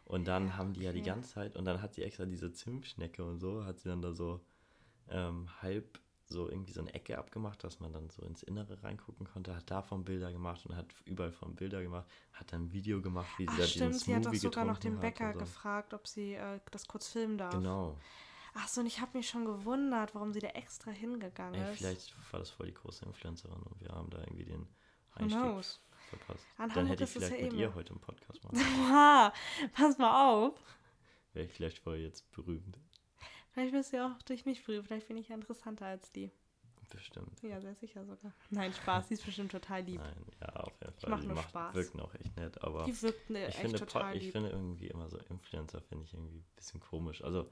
Und 0.09 0.27
dann 0.29 0.57
Ja, 0.57 0.57
haben 0.57 0.75
die 0.75 0.83
ja 0.83 0.93
die 0.93 1.03
okay. 1.03 1.05
ganze 1.05 1.35
Zeit, 1.35 1.57
und 1.57 1.67
dann 1.67 1.83
hat 1.83 1.95
sie 1.95 2.03
extra 2.05 2.27
diese 2.27 2.53
Zimtschnecke 2.53 3.25
und 3.25 3.41
so, 3.41 3.65
hat 3.67 3.81
sie 3.81 3.91
dann 3.91 4.03
da 4.03 4.13
so 4.15 4.43
ähm, 5.09 5.49
halb 5.63 6.01
so 6.29 6.49
irgendwie 6.51 6.73
so 6.73 6.81
eine 6.83 6.95
Ecke 6.95 7.19
abgemacht, 7.19 7.65
dass 7.65 7.81
man 7.81 7.93
dann 7.93 8.11
so 8.11 8.23
ins 8.23 8.43
Innere 8.45 8.83
reingucken 8.85 9.27
konnte, 9.27 9.57
hat 9.57 9.71
davon 9.71 10.05
Bilder 10.05 10.33
gemacht 10.33 10.67
und 10.67 10.77
hat 10.77 10.87
überall 11.07 11.33
von 11.33 11.57
Bilder 11.57 11.83
gemacht, 11.83 12.07
hat 12.35 12.53
dann 12.53 12.65
ein 12.67 12.73
Video 12.73 13.03
gemacht, 13.03 13.33
wie 13.39 13.47
sie 13.49 13.57
Ach 13.57 13.59
da 13.59 13.67
diesen 13.69 13.93
stimmt, 13.93 14.01
sie 14.01 14.15
hat 14.15 14.27
doch 14.27 14.35
Smoothie 14.35 14.39
sogar 14.39 14.65
noch 14.65 14.79
den 14.79 14.99
Bäcker 15.01 15.33
so. 15.33 15.39
gefragt, 15.41 15.93
ob 15.95 16.07
sie 16.07 16.35
äh, 16.35 16.61
das 16.71 16.87
kurz 16.87 17.09
filmen 17.09 17.39
darf. 17.39 17.55
Genau. 17.55 17.97
Ach 18.55 18.69
so, 18.69 18.81
und 18.83 18.87
ich 18.87 19.01
habe 19.01 19.17
mich 19.19 19.29
schon 19.29 19.45
gewundert, 19.47 20.15
warum 20.15 20.33
sie 20.33 20.41
da 20.41 20.49
extra 20.49 20.91
hingegangen 20.91 21.61
Ey, 21.61 21.67
ist. 21.73 21.79
vielleicht 21.79 22.15
war 22.33 22.41
das 22.41 22.51
voll 22.51 22.67
die 22.67 22.75
große 22.75 23.05
Influencerin 23.05 23.63
und 23.63 23.81
wir 23.81 23.91
haben 23.91 24.11
da 24.11 24.19
irgendwie 24.21 24.45
den 24.45 24.67
Einstieg? 25.15 25.55
Verpasst. 26.09 26.47
An 26.59 26.71
Dann 26.75 26.87
hätte 26.87 27.05
ich 27.05 27.11
es 27.11 27.15
ja 27.15 27.21
vielleicht 27.29 27.43
mit 27.45 27.53
eben- 27.53 27.61
ihr 27.61 27.75
heute 27.75 27.93
im 27.93 28.01
Podcast 28.01 28.43
machen. 28.45 28.59
Oha, 28.59 29.33
pass 29.75 29.99
mal 29.99 30.31
auf. 30.33 30.55
Wäre 31.33 31.47
ich 31.47 31.53
vielleicht 31.53 31.79
voll 31.79 31.97
jetzt 31.99 32.31
berühmt. 32.33 32.79
Vielleicht 33.53 33.73
bist 33.73 33.93
du 33.93 33.97
ja 33.99 34.07
auch 34.13 34.23
durch 34.23 34.45
mich 34.47 34.65
berühmt. 34.65 34.87
Vielleicht 34.87 35.09
bin 35.09 35.17
ich 35.17 35.29
ja 35.29 35.35
interessanter 35.35 35.87
als 35.87 36.11
die. 36.13 36.31
Bestimmt. 36.91 37.43
Ja, 37.43 37.61
sehr 37.61 37.75
sicher 37.75 38.03
sogar. 38.07 38.33
Nein, 38.49 38.73
Spaß. 38.73 39.09
Die 39.09 39.15
ist 39.15 39.25
bestimmt 39.27 39.53
total 39.53 39.83
lieb. 39.83 40.01
Nein, 40.01 40.25
ja, 40.41 40.49
auf 40.57 40.73
jeden 40.81 40.95
Ich 40.95 41.01
Fall. 41.03 41.11
mach 41.11 41.21
die 41.21 41.27
nur 41.27 41.37
macht, 41.37 41.51
Spaß. 41.51 41.75
wirken 41.75 42.01
auch 42.01 42.15
echt 42.15 42.35
nett, 42.37 42.63
aber 42.65 42.85
Die 42.85 43.03
wirkt 43.03 43.29
ne, 43.29 43.41
ich, 43.43 43.49
echt 43.49 43.59
finde, 43.59 43.79
total 43.79 44.17
ich 44.17 44.23
lieb. 44.23 44.33
finde 44.33 44.49
irgendwie 44.51 44.87
immer 44.87 45.07
so 45.11 45.19
Influencer 45.19 45.83
finde 45.83 46.05
ich 46.05 46.15
irgendwie 46.15 46.39
ein 46.39 46.47
bisschen 46.57 46.81
komisch. 46.81 47.23
Also, 47.23 47.51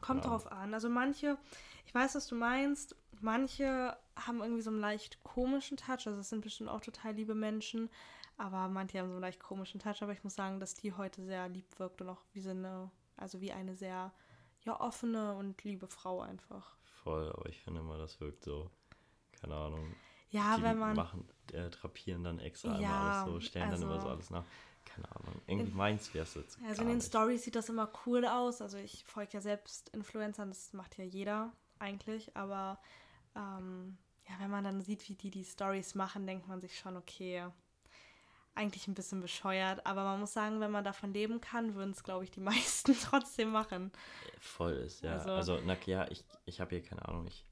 Kommt 0.00 0.24
Ja. 0.24 0.30
drauf 0.30 0.50
an. 0.52 0.74
Also 0.74 0.88
manche, 0.90 1.38
ich 1.86 1.94
weiß, 1.94 2.16
was 2.16 2.26
du 2.26 2.34
meinst, 2.34 2.94
manche 3.22 3.96
haben 4.16 4.40
irgendwie 4.40 4.62
so 4.62 4.70
einen 4.70 4.80
leicht 4.80 5.22
komischen 5.22 5.76
Touch. 5.76 6.06
Also 6.06 6.18
es 6.18 6.28
sind 6.28 6.40
bestimmt 6.42 6.70
auch 6.70 6.80
total 6.80 7.14
liebe 7.14 7.34
Menschen, 7.34 7.90
aber 8.36 8.68
manche 8.68 8.98
haben 8.98 9.08
so 9.08 9.14
einen 9.14 9.22
leicht 9.22 9.40
komischen 9.40 9.80
Touch. 9.80 10.02
Aber 10.02 10.12
ich 10.12 10.24
muss 10.24 10.34
sagen, 10.34 10.60
dass 10.60 10.74
die 10.74 10.92
heute 10.92 11.24
sehr 11.24 11.48
lieb 11.48 11.66
wirkt 11.78 12.00
und 12.00 12.08
auch 12.08 12.22
wie 12.32 12.40
so 12.40 12.50
eine, 12.50 12.90
also 13.16 13.40
wie 13.40 13.52
eine 13.52 13.74
sehr 13.76 14.12
ja, 14.64 14.80
offene 14.80 15.34
und 15.34 15.62
liebe 15.64 15.86
Frau 15.86 16.20
einfach. 16.22 16.76
voll, 17.04 17.30
aber 17.32 17.48
ich 17.48 17.60
finde 17.60 17.80
immer, 17.80 17.98
das 17.98 18.18
wirkt 18.20 18.42
so, 18.42 18.68
keine 19.40 19.54
Ahnung. 19.54 19.94
Ja, 20.30 20.56
die 20.56 20.62
wenn 20.64 20.78
man. 20.78 20.96
machen, 20.96 21.28
äh, 21.52 21.70
drapieren 21.70 22.24
dann 22.24 22.40
extra 22.40 22.80
Ja, 22.80 23.22
alles 23.22 23.32
so, 23.32 23.40
stellen 23.40 23.70
dann 23.70 23.80
immer 23.80 23.92
so 24.00 24.08
also- 24.08 24.08
alles 24.08 24.30
nach. 24.30 24.44
Keine 24.84 25.08
Ahnung. 25.16 25.40
Irgendwie 25.46 25.72
meins 25.72 26.14
wäre 26.14 26.24
es 26.24 26.34
jetzt. 26.34 26.58
Also 26.66 26.82
in 26.82 26.88
den 26.88 26.98
nicht. 26.98 27.08
Stories 27.08 27.42
sieht 27.42 27.54
das 27.56 27.68
immer 27.68 27.90
cool 28.06 28.24
aus. 28.24 28.62
Also 28.62 28.78
ich 28.78 29.04
folge 29.04 29.32
ja 29.34 29.40
selbst 29.40 29.88
Influencern, 29.90 30.48
das 30.48 30.72
macht 30.72 30.96
ja 30.96 31.04
jeder 31.04 31.52
eigentlich. 31.80 32.36
Aber 32.36 32.78
ähm, 33.36 33.96
ja, 34.28 34.34
wenn 34.40 34.50
man 34.50 34.64
dann 34.64 34.80
sieht, 34.80 35.08
wie 35.08 35.14
die 35.14 35.30
die 35.30 35.44
Stories 35.44 35.94
machen, 35.94 36.26
denkt 36.26 36.48
man 36.48 36.60
sich 36.60 36.76
schon, 36.78 36.96
okay, 36.96 37.46
eigentlich 38.54 38.88
ein 38.88 38.94
bisschen 38.94 39.20
bescheuert. 39.20 39.84
Aber 39.86 40.02
man 40.04 40.18
muss 40.20 40.32
sagen, 40.32 40.60
wenn 40.60 40.70
man 40.70 40.82
davon 40.84 41.12
leben 41.12 41.40
kann, 41.40 41.74
würden 41.74 41.90
es, 41.92 42.02
glaube 42.02 42.24
ich, 42.24 42.30
die 42.30 42.40
meisten 42.50 42.94
trotzdem 42.94 43.50
machen. 43.50 43.92
Voll 44.40 44.72
ist, 44.72 45.02
ja. 45.02 45.12
Also- 45.18 45.30
Also, 45.30 45.60
na 45.64 45.76
ja, 45.86 46.10
ich, 46.10 46.24
ich 46.46 46.60
habe 46.60 46.70
hier 46.70 46.82
keine 46.82 47.06
Ahnung, 47.06 47.26
ich 47.26 47.44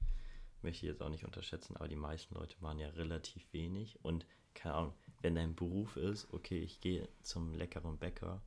möchte 0.61 0.85
jetzt 0.87 1.01
auch 1.01 1.09
nicht 1.09 1.23
unterschätzen, 1.23 1.75
aber 1.77 1.87
die 1.87 1.95
meisten 1.95 2.33
Leute 2.35 2.55
machen 2.59 2.79
ja 2.79 2.89
relativ 2.89 3.53
wenig 3.53 3.99
und 4.03 4.25
keine 4.55 4.73
Ahnung, 4.75 4.93
wenn 5.21 5.35
dein 5.35 5.53
Beruf 5.55 5.95
ist, 5.97 6.33
okay, 6.33 6.59
ich 6.59 6.81
gehe 6.81 7.07
zum 7.21 7.53
leckeren 7.53 7.97
Bäcker 7.99 8.41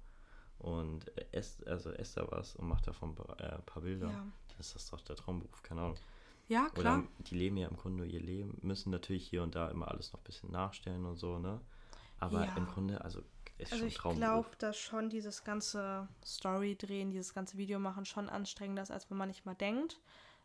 und 0.58 1.06
esse, 1.32 1.64
also 1.68 1.92
esse 1.92 2.20
da 2.20 2.30
was 2.32 2.56
und 2.56 2.66
mache 2.66 2.82
davon 2.82 3.16
äh, 3.38 3.42
ein 3.44 3.62
paar 3.66 3.82
Bilder, 3.82 4.08
Ja. 4.08 4.26
dann 4.48 4.58
ist 4.58 4.74
das 4.74 4.90
doch 4.90 5.00
der 5.02 5.14
Traumberuf, 5.16 5.62
keine 5.62 5.82
Ahnung. 5.82 5.96
Ja, 6.48 6.68
klar. 6.70 6.98
Oder 6.98 7.08
die 7.30 7.34
leben 7.36 7.56
ja 7.56 7.68
im 7.68 7.76
Grunde 7.76 7.98
nur 7.98 8.06
ihr 8.06 8.20
Leben, 8.20 8.58
müssen 8.62 8.90
natürlich 8.90 9.28
hier 9.28 9.42
und 9.42 9.54
da 9.54 9.70
immer 9.70 9.88
alles 9.88 10.12
noch 10.12 10.20
ein 10.20 10.24
bisschen 10.24 10.50
nachstellen 10.50 11.04
und 11.04 11.16
so, 11.16 11.38
ne? 11.38 11.60
Aber 12.18 12.46
Ja. 12.46 12.56
im 12.56 12.66
Grunde, 12.66 13.00
also 13.04 13.22
ist 13.58 13.72
Also 13.72 13.76
schon 13.84 13.88
ich 13.88 13.94
Traumberuf. 13.98 14.20
glaube, 14.22 14.48
dass 14.58 14.76
schon 14.78 15.10
dieses 15.10 15.44
ganze 15.44 16.08
Story 16.24 16.76
drehen, 16.76 17.10
dieses 17.10 17.34
ganze 17.34 17.58
Video 17.58 17.78
machen 17.78 18.04
schon 18.04 18.28
anstrengender 18.28 18.82
ist, 18.82 18.90
als 18.90 19.10
wenn 19.10 19.18
man 19.18 19.28
nicht 19.28 19.44
mal 19.46 19.54
denkt. 19.54 20.00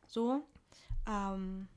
So. 0.08 0.44
Ähm, 1.08 1.68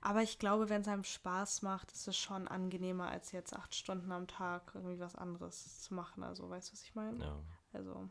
aber 0.00 0.22
ich 0.22 0.38
glaube, 0.38 0.68
wenn 0.68 0.82
es 0.82 0.88
einem 0.88 1.04
Spaß 1.04 1.62
macht, 1.62 1.92
ist 1.92 2.08
es 2.08 2.16
schon 2.16 2.48
angenehmer, 2.48 3.08
als 3.08 3.32
jetzt 3.32 3.54
acht 3.54 3.74
Stunden 3.74 4.10
am 4.12 4.26
Tag 4.26 4.72
irgendwie 4.74 4.98
was 4.98 5.14
anderes 5.16 5.80
zu 5.80 5.94
machen. 5.94 6.24
Also, 6.24 6.48
weißt 6.50 6.70
du, 6.70 6.72
was 6.72 6.82
ich 6.82 6.94
meine? 6.94 7.22
Ja. 7.24 7.36
Also, 7.72 8.08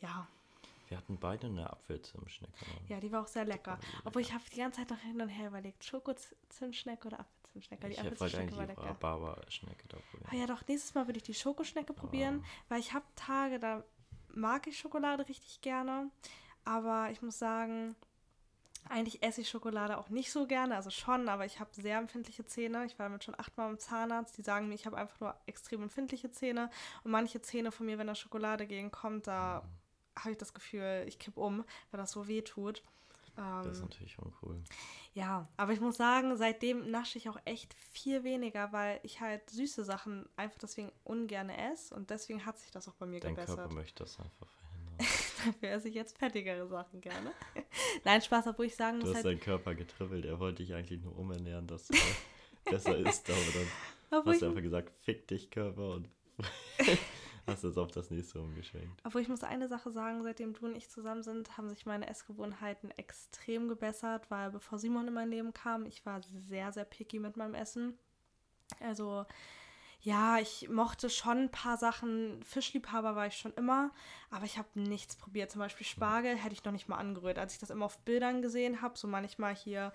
ja. 0.00 0.26
Wir 0.88 0.96
hatten 0.98 1.18
beide 1.18 1.46
eine 1.48 1.70
Apfelzimtschnecke. 1.70 2.64
ne? 2.64 2.88
Ja, 2.88 3.00
die 3.00 3.10
war 3.10 3.22
auch 3.22 3.26
sehr 3.26 3.44
lecker. 3.44 3.78
Obwohl 4.04 4.22
ich 4.22 4.32
habe 4.32 4.44
die 4.52 4.58
ganze 4.58 4.80
Zeit 4.80 4.90
noch 4.90 4.98
hin 5.00 5.20
und 5.20 5.28
her 5.28 5.48
überlegt, 5.48 5.84
Schokozimtschnecke 5.84 7.08
oder 7.08 7.20
Apfelzimtschnecke. 7.20 7.86
Die 7.88 7.92
Ich 7.94 7.98
wollte 7.98 8.12
Apfelzimtschnecke 8.12 8.42
eigentlich 8.42 8.58
war 8.58 8.66
die 8.66 8.72
lecker. 8.72 8.90
Rhabarber-Schnecke 8.90 9.88
da 9.88 9.96
probieren. 10.10 10.30
Ah 10.32 10.36
ja, 10.36 10.46
doch, 10.46 10.66
nächstes 10.68 10.94
Mal 10.94 11.06
würde 11.06 11.18
ich 11.18 11.24
die 11.24 11.34
Schokoschnecke 11.34 11.92
probieren, 11.92 12.44
weil 12.68 12.80
ich 12.80 12.92
habe 12.92 13.04
Tage, 13.16 13.58
da 13.58 13.82
mag 14.28 14.66
ich 14.66 14.78
Schokolade 14.78 15.28
richtig 15.28 15.60
gerne, 15.60 16.10
aber 16.64 17.10
ich 17.10 17.22
muss 17.22 17.38
sagen, 17.38 17.96
eigentlich 18.88 19.22
esse 19.22 19.40
ich 19.40 19.48
Schokolade 19.48 19.98
auch 19.98 20.10
nicht 20.10 20.30
so 20.30 20.46
gerne, 20.46 20.76
also 20.76 20.90
schon, 20.90 21.28
aber 21.28 21.44
ich 21.44 21.58
habe 21.58 21.70
sehr 21.72 21.98
empfindliche 21.98 22.46
Zähne. 22.46 22.84
Ich 22.84 22.98
war 22.98 23.06
damit 23.06 23.24
schon 23.24 23.38
achtmal 23.38 23.70
im 23.70 23.78
Zahnarzt, 23.78 24.38
die 24.38 24.42
sagen 24.42 24.68
mir, 24.68 24.74
ich 24.74 24.86
habe 24.86 24.96
einfach 24.96 25.18
nur 25.18 25.34
extrem 25.46 25.82
empfindliche 25.82 26.30
Zähne 26.30 26.70
und 27.02 27.10
manche 27.10 27.42
Zähne 27.42 27.72
von 27.72 27.86
mir, 27.86 27.98
wenn 27.98 28.06
da 28.06 28.14
Schokolade 28.14 28.66
gegen 28.66 28.92
kommt, 28.92 29.26
da 29.26 29.62
habe 30.18 30.32
ich 30.32 30.38
das 30.38 30.54
Gefühl, 30.54 31.04
ich 31.06 31.18
kipp 31.18 31.36
um, 31.36 31.64
weil 31.90 31.98
das 31.98 32.12
so 32.12 32.26
weh 32.28 32.42
tut. 32.42 32.82
Das 33.36 33.66
ist 33.66 33.78
Ähm, 33.80 33.84
natürlich 33.84 34.18
uncool. 34.18 34.62
ja, 35.12 35.46
aber 35.58 35.72
ich 35.74 35.80
muss 35.80 35.98
sagen, 35.98 36.36
seitdem 36.38 36.90
nasche 36.90 37.18
ich 37.18 37.28
auch 37.28 37.38
echt 37.44 37.74
viel 37.74 38.24
weniger, 38.24 38.72
weil 38.72 38.98
ich 39.02 39.20
halt 39.20 39.50
süße 39.50 39.84
Sachen 39.84 40.26
einfach 40.36 40.56
deswegen 40.58 40.90
ungern 41.04 41.50
esse 41.50 41.94
und 41.94 42.08
deswegen 42.08 42.46
hat 42.46 42.58
sich 42.58 42.70
das 42.70 42.88
auch 42.88 42.94
bei 42.94 43.04
mir 43.04 43.20
Dein 43.20 43.34
gebessert. 43.34 43.56
Körper 43.58 43.74
möchte 43.74 44.04
das 44.04 44.18
einfach 44.18 44.48
verhindern. 44.48 44.96
Dafür 45.44 45.68
esse 45.70 45.88
ich 45.90 45.94
jetzt 45.94 46.16
fettigere 46.16 46.66
Sachen 46.66 47.02
gerne. 47.02 47.30
Nein, 48.04 48.22
Spaß, 48.22 48.46
obwohl 48.46 48.64
ich 48.66 48.74
sagen 48.76 49.00
Du 49.00 49.06
muss 49.06 49.16
hast 49.16 49.24
halt, 49.24 49.34
deinen 49.34 49.40
Körper 49.44 49.74
getribbelt. 49.74 50.24
Er 50.24 50.40
wollte 50.40 50.62
dich 50.62 50.72
eigentlich 50.72 51.02
nur 51.02 51.18
umernähren, 51.18 51.66
dass 51.66 51.88
du 51.88 51.94
besser 52.64 52.96
isst. 53.06 53.28
Aber 53.28 53.38
dann 53.52 54.18
obwohl 54.20 54.32
hast 54.32 54.40
du 54.40 54.46
einfach 54.46 54.62
gesagt, 54.62 54.92
fick 55.04 55.28
dich, 55.28 55.50
Körper. 55.50 55.90
Und 55.90 56.08
hast 57.46 57.64
es 57.64 57.78
auf 57.78 57.92
das 57.92 58.10
nächste 58.10 58.40
umgeschwenkt. 58.40 59.00
obwohl 59.04 59.20
ich 59.20 59.28
muss 59.28 59.44
eine 59.44 59.68
Sache 59.68 59.90
sagen, 59.90 60.22
seitdem 60.22 60.52
du 60.52 60.66
und 60.66 60.76
ich 60.76 60.90
zusammen 60.90 61.22
sind, 61.22 61.56
haben 61.56 61.68
sich 61.68 61.86
meine 61.86 62.08
Essgewohnheiten 62.08 62.90
extrem 62.92 63.68
gebessert, 63.68 64.30
weil 64.30 64.50
bevor 64.50 64.78
Simon 64.78 65.08
in 65.08 65.14
mein 65.14 65.30
Leben 65.30 65.52
kam, 65.52 65.86
ich 65.86 66.04
war 66.04 66.20
sehr, 66.22 66.72
sehr 66.72 66.84
picky 66.84 67.18
mit 67.18 67.36
meinem 67.36 67.54
Essen. 67.54 67.98
Also 68.80 69.26
ja, 70.00 70.38
ich 70.38 70.68
mochte 70.68 71.10
schon 71.10 71.38
ein 71.38 71.50
paar 71.50 71.76
Sachen. 71.78 72.42
Fischliebhaber 72.44 73.16
war 73.16 73.26
ich 73.26 73.36
schon 73.36 73.54
immer, 73.54 73.90
aber 74.30 74.44
ich 74.44 74.58
habe 74.58 74.68
nichts 74.74 75.16
probiert. 75.16 75.50
Zum 75.50 75.60
Beispiel 75.60 75.86
Spargel 75.86 76.36
hätte 76.36 76.54
ich 76.54 76.64
noch 76.64 76.72
nicht 76.72 76.88
mal 76.88 76.98
angerührt. 76.98 77.38
Als 77.38 77.54
ich 77.54 77.58
das 77.58 77.70
immer 77.70 77.86
auf 77.86 77.98
Bildern 78.00 78.42
gesehen 78.42 78.82
habe, 78.82 78.98
so 78.98 79.08
manchmal 79.08 79.54
hier, 79.54 79.92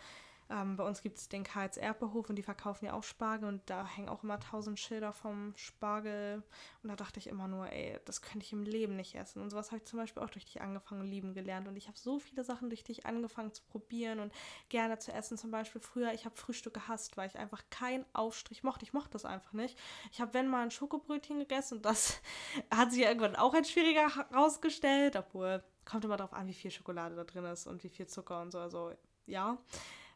ähm, 0.52 0.76
bei 0.76 0.84
uns 0.84 1.02
gibt 1.02 1.18
es 1.18 1.30
den 1.30 1.44
Karls 1.44 1.78
Erdbeerhof 1.78 2.30
und 2.30 2.36
die 2.36 2.44
verkaufen 2.44 2.86
ja 2.86 2.94
auch 2.94 3.04
Spargel 3.04 3.48
und 3.48 3.62
da 3.70 3.88
hängen 3.88 4.10
auch 4.10 4.24
immer 4.24 4.40
tausend 4.40 4.80
Schilder 4.80 5.14
vom 5.14 5.54
Spargel. 5.56 6.44
Und 6.84 6.90
da 6.90 6.96
dachte 6.96 7.20
ich 7.20 7.28
immer 7.28 7.48
nur, 7.48 7.72
ey, 7.72 8.00
das 8.06 8.22
könnte 8.22 8.46
ich 8.46 8.52
im 8.52 8.64
Leben 8.64 8.98
nicht 8.98 9.16
essen. 9.16 9.42
Und 9.42 9.50
sowas 9.50 9.72
habe 9.72 9.78
ich 9.78 9.86
zum 9.86 10.00
Beispiel 10.00 10.22
auch 10.22 10.30
durch 10.30 10.46
dich 10.46 10.62
angefangen 10.62 11.08
lieben 11.08 11.34
gelernt. 11.34 11.68
Und 11.68 11.78
ich 11.78 11.88
habe 11.88 11.98
so 11.98 12.20
viele 12.20 12.44
Sachen 12.44 12.70
durch 12.70 12.84
dich 12.84 13.06
angefangen 13.06 13.54
zu 13.54 13.64
probieren 13.64 14.20
und 14.20 14.34
gerne 14.68 15.00
zu 15.00 15.14
essen. 15.14 15.38
Zum 15.38 15.52
Beispiel 15.52 15.80
früher, 15.80 16.14
ich 16.14 16.26
habe 16.26 16.36
Frühstück 16.36 16.74
gehasst, 16.74 17.16
weil 17.16 17.30
ich 17.30 17.38
einfach 17.38 17.64
keinen 17.70 18.06
Aufstrich 18.12 18.64
mochte. 18.64 18.84
Ich 18.84 18.94
mochte 18.94 19.12
das 19.12 19.26
einfach 19.26 19.54
nicht. 19.54 19.80
Ich 20.12 20.20
habe, 20.20 20.34
wenn 20.34 20.50
mal 20.50 20.64
ein 20.64 20.72
Schokobrötchen 20.72 21.40
gegessen 21.40 21.78
und 21.78 21.86
das 21.86 22.20
hat 22.76 22.92
sich 22.92 23.02
ja 23.02 23.08
irgendwann 23.08 23.38
auch 23.38 23.54
als 23.54 23.72
schwieriger 23.72 24.14
herausgestellt, 24.16 25.16
obwohl 25.16 25.64
kommt 25.86 26.04
immer 26.04 26.18
darauf 26.18 26.34
an, 26.34 26.48
wie 26.48 26.54
viel 26.54 26.72
Schokolade 26.72 27.16
da 27.16 27.24
drin 27.24 27.46
ist 27.46 27.68
und 27.68 27.84
wie 27.84 27.90
viel 27.90 28.08
Zucker 28.08 28.42
und 28.42 28.52
so. 28.52 28.60
Also 28.60 28.92
ja. 29.26 29.58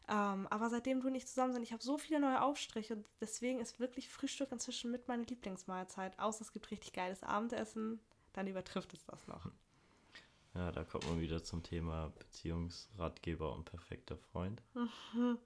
Ähm, 0.08 0.46
aber 0.50 0.70
seitdem 0.70 1.00
du 1.00 1.10
nicht 1.10 1.28
zusammen 1.28 1.52
sind, 1.52 1.62
ich 1.62 1.72
habe 1.72 1.82
so 1.82 1.98
viele 1.98 2.20
neue 2.20 2.40
Aufstriche 2.40 2.94
und 2.94 3.06
deswegen 3.20 3.60
ist 3.60 3.80
wirklich 3.80 4.08
Frühstück 4.08 4.52
inzwischen 4.52 4.90
mit 4.90 5.08
meine 5.08 5.24
Lieblingsmahlzeit. 5.24 6.18
Außer 6.18 6.42
es 6.42 6.52
gibt 6.52 6.70
richtig 6.70 6.92
geiles 6.92 7.22
Abendessen, 7.24 8.00
dann 8.32 8.46
übertrifft 8.46 8.94
es 8.94 9.04
das 9.04 9.26
noch. 9.26 9.50
Ja, 10.54 10.72
da 10.72 10.84
kommt 10.84 11.06
man 11.06 11.20
wieder 11.20 11.42
zum 11.42 11.62
Thema 11.62 12.12
Beziehungsratgeber 12.18 13.52
und 13.52 13.64
perfekter 13.64 14.16
Freund. 14.16 14.62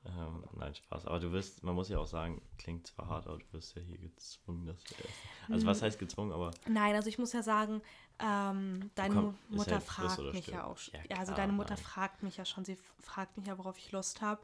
Ähm, 0.06 0.44
nein, 0.52 0.74
Spaß. 0.74 1.06
Aber 1.06 1.18
du 1.18 1.32
wirst, 1.32 1.64
man 1.64 1.74
muss 1.74 1.88
ja 1.88 1.98
auch 1.98 2.06
sagen, 2.06 2.40
klingt 2.58 2.86
zwar 2.86 3.08
hart, 3.08 3.26
aber 3.26 3.38
du 3.38 3.52
wirst 3.52 3.74
ja 3.74 3.82
hier 3.82 3.98
gezwungen, 3.98 4.66
das 4.66 4.78
zu 4.84 4.94
essen. 4.94 5.52
Also 5.52 5.66
was 5.66 5.82
heißt 5.82 5.98
gezwungen, 5.98 6.30
aber 6.30 6.52
Nein, 6.68 6.94
also 6.94 7.08
ich 7.08 7.18
muss 7.18 7.32
ja 7.32 7.42
sagen, 7.42 7.82
ähm, 8.20 8.90
deine 8.94 9.14
Komm, 9.14 9.38
Mutter 9.48 9.80
Fluss 9.80 10.16
fragt 10.16 10.32
mich 10.32 10.44
Stirb. 10.44 10.56
ja 10.56 10.64
auch. 10.64 10.76
sch- 10.78 10.92
Ja, 11.08 11.16
also 11.18 11.34
deine 11.34 11.52
Mutter 11.52 11.76
nein. 11.76 11.84
fragt 11.84 12.22
mich 12.22 12.36
ja 12.36 12.44
schon, 12.44 12.64
sie 12.64 12.76
fragt 13.00 13.36
mich 13.36 13.46
ja, 13.46 13.58
worauf 13.58 13.78
ich 13.78 13.92
Lust 13.92 14.20
habe. 14.20 14.42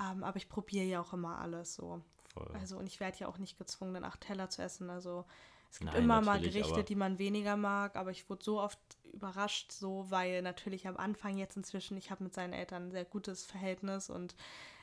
Ähm, 0.00 0.24
aber 0.24 0.36
ich 0.36 0.48
probiere 0.48 0.84
ja 0.84 1.00
auch 1.00 1.12
immer 1.12 1.38
alles 1.38 1.74
so. 1.74 2.02
voll. 2.34 2.46
Also 2.52 2.78
und 2.78 2.86
ich 2.86 3.00
werde 3.00 3.18
ja 3.18 3.28
auch 3.28 3.38
nicht 3.38 3.58
gezwungen, 3.58 3.94
dann 3.94 4.04
acht 4.04 4.20
Teller 4.22 4.48
zu 4.50 4.62
essen. 4.62 4.90
Also 4.90 5.24
es 5.70 5.80
gibt 5.80 5.92
Nein, 5.92 6.04
immer 6.04 6.20
mal 6.22 6.40
Gerichte, 6.40 6.84
die 6.84 6.94
man 6.94 7.18
weniger 7.18 7.56
mag, 7.56 7.96
aber 7.96 8.10
ich 8.10 8.30
wurde 8.30 8.44
so 8.44 8.60
oft 8.60 8.78
überrascht, 9.12 9.72
so 9.72 10.06
weil 10.10 10.42
natürlich 10.42 10.86
am 10.88 10.96
Anfang 10.96 11.36
jetzt 11.38 11.56
inzwischen, 11.56 11.96
ich 11.96 12.10
habe 12.10 12.24
mit 12.24 12.34
seinen 12.34 12.52
Eltern 12.52 12.88
ein 12.88 12.90
sehr 12.92 13.04
gutes 13.04 13.44
Verhältnis 13.44 14.08
und 14.08 14.36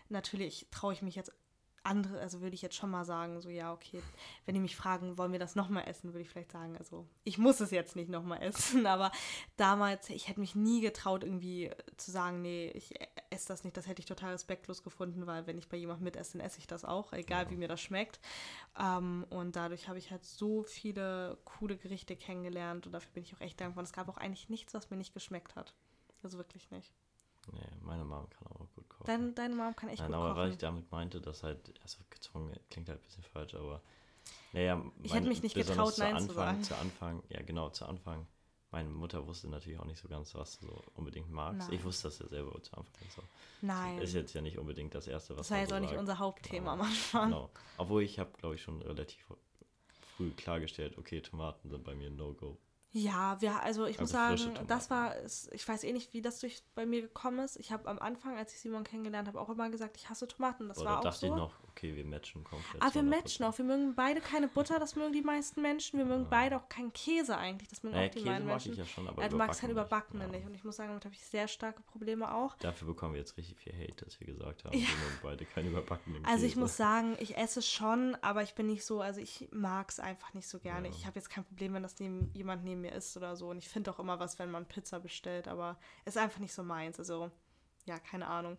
natürlich 0.10 0.68
traue 0.72 0.94
ich 0.94 1.02
mich 1.02 1.16
jetzt 1.16 1.32
andere, 1.84 2.20
also 2.20 2.42
würde 2.42 2.56
ich 2.56 2.62
jetzt 2.62 2.76
schon 2.76 2.90
mal 2.90 3.04
sagen, 3.06 3.42
so 3.42 3.50
ja, 3.50 3.74
okay, 3.74 4.02
wenn 4.46 4.56
die 4.56 4.62
mich 4.62 4.76
fragen, 4.76 5.18
wollen 5.18 5.34
wir 5.34 5.40
das 5.40 5.56
nochmal 5.56 5.88
essen, 5.88 6.14
würde 6.14 6.22
ich 6.22 6.30
vielleicht 6.30 6.52
sagen, 6.52 6.78
also 6.78 7.06
ich 7.24 7.38
muss 7.38 7.60
es 7.60 7.72
jetzt 7.72 7.96
nicht 7.96 8.10
nochmal 8.10 8.42
essen, 8.42 8.86
aber 8.88 9.12
damals, 9.58 10.10
ich 10.10 10.28
hätte 10.30 10.40
mich 10.40 10.56
nie 10.56 10.82
getraut, 10.82 11.24
irgendwie 11.24 11.72
zu 11.98 12.12
sagen, 12.12 12.42
nee, 12.42 12.72
ich 12.74 13.00
e- 13.00 13.08
esse 13.30 13.50
das 13.50 13.64
nicht, 13.64 13.76
das 13.76 13.88
hätte 13.88 14.00
ich 14.00 14.06
total 14.06 14.32
respektlos 14.32 14.84
gefunden, 14.84 15.28
weil 15.28 15.46
wenn 15.46 15.58
ich 15.58 15.68
bei 15.68 15.78
jemandem 15.78 16.06
mitesse, 16.06 16.38
dann 16.38 16.48
esse 16.48 16.60
ich 16.60 16.68
das 16.68 16.86
auch, 16.86 17.12
egal 17.14 17.50
wie 17.50 17.58
mir 17.58 17.68
das 17.68 17.82
schmeckt. 17.82 18.20
Ähm, 18.80 19.26
und 19.30 19.56
dadurch 19.56 19.88
habe 19.88 20.00
ich 20.00 20.12
halt 20.12 20.24
so 20.24 20.64
viele 20.64 21.38
coole 21.44 21.78
Gerichte 21.78 22.16
kennengelernt 22.16 22.86
und 22.86 22.94
dafür 22.94 23.12
bin 23.12 23.24
ich 23.24 23.36
auch 23.36 23.42
echt 23.42 23.60
dankbar. 23.60 23.82
Und 23.82 23.86
es 23.86 23.94
gab 23.94 24.08
auch 24.10 24.18
eigentlich 24.18 24.50
nichts, 24.50 24.74
was 24.74 24.90
mir 24.90 24.98
nicht 24.98 25.14
geschmeckt 25.14 25.56
hat. 25.56 25.74
Also 26.24 26.38
wirklich 26.38 26.72
nicht. 26.72 26.94
Nee, 27.52 27.60
meine 27.82 28.04
Mom 28.06 28.30
kann 28.30 28.48
auch 28.48 28.60
gut 28.76 28.88
kochen. 28.90 29.04
Dein, 29.06 29.36
deine 29.36 29.56
Mom 29.56 29.76
kann 29.76 29.90
echt 29.90 30.00
Nein, 30.02 30.12
gut 30.12 30.16
aber 30.20 30.36
was 30.36 30.50
ich 30.50 30.56
kochen. 30.56 30.60
damit 30.62 30.92
meinte, 30.92 31.22
dass 31.22 31.44
halt, 31.44 31.74
also 31.82 31.98
gezwungen 32.10 32.58
klingt 32.70 32.90
halt 32.90 33.00
ein 33.00 33.04
bisschen 33.06 33.24
falsch, 33.24 33.54
aber 33.56 33.82
naja, 34.54 34.82
Ich 35.02 35.14
hätte 35.14 35.28
mich 35.28 35.44
nicht 35.44 35.56
getraut, 35.56 35.98
Nein 35.98 36.20
zu 36.20 36.28
zu 36.28 36.32
Anfang, 36.32 36.36
sagen. 36.36 36.64
Zu 36.64 36.76
Anfang, 36.78 37.24
ja 37.30 37.42
genau, 37.42 37.70
zu 37.70 37.86
Anfang. 37.86 38.28
Meine 38.72 38.90
Mutter 38.90 39.28
wusste 39.28 39.48
natürlich 39.50 39.78
auch 39.80 39.86
nicht 39.86 40.00
so 40.02 40.08
ganz, 40.08 40.34
was 40.34 40.58
du 40.60 40.66
so 40.68 40.84
unbedingt 40.96 41.30
magst. 41.30 41.70
Nein. 41.70 41.78
Ich 41.78 41.84
wusste 41.84 42.08
das 42.08 42.18
ja 42.20 42.28
selber 42.28 42.52
zu 42.64 42.76
Anfang. 42.76 43.08
So. 43.16 43.22
Nein, 43.62 44.00
Ist 44.00 44.14
jetzt 44.16 44.34
ja 44.34 44.42
nicht 44.42 44.58
unbedingt 44.58 44.96
das 44.96 45.06
Erste, 45.08 45.34
was 45.38 45.48
das 45.48 45.52
war 45.52 45.60
jetzt 45.60 45.70
so 45.70 45.76
auch 45.76 45.80
nicht 45.80 45.90
sagt. 45.90 46.00
unser 46.00 46.18
Hauptthema 46.18 46.72
Genau. 46.72 46.84
am 46.84 46.90
Anfang. 46.90 47.30
Genau. 47.30 47.50
Obwohl 47.78 48.02
ich 48.02 48.18
habe, 48.18 48.32
glaube 48.40 48.56
ich, 48.56 48.64
schon 48.64 48.82
relativ 48.82 49.24
früh 50.18 50.32
klargestellt, 50.32 50.98
okay, 50.98 51.22
Tomaten 51.22 51.70
sind 51.70 51.84
bei 51.84 51.94
mir 51.94 52.10
No-Go. 52.10 52.58
Ja, 52.96 53.42
wir, 53.42 53.60
also 53.64 53.86
ich 53.88 54.00
muss 54.00 54.14
Also 54.14 54.30
frische 54.36 54.54
sagen, 54.54 54.68
das 54.68 54.90
war, 54.92 55.16
es- 55.18 55.50
ich 55.52 55.68
weiß 55.68 55.84
eh 55.84 55.94
nicht, 55.94 56.14
wie 56.14 56.22
das 56.22 56.40
durch 56.40 56.64
bei 56.76 56.86
mir 56.86 57.02
gekommen 57.02 57.40
ist. 57.40 57.58
Ich 57.58 57.72
habe 57.72 57.90
am 57.90 57.98
Anfang, 57.98 58.38
als 58.38 58.54
ich 58.54 58.60
Simon 58.60 58.84
kennengelernt 58.84 59.28
habe, 59.28 59.42
auch 59.42 59.50
immer 59.50 59.70
gesagt, 59.72 59.98
ich 59.98 60.10
hasse 60.12 60.28
Tomaten. 60.28 60.68
Das 60.70 60.78
Oder 60.78 60.92
war 60.92 61.00
auch 61.00 61.04
dachte 61.04 61.20
so. 61.20 61.26
ich 61.28 61.34
noch, 61.34 61.54
okay, 61.76 61.96
wir 61.96 62.06
matchen 62.06 62.44
komplett. 62.44 62.82
Ah, 62.82 62.90
zu 62.90 62.96
wir 62.96 63.02
100%. 63.04 63.06
matchen 63.10 63.44
auch. 63.46 63.58
Wir 63.58 63.66
mögen 63.66 63.96
beide 63.96 64.22
keine 64.22 64.48
Butter, 64.48 64.80
das 64.80 64.96
mögen 64.96 65.12
die 65.14 65.22
meisten 65.22 65.62
Menschen. 65.62 65.98
Wir 66.00 66.06
mögen 66.06 66.28
beide 66.30 66.58
auch 66.58 66.70
keinen 66.70 66.94
Käse 66.94 67.38
eigentlich, 67.38 67.70
das 67.70 67.84
mögen 67.84 67.96
Naja, 67.96 68.08
auch 68.10 68.12
die 68.12 68.20
Käse 68.20 68.30
meisten 68.30 68.46
mag 68.46 68.54
Menschen. 68.56 68.72
ich 68.74 68.78
ja 68.80 68.86
schon, 68.86 69.08
aber 69.08 69.22
ja, 69.24 69.30
du 69.30 69.38
magst 69.38 69.62
halt 69.62 69.72
überbacken 69.72 70.16
Überbackene 70.18 70.28
nicht. 70.28 70.40
nicht. 70.40 70.48
Und 70.48 70.56
ich 70.56 70.64
muss 70.64 70.76
sagen, 70.76 70.90
damit 70.90 71.06
habe 71.06 71.16
ich 71.16 71.26
sehr 71.26 71.48
starke 71.48 71.82
Probleme 71.84 72.34
auch. 72.34 72.56
Dafür 72.58 72.88
bekommen 72.88 73.14
wir 73.16 73.20
jetzt 73.20 73.38
richtig 73.38 73.58
viel 73.58 73.74
Hate, 73.74 74.06
dass 74.06 74.20
wir 74.20 74.28
gesagt 74.28 74.64
haben, 74.66 74.74
Ja. 74.78 74.88
wir 74.88 74.96
mögen 74.98 75.20
beide 75.24 75.46
keinen 75.46 75.70
überbackenen 75.72 76.26
Also 76.26 76.46
ich 76.46 76.52
Käse. 76.54 76.60
muss 76.62 76.78
sagen, 76.78 77.16
ich 77.20 77.38
esse 77.38 77.62
schon, 77.62 78.16
aber 78.22 78.44
ich 78.44 78.54
bin 78.56 78.68
nicht 78.68 78.86
so, 78.86 79.02
also 79.02 79.20
ich 79.20 79.48
mag 79.52 79.90
es 79.90 80.00
einfach 80.00 80.34
nicht 80.34 80.48
so 80.48 80.60
gerne. 80.60 80.88
Ja. 80.88 80.94
Ich 80.94 81.06
habe 81.06 81.18
jetzt 81.20 81.30
kein 81.30 81.44
Problem, 81.44 81.74
wenn 81.74 81.84
das 81.84 82.00
neben, 82.00 82.32
jemand 82.34 82.64
neben 82.64 82.82
mir 82.82 82.92
isst 82.94 83.18
oder 83.18 83.36
so. 83.36 83.50
Und 83.50 83.58
ich 83.58 83.68
finde 83.70 83.92
auch 83.92 84.00
immer 84.00 84.20
was, 84.20 84.40
wenn 84.40 84.52
man 84.52 84.66
Pizza 84.68 85.00
bestellt, 85.00 85.48
aber 85.48 85.78
ist 86.06 86.18
einfach 86.18 86.40
nicht 86.40 86.54
so 86.54 86.64
meins. 86.64 87.00
Also, 87.00 87.32
ja, 87.86 88.00
keine 88.00 88.28
Ahnung. 88.28 88.58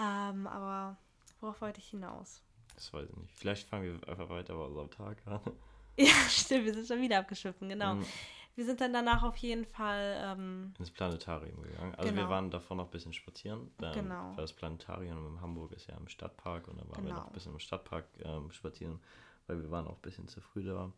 Ähm, 0.00 0.46
aber 0.46 0.96
worauf 1.40 1.60
wollte 1.60 1.80
ich 1.80 1.88
hinaus? 1.88 2.42
Das 2.74 2.92
weiß 2.92 3.08
ich 3.10 3.16
nicht. 3.16 3.32
Vielleicht 3.38 3.68
fangen 3.68 3.84
wir 4.00 4.08
einfach 4.08 4.28
weiter 4.28 4.54
bei 4.54 4.64
unserem 4.64 4.90
Tag 4.90 5.18
an. 5.26 5.40
Ja, 5.98 6.06
stimmt, 6.30 6.64
wir 6.64 6.72
sind 6.72 6.86
schon 6.86 7.02
wieder 7.02 7.18
abgeschwiffen, 7.18 7.68
genau. 7.68 7.94
Mhm. 7.96 8.06
Wir 8.54 8.64
sind 8.64 8.80
dann 8.80 8.92
danach 8.92 9.22
auf 9.22 9.36
jeden 9.36 9.66
Fall, 9.66 10.18
ähm, 10.24 10.72
Ins 10.78 10.90
Planetarium 10.90 11.60
gegangen. 11.62 11.94
Also 11.96 12.10
wir 12.14 12.22
Genau. 12.22 12.30
waren 12.30 12.50
davor 12.50 12.76
noch 12.78 12.86
ein 12.86 12.90
bisschen 12.90 13.12
spazieren. 13.12 13.70
Ähm, 13.82 13.92
Genau. 13.92 14.30
Weil 14.30 14.36
das 14.44 14.52
Planetarium 14.54 15.26
in 15.34 15.40
Hamburg 15.42 15.72
ist 15.72 15.88
ja 15.88 15.96
im 15.96 16.08
Stadtpark 16.08 16.68
und 16.68 16.78
dann 16.80 16.88
waren 16.90 17.04
wir 17.04 17.10
noch 17.10 17.16
Genau. 17.18 17.26
ein 17.26 17.32
bisschen 17.34 17.52
im 17.52 17.58
Stadtpark 17.58 18.06
ähm, 18.24 18.50
spazieren, 18.50 18.98
weil 19.46 19.60
wir 19.60 19.70
waren 19.70 19.86
auch 19.88 19.96
ein 19.96 20.00
bisschen 20.02 20.26
zu 20.26 20.40
früh 20.40 20.64
da. 20.64 20.90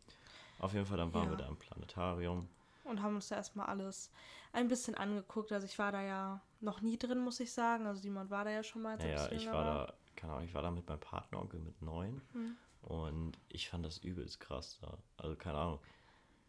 Auf 0.59 0.73
jeden 0.73 0.85
Fall, 0.85 0.97
dann 0.97 1.13
waren 1.13 1.25
Ja. 1.25 1.29
wir 1.31 1.37
da 1.37 1.47
im 1.47 1.57
Planetarium. 1.57 2.47
Und 2.83 3.01
haben 3.01 3.15
uns 3.15 3.29
da 3.29 3.35
erstmal 3.35 3.67
alles 3.67 4.11
ein 4.51 4.67
bisschen 4.67 4.95
angeguckt. 4.95 5.51
Also 5.51 5.65
ich 5.65 5.77
war 5.79 5.91
da 5.91 6.01
ja 6.01 6.41
noch 6.61 6.81
nie 6.81 6.97
drin, 6.97 7.19
muss 7.19 7.39
ich 7.39 7.51
sagen. 7.51 7.87
Also 7.87 8.01
Simon 8.01 8.29
war 8.29 8.45
da 8.45 8.51
ja 8.51 8.63
schon 8.63 8.81
mal. 8.81 8.97
Naja, 8.97 9.31
ich 9.31 9.45
war 9.47 9.63
da, 9.63 9.93
keine 10.15 10.33
Ahnung, 10.33 10.45
ich 10.45 10.53
war 10.53 10.61
da 10.61 10.71
mit 10.71 10.87
meinem 10.87 10.99
Partneronkel 10.99 11.59
mit 11.59 11.81
neun 11.81 12.21
Hm. 12.33 12.55
und 12.81 13.39
ich 13.49 13.69
fand 13.69 13.85
das 13.85 13.97
übelst 13.99 14.39
krass 14.39 14.77
da. 14.81 14.97
Also 15.17 15.35
keine 15.35 15.57
Ahnung. 15.57 15.79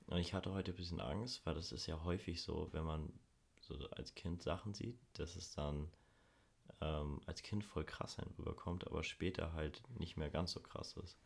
Und 0.06 0.18
ich 0.18 0.34
hatte 0.34 0.52
heute 0.52 0.72
ein 0.72 0.76
bisschen 0.76 1.00
Angst, 1.00 1.44
weil 1.46 1.54
das 1.54 1.72
ist 1.72 1.86
ja 1.86 2.02
häufig 2.04 2.42
so, 2.42 2.68
wenn 2.72 2.84
man 2.84 3.12
so 3.60 3.74
als 3.90 4.14
Kind 4.14 4.42
Sachen 4.42 4.74
sieht, 4.74 4.98
dass 5.14 5.36
es 5.36 5.54
dann 5.54 5.88
ähm, 6.80 7.20
als 7.26 7.42
Kind 7.42 7.64
voll 7.64 7.84
krass 7.84 8.18
rüberkommt, 8.38 8.86
aber 8.86 9.02
später 9.02 9.54
halt 9.54 9.82
nicht 9.98 10.16
mehr 10.16 10.30
ganz 10.30 10.52
so 10.52 10.60
krass 10.60 10.94
ist. 10.98 11.16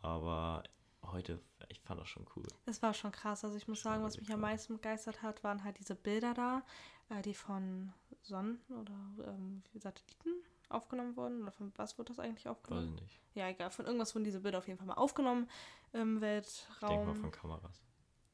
Aber 0.00 0.62
heute, 1.02 1.40
ich 1.68 1.80
fand 1.80 2.00
das 2.00 2.08
schon 2.08 2.26
cool. 2.36 2.46
Es 2.66 2.82
war 2.82 2.94
schon 2.94 3.12
krass. 3.12 3.44
Also 3.44 3.56
ich 3.56 3.68
muss 3.68 3.82
sagen, 3.82 4.02
was 4.02 4.18
mich 4.18 4.32
am 4.32 4.40
meisten 4.40 4.74
begeistert 4.74 5.22
hat, 5.22 5.42
waren 5.44 5.64
halt 5.64 5.78
diese 5.78 5.94
Bilder 5.94 6.34
da, 6.34 6.62
äh, 7.08 7.22
die 7.22 7.34
von 7.34 7.92
Sonnen 8.22 8.60
oder 8.68 8.92
ähm, 9.32 9.62
Satelliten 9.74 10.30
aufgenommen 10.68 11.16
wurden. 11.16 11.42
Oder 11.42 11.52
von 11.52 11.72
was 11.76 11.98
wurde 11.98 12.08
das 12.12 12.20
eigentlich 12.20 12.44
Weiß 12.44 12.52
aufgenommen? 12.52 12.94
ich 12.96 13.02
nicht. 13.02 13.20
Ja, 13.34 13.48
egal. 13.48 13.70
Von 13.70 13.86
irgendwas 13.86 14.14
wurden 14.14 14.24
diese 14.24 14.40
Bilder 14.40 14.58
auf 14.58 14.66
jeden 14.66 14.78
Fall 14.78 14.86
mal 14.86 14.94
aufgenommen 14.94 15.48
im 15.92 16.16
Ich 16.16 16.20
denke 16.20 16.46
Weltraum. 16.80 17.06
mal 17.06 17.14
von 17.14 17.30
Kameras. 17.30 17.82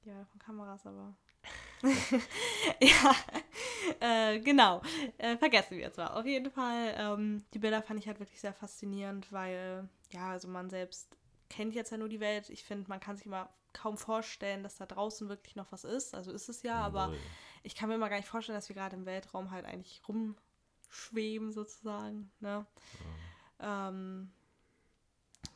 Ja, 0.05 0.25
von 0.27 0.39
Kameras, 0.39 0.87
aber. 0.87 1.17
ja, 2.81 3.15
äh, 4.01 4.41
genau. 4.41 4.83
Äh, 5.19 5.37
vergessen 5.37 5.73
wir 5.73 5.85
jetzt 5.85 5.97
mal. 5.99 6.09
Auf 6.09 6.25
jeden 6.27 6.51
Fall, 6.51 6.95
ähm, 6.97 7.45
die 7.55 7.59
Bilder 7.59 7.83
fand 7.83 8.01
ich 8.01 8.07
halt 8.07 8.19
wirklich 8.19 8.41
sehr 8.41 8.53
faszinierend, 8.53 9.31
weil, 9.33 9.89
ja, 10.11 10.31
also 10.31 10.49
man 10.49 10.71
selbst 10.71 11.17
kennt 11.49 11.75
jetzt 11.75 11.91
ja 11.91 11.97
nur 11.97 12.09
die 12.09 12.21
Welt. 12.21 12.51
Ich 12.51 12.65
finde, 12.65 12.89
man 12.89 13.01
kann 13.01 13.17
sich 13.17 13.27
immer 13.27 13.49
kaum 13.73 13.99
vorstellen, 13.99 14.63
dass 14.63 14.77
da 14.77 14.87
draußen 14.87 15.29
wirklich 15.29 15.57
noch 15.57 15.71
was 15.73 15.85
ist. 15.85 16.15
Also 16.15 16.33
ist 16.33 16.49
es 16.49 16.63
ja, 16.63 16.77
aber 16.77 17.09
Null. 17.09 17.19
ich 17.63 17.75
kann 17.75 17.89
mir 17.89 17.97
immer 17.97 18.09
gar 18.09 18.17
nicht 18.17 18.29
vorstellen, 18.29 18.57
dass 18.57 18.69
wir 18.69 18.77
gerade 18.77 18.97
im 18.97 19.07
Weltraum 19.07 19.51
halt 19.51 19.67
eigentlich 19.67 20.03
rumschweben, 20.09 21.53
sozusagen. 21.53 22.31
Ne? 22.41 22.67
Ähm, 23.61 24.33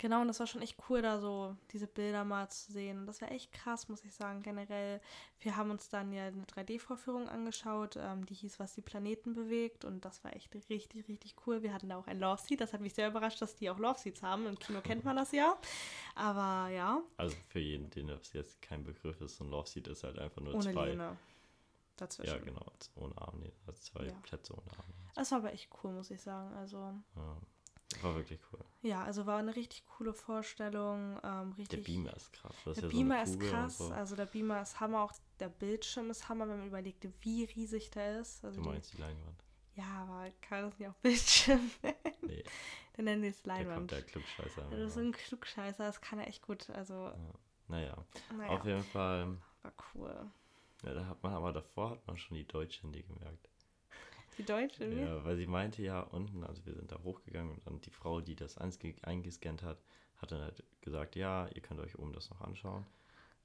genau, 0.00 0.22
und 0.22 0.28
das 0.28 0.40
war 0.40 0.46
schon 0.46 0.62
echt 0.62 0.76
cool, 0.88 1.02
da 1.02 1.20
so 1.20 1.56
diese 1.70 1.86
Bilder 1.86 2.24
mal 2.24 2.48
zu 2.48 2.72
sehen. 2.72 2.98
Und 3.00 3.06
das 3.06 3.20
war 3.20 3.30
echt 3.30 3.52
krass, 3.52 3.88
muss 3.88 4.04
ich 4.04 4.14
sagen, 4.14 4.42
generell. 4.42 5.00
Wir 5.38 5.56
haben 5.56 5.70
uns 5.70 5.88
dann 5.88 6.12
ja 6.12 6.26
eine 6.26 6.44
3D-Vorführung 6.44 7.28
angeschaut, 7.28 7.96
ähm, 7.96 8.26
die 8.26 8.34
hieß, 8.34 8.58
was 8.58 8.74
die 8.74 8.80
Planeten 8.82 9.34
bewegt. 9.34 9.84
Und 9.84 10.04
das 10.04 10.24
war 10.24 10.34
echt 10.34 10.52
richtig, 10.68 11.06
richtig 11.08 11.36
cool. 11.46 11.62
Wir 11.62 11.72
hatten 11.72 11.88
da 11.88 11.96
auch 11.98 12.06
ein 12.06 12.18
Love 12.18 12.40
Seat. 12.42 12.60
Das 12.60 12.72
hat 12.72 12.80
mich 12.80 12.94
sehr 12.94 13.08
überrascht, 13.08 13.40
dass 13.40 13.54
die 13.54 13.70
auch 13.70 13.78
Love 13.78 13.98
Seats 13.98 14.22
haben. 14.22 14.46
Im 14.46 14.58
Kino 14.58 14.80
kennt 14.80 15.04
man 15.04 15.16
das 15.16 15.32
ja. 15.32 15.56
Aber 16.14 16.68
ja, 16.70 17.00
Also 17.16 17.36
für 17.48 17.60
jeden, 17.60 17.90
den 17.90 18.08
das 18.08 18.32
jetzt 18.32 18.60
kein 18.62 18.82
Begriff 18.82 19.20
ist, 19.20 19.36
so 19.36 19.44
ein 19.44 19.50
Love 19.50 19.68
Seat 19.68 19.86
ist 19.86 20.02
halt 20.02 20.18
einfach 20.18 20.40
nur 20.40 20.54
ohne 20.54 20.72
zwei. 20.72 20.86
Lehne 20.86 21.16
dazwischen. 21.96 22.32
Ja, 22.34 22.38
genau, 22.38 22.66
ohne 22.96 23.16
Arm, 23.18 23.40
nee, 23.40 23.52
also 23.66 23.80
zwei 23.82 24.06
Ja. 24.06 24.12
Plätze 24.22 24.54
ohne 24.54 24.70
Arm. 24.78 24.86
Das 25.14 25.30
war 25.32 25.38
aber 25.38 25.52
echt 25.52 25.68
cool, 25.82 25.92
muss 25.92 26.10
ich 26.10 26.20
sagen. 26.20 26.54
Also, 26.54 26.78
Ja, 27.16 27.36
war 28.02 28.14
wirklich 28.14 28.40
cool. 28.52 28.60
ja, 28.82 29.02
also 29.02 29.26
war 29.26 29.38
eine 29.38 29.54
richtig 29.56 29.84
coole 29.86 30.12
Vorstellung. 30.14 31.18
Ähm, 31.22 31.50
Der 31.50 31.58
richtig, 31.58 31.84
Beamer 31.84 32.16
ist 32.16 32.32
krass. 32.32 32.54
Der 32.64 32.72
ist 32.72 32.82
ja 32.82 32.88
Beamer 32.88 33.26
so 33.26 33.32
ist 33.32 33.40
krass, 33.50 33.78
so. 33.78 33.90
also 33.90 34.16
der 34.16 34.26
Beamer 34.26 34.62
ist 34.62 34.80
Hammer, 34.80 35.02
auch 35.02 35.12
der 35.38 35.48
Bildschirm 35.48 36.10
ist 36.10 36.28
Hammer, 36.28 36.48
wenn 36.48 36.58
man 36.58 36.66
überlegt, 36.68 37.06
wie 37.22 37.44
riesig 37.44 37.90
der 37.90 38.20
ist. 38.20 38.44
Also 38.44 38.56
Du 38.56 38.62
die, 38.62 38.68
meinst 38.68 38.92
die 38.92 38.98
Leinwand? 38.98 39.44
ja, 39.74 39.84
aber 40.02 40.30
kann 40.40 40.68
das 40.70 40.78
nicht 40.78 40.88
auch 40.88 40.94
Bildschirm? 40.96 41.70
Nee, 42.22 42.44
Dann 42.94 43.06
nennen 43.06 43.22
sie 43.22 43.28
es 43.28 43.42
da 43.42 43.54
kommt 43.54 43.66
Leinwand. 43.66 43.90
der 43.90 44.02
Klugscheißer. 44.02 44.62
Das 44.70 44.78
ist 44.80 44.94
so 44.94 45.00
ein 45.00 45.12
Klugscheißer, 45.12 45.84
das 45.84 46.00
kann 46.00 46.18
er 46.20 46.28
echt 46.28 46.42
gut. 46.42 46.70
Also, 46.70 46.94
ja. 46.94 47.16
Naja, 47.68 48.04
naja, 48.36 48.50
auf 48.50 48.64
jeden 48.64 48.84
Fall, 48.84 49.36
war 49.62 49.72
cool. 49.94 50.30
ja, 50.84 50.94
da 50.94 51.06
hat 51.06 51.22
man 51.22 51.32
aber 51.32 51.52
davor 51.52 51.90
hat 51.90 52.06
man 52.06 52.16
schon 52.18 52.36
die 52.36 52.46
Deutschhände 52.46 53.02
gemerkt. 53.02 53.48
Die 54.40 54.46
Deutsche? 54.46 54.86
Ja, 54.88 55.22
weil 55.24 55.36
sie 55.36 55.46
meinte 55.46 55.82
ja 55.82 56.00
unten, 56.00 56.44
also 56.44 56.64
wir 56.64 56.74
sind 56.74 56.90
da 56.90 56.98
hochgegangen 57.02 57.52
und 57.52 57.66
dann 57.66 57.80
die 57.82 57.90
Frau, 57.90 58.20
die 58.22 58.34
das 58.34 58.58
einge- 58.58 59.02
eingescannt 59.04 59.62
hat, 59.62 59.78
hat 60.16 60.32
dann 60.32 60.40
halt 60.40 60.64
gesagt, 60.80 61.14
ja, 61.14 61.46
ihr 61.54 61.60
könnt 61.60 61.78
euch 61.80 61.98
oben 61.98 62.12
das 62.14 62.30
noch 62.30 62.40
anschauen. 62.40 62.86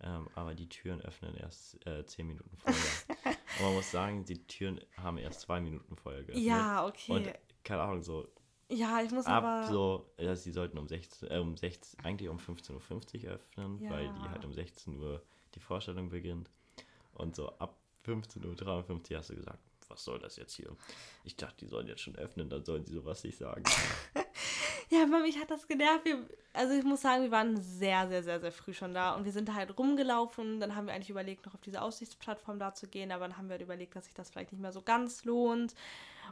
Ähm, 0.02 0.28
aber 0.36 0.56
die 0.56 0.70
Türen 0.70 1.02
öffnen 1.02 1.36
erst 1.36 1.86
äh, 1.86 2.06
zehn 2.06 2.28
Minuten 2.28 2.56
vorher. 2.58 2.82
und 3.58 3.62
man 3.66 3.74
muss 3.74 3.92
sagen, 3.92 4.24
die 4.26 4.46
Türen 4.48 4.80
haben 4.98 5.18
erst 5.18 5.42
zwei 5.42 5.60
Minuten 5.60 5.96
vorher 5.98 6.22
geöffnet. 6.24 6.46
Ja, 6.46 6.86
okay. 6.86 7.12
Und 7.12 7.30
keine 7.64 7.82
Ahnung, 7.82 8.02
so 8.02 8.28
ja, 8.70 9.02
ich 9.04 9.12
muss 9.12 9.26
ab 9.26 9.44
aber. 9.44 9.72
so, 9.74 10.10
ja, 10.18 10.36
sie 10.36 10.52
sollten 10.52 10.78
um 10.78 10.88
16, 10.88 11.30
äh, 11.30 11.38
um 11.38 11.56
16, 11.58 12.04
eigentlich 12.04 12.30
um 12.30 12.38
15.50 12.38 13.26
Uhr 13.26 13.32
öffnen, 13.34 13.80
weil 13.90 14.10
die 14.10 14.24
Ja. 14.26 14.32
halt 14.32 14.46
um 14.46 14.54
16 14.54 14.98
Uhr 14.98 15.22
die 15.54 15.60
Vorstellung 15.60 16.10
beginnt. 16.10 16.50
Und 17.14 17.36
so 17.36 17.50
ab 17.60 17.78
15.53 18.06 19.12
Uhr 19.12 19.18
hast 19.20 19.30
du 19.30 19.36
gesagt, 19.36 19.60
was 19.90 20.04
soll 20.04 20.20
das 20.20 20.38
jetzt 20.38 20.56
hier? 20.56 20.76
Ich 21.24 21.36
dachte, 21.36 21.58
die 21.60 21.68
sollen 21.68 21.88
jetzt 21.88 22.02
schon 22.02 22.16
öffnen, 22.16 22.50
dann 22.50 22.64
sollen 22.64 22.86
sie 22.86 22.94
sowas 22.94 23.24
nicht 23.24 23.38
sagen. 23.38 23.64
Ja, 24.90 25.04
aber 25.04 25.20
mich 25.20 25.40
hat 25.40 25.50
das 25.50 25.68
genervt. 25.68 26.06
Wir, 26.06 26.20
also 26.54 26.74
ich 26.74 26.84
muss 26.84 27.02
sagen, 27.02 27.24
wir 27.24 27.32
waren 27.32 27.58
sehr, 27.58 28.08
sehr, 28.08 28.24
sehr, 28.24 28.40
sehr 28.40 28.52
früh 28.52 28.74
schon 28.74 28.94
da 28.94 29.16
und 29.16 29.26
wir 29.26 29.32
sind 29.32 29.54
halt 29.54 29.78
rumgelaufen. 29.78 30.60
Dann 30.60 30.76
haben 30.76 30.88
wir 30.88 30.94
eigentlich 30.94 31.10
überlegt, 31.10 31.46
noch 31.46 31.56
auf 31.56 31.62
diese 31.62 31.82
Aussichtsplattform 31.82 32.60
da 32.60 32.74
zu 32.74 32.88
gehen, 32.88 33.12
aber 33.12 33.28
dann 33.28 33.38
haben 33.38 33.48
wir 33.48 33.54
halt 33.54 33.64
überlegt, 33.64 33.96
dass 33.96 34.06
sich 34.06 34.14
das 34.14 34.30
vielleicht 34.30 34.52
nicht 34.52 34.62
mehr 34.62 34.72
so 34.72 34.82
ganz 34.82 35.26
lohnt. 35.26 35.74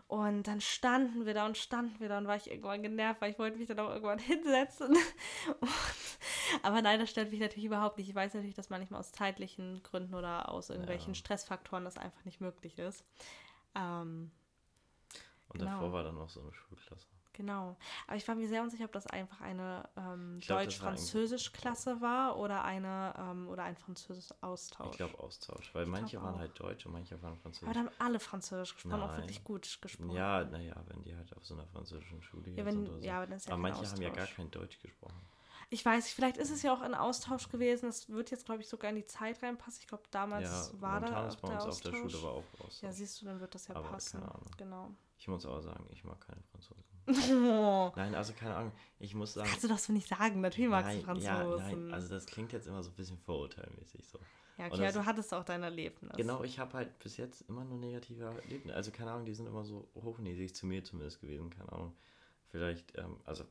Und 0.08 0.44
dann 0.48 0.62
standen 0.62 1.26
wir 1.26 1.34
da 1.34 1.46
und 1.46 1.58
standen 1.58 2.00
wir 2.00 2.10
da 2.10 2.18
und 2.20 2.28
war 2.28 2.36
ich 2.36 2.50
irgendwann 2.50 2.84
genervt, 2.84 3.22
weil 3.22 3.32
ich 3.32 3.40
wollte 3.40 3.58
mich 3.58 3.68
dann 3.68 3.80
auch 3.80 3.90
irgendwann 3.90 4.20
hinsetzen. 4.20 4.96
Und, 5.60 5.70
aber 6.64 6.82
nein, 6.82 7.00
das 7.00 7.10
stört 7.10 7.32
mich 7.32 7.40
natürlich 7.40 7.66
überhaupt 7.66 7.98
nicht. 7.98 8.10
Ich 8.10 8.16
weiß 8.16 8.34
natürlich, 8.34 8.56
dass 8.56 8.70
manchmal 8.70 9.00
aus 9.00 9.12
zeitlichen 9.12 9.82
Gründen 9.84 10.14
oder 10.14 10.50
aus 10.50 10.70
irgendwelchen 10.70 11.14
Ja. 11.14 11.18
Stressfaktoren 11.20 11.84
das 11.86 11.98
einfach 11.98 12.24
nicht 12.26 12.42
möglich 12.42 12.78
ist. 12.80 13.04
Ähm, 13.76 14.32
Und 15.50 15.60
Genau. 15.60 15.72
davor 15.72 15.94
war 15.94 16.04
dann 16.04 16.16
noch 16.16 16.30
so 16.30 16.42
eine 16.42 16.54
Schulklasse. 16.54 17.08
Genau. 17.34 17.76
Aber 18.08 18.16
ich 18.16 18.28
war 18.28 18.36
mir 18.36 18.48
sehr 18.48 18.62
unsicher, 18.62 18.86
ob 18.86 18.92
das 18.92 19.08
einfach 19.08 19.42
eine 19.42 19.90
ähm, 19.98 20.38
Ich 20.40 20.48
Deutsch-Französisch-Klasse 20.48 22.00
war 22.02 22.38
oder 22.38 22.64
eine 22.64 23.14
ähm, 23.18 23.48
oder 23.50 23.64
ein 23.64 23.76
Französisch-Austausch. 23.76 24.92
Ich 24.92 24.98
glaube 24.98 25.20
Austausch, 25.20 25.74
weil 25.74 25.86
manche 25.86 26.22
waren 26.22 26.36
auch. 26.36 26.40
halt 26.40 26.60
Deutsch 26.60 26.86
und 26.86 26.92
manche 26.94 27.22
waren 27.22 27.34
Aber 27.34 27.42
Französisch. 27.42 27.74
da 27.74 27.80
haben 27.80 27.90
alle 28.00 28.20
Französisch 28.20 28.74
gesprochen, 28.76 29.02
auch 29.02 29.08
Nein. 29.08 29.22
wirklich 29.22 29.44
gut 29.44 29.78
gesprochen. 29.82 30.12
Ja, 30.12 30.44
naja, 30.46 30.76
wenn 30.88 31.02
die 31.04 31.16
halt 31.16 31.36
auf 31.36 31.46
so 31.46 31.54
einer 31.56 31.66
französischen 31.68 32.22
Schule 32.22 32.52
Ja, 32.52 32.66
wenn- 32.66 32.76
sind 32.86 32.90
oder 32.90 33.00
so. 33.00 33.04
ja, 33.06 33.18
aber 33.18 33.28
dann 33.28 33.40
ja 33.40 33.46
aber 33.48 33.58
manche 33.58 33.90
haben 33.90 34.02
ja 34.02 34.10
gar 34.10 34.24
Austausch. 34.24 34.36
kein 34.36 34.52
Deutsch 34.52 34.80
gesprochen. 34.80 35.22
Ich 35.70 35.84
weiß, 35.84 36.12
vielleicht 36.14 36.38
ist 36.38 36.52
es 36.52 36.62
ja 36.62 36.72
auch 36.72 36.82
ein 36.82 36.94
Austausch 36.94 37.50
gewesen. 37.50 37.88
Das 37.88 38.08
wird 38.10 38.30
jetzt, 38.30 38.46
glaube 38.46 38.62
ich, 38.62 38.68
sogar 38.70 38.92
in 38.92 38.96
die 38.98 39.06
Zeit 39.08 39.42
reinpassen. 39.42 39.80
Ich 39.82 39.88
glaube, 39.88 40.04
damals 40.12 40.72
ja, 40.72 40.82
war 40.82 41.00
da 41.00 41.28
auch 41.28 41.36
bei 41.38 41.48
uns 41.54 41.64
Austausch. 41.64 41.68
auf 41.68 41.82
der 41.82 41.94
Schule 42.12 42.24
war 42.24 42.32
auch 42.34 42.44
Austausch. 42.60 42.82
ja, 42.84 42.92
siehst 42.92 43.20
du, 43.22 43.26
dann 43.26 43.40
wird 43.40 43.56
das 43.56 43.68
ja 43.68 43.76
Aber 43.76 43.88
passen. 43.90 44.22
Genau. 44.58 44.92
Ich 45.18 45.28
muss 45.28 45.46
aber 45.48 45.62
sagen, 45.64 45.88
ich 45.92 46.04
mag 46.04 46.20
keine 46.22 46.44
Franzosen. 46.44 46.84
Oh, 47.08 47.92
Nein, 47.96 48.16
also 48.16 48.34
keine 48.34 48.56
Ahnung. 48.56 48.72
Ich 49.00 49.14
muss 49.14 49.34
sagen. 49.34 49.50
kannst 49.50 49.64
du 49.64 49.68
das 49.68 49.86
so 49.86 49.94
nicht 49.94 50.08
sagen? 50.08 50.42
Natürlich 50.42 50.70
magst 50.70 50.88
nein, 50.88 51.00
du 51.00 51.06
Franzosen. 51.06 51.26
Ja, 51.26 51.58
nein, 51.58 51.94
also 51.94 52.10
das 52.10 52.26
klingt 52.26 52.54
jetzt 52.54 52.68
immer 52.68 52.82
so 52.82 52.90
ein 52.92 52.96
bisschen 52.96 53.18
vorurteilmäßig 53.18 54.08
so. 54.08 54.20
ja, 54.58 54.68
okay, 54.68 54.78
das- 54.78 54.94
du 54.94 55.06
hattest 55.06 55.34
auch 55.34 55.44
dein 55.44 55.64
Erlebnis. 55.64 56.16
Genau, 56.16 56.44
ich 56.44 56.60
habe 56.60 56.74
halt 56.74 56.98
bis 57.00 57.18
jetzt 57.18 57.42
immer 57.50 57.66
nur 57.66 57.78
negative 57.78 58.24
Erlebnisse. 58.26 58.76
Also 58.76 58.92
keine 58.92 59.12
Ahnung, 59.12 59.26
die 59.26 59.34
sind 59.34 59.48
immer 59.48 59.66
so 59.66 59.90
hochnäsig 59.96 60.56
zu 60.56 60.66
mir 60.66 60.84
zumindest 60.84 61.20
gewesen. 61.20 61.50
Keine 61.50 61.72
Ahnung. 61.72 61.96
Vielleicht, 62.50 62.98
ähm, 62.98 63.18
also 63.26 63.44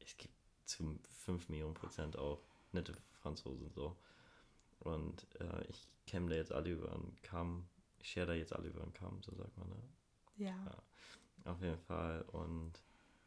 es 0.00 0.16
gibt 0.16 0.34
zu 0.64 0.98
5 1.24 1.48
Millionen 1.48 1.74
Prozent 1.74 2.18
auch 2.18 2.40
nette 2.72 2.94
Franzosen 3.22 3.70
so. 3.70 3.96
Und 4.80 5.26
äh, 5.40 5.64
ich 5.68 5.88
kenne 6.06 6.30
da 6.30 6.36
jetzt 6.36 6.52
alle 6.52 6.70
über 6.70 6.92
einen 6.92 7.16
Kamm. 7.22 7.66
Ich 7.98 8.10
share 8.10 8.26
da 8.26 8.34
jetzt 8.34 8.54
alle 8.54 8.68
über 8.68 8.82
einen 8.82 8.92
Kamm, 8.92 9.20
so 9.22 9.34
sagt 9.34 9.56
man, 9.58 9.68
ne? 9.68 9.76
Ja. 10.36 10.54
Auf 11.46 11.60
jeden 11.60 11.78
Fall. 11.78 12.22
Und 12.32 12.72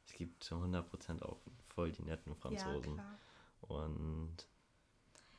es 0.06 0.14
gibt 0.14 0.44
zu 0.44 0.56
100% 0.56 1.22
auch 1.24 1.40
voll 1.68 1.92
die 1.92 2.04
netten 2.04 2.36
Franzosen. 2.36 2.98
Ja. 2.98 3.18
Und 3.62 4.48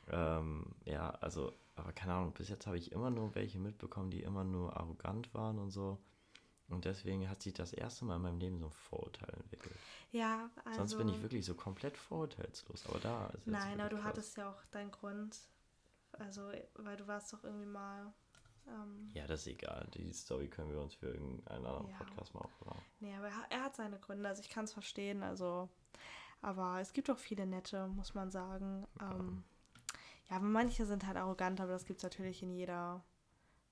ähm, 0.08 0.66
ja, 0.84 1.10
also, 1.10 1.52
aber 1.76 1.92
keine 1.92 2.14
Ahnung, 2.14 2.32
bis 2.32 2.48
jetzt 2.48 2.66
habe 2.66 2.78
ich 2.78 2.92
immer 2.92 3.10
nur 3.10 3.34
welche 3.34 3.58
mitbekommen, 3.58 4.10
die 4.10 4.22
immer 4.22 4.44
nur 4.44 4.76
arrogant 4.76 5.32
waren 5.34 5.58
und 5.58 5.70
so. 5.70 5.98
Und 6.68 6.84
deswegen 6.84 7.28
hat 7.28 7.42
sich 7.42 7.52
das 7.52 7.72
erste 7.72 8.04
Mal 8.04 8.16
in 8.16 8.22
meinem 8.22 8.38
Leben 8.38 8.58
so 8.58 8.66
ein 8.66 8.72
Vorurteil 8.72 9.34
entwickelt. 9.34 9.76
Ja, 10.12 10.50
also. 10.64 10.78
Sonst 10.78 10.98
bin 10.98 11.08
ich 11.08 11.20
wirklich 11.20 11.44
so 11.44 11.54
komplett 11.54 11.96
vorurteilslos. 11.96 12.86
Aber 12.86 13.00
da 13.00 13.26
ist 13.26 13.46
jetzt 13.46 13.46
Nein, 13.46 13.80
aber 13.80 13.88
du 13.88 13.96
krass. 13.96 14.04
hattest 14.06 14.36
ja 14.36 14.50
auch 14.50 14.64
deinen 14.70 14.90
Grund. 14.90 15.36
Also, 16.12 16.52
weil 16.74 16.96
du 16.96 17.06
warst 17.06 17.32
doch 17.32 17.42
irgendwie 17.44 17.66
mal. 17.66 18.12
Ähm, 18.70 19.10
Ja, 19.14 19.26
das 19.26 19.40
ist 19.40 19.46
egal. 19.48 19.86
Die 19.94 20.12
Story 20.12 20.48
können 20.48 20.70
wir 20.70 20.80
uns 20.80 20.94
für 20.94 21.08
irgendeinen 21.08 21.64
anderen 21.66 21.88
Ja. 21.88 21.96
Podcast 21.98 22.34
mal 22.34 22.40
aufbewahren. 22.40 22.80
nee, 23.00 23.14
aber 23.16 23.28
er, 23.50 23.62
hat 23.64 23.76
seine 23.76 23.98
Gründe. 23.98 24.28
Also, 24.28 24.42
ich 24.42 24.48
kann 24.50 24.64
es 24.64 24.72
verstehen. 24.72 25.22
Also, 25.22 25.68
aber 26.42 26.80
es 26.80 26.92
gibt 26.92 27.10
auch 27.10 27.18
viele 27.18 27.46
nette, 27.46 27.86
muss 27.88 28.14
man 28.14 28.30
sagen. 28.30 28.86
Ähm, 29.00 29.42
ja, 30.28 30.36
aber 30.36 30.46
manche 30.46 30.86
sind 30.86 31.06
halt 31.06 31.16
arrogant, 31.16 31.60
aber 31.60 31.72
das 31.72 31.84
gibt 31.84 31.98
es 31.98 32.04
natürlich 32.04 32.42
in 32.42 32.52
jeder 32.52 33.02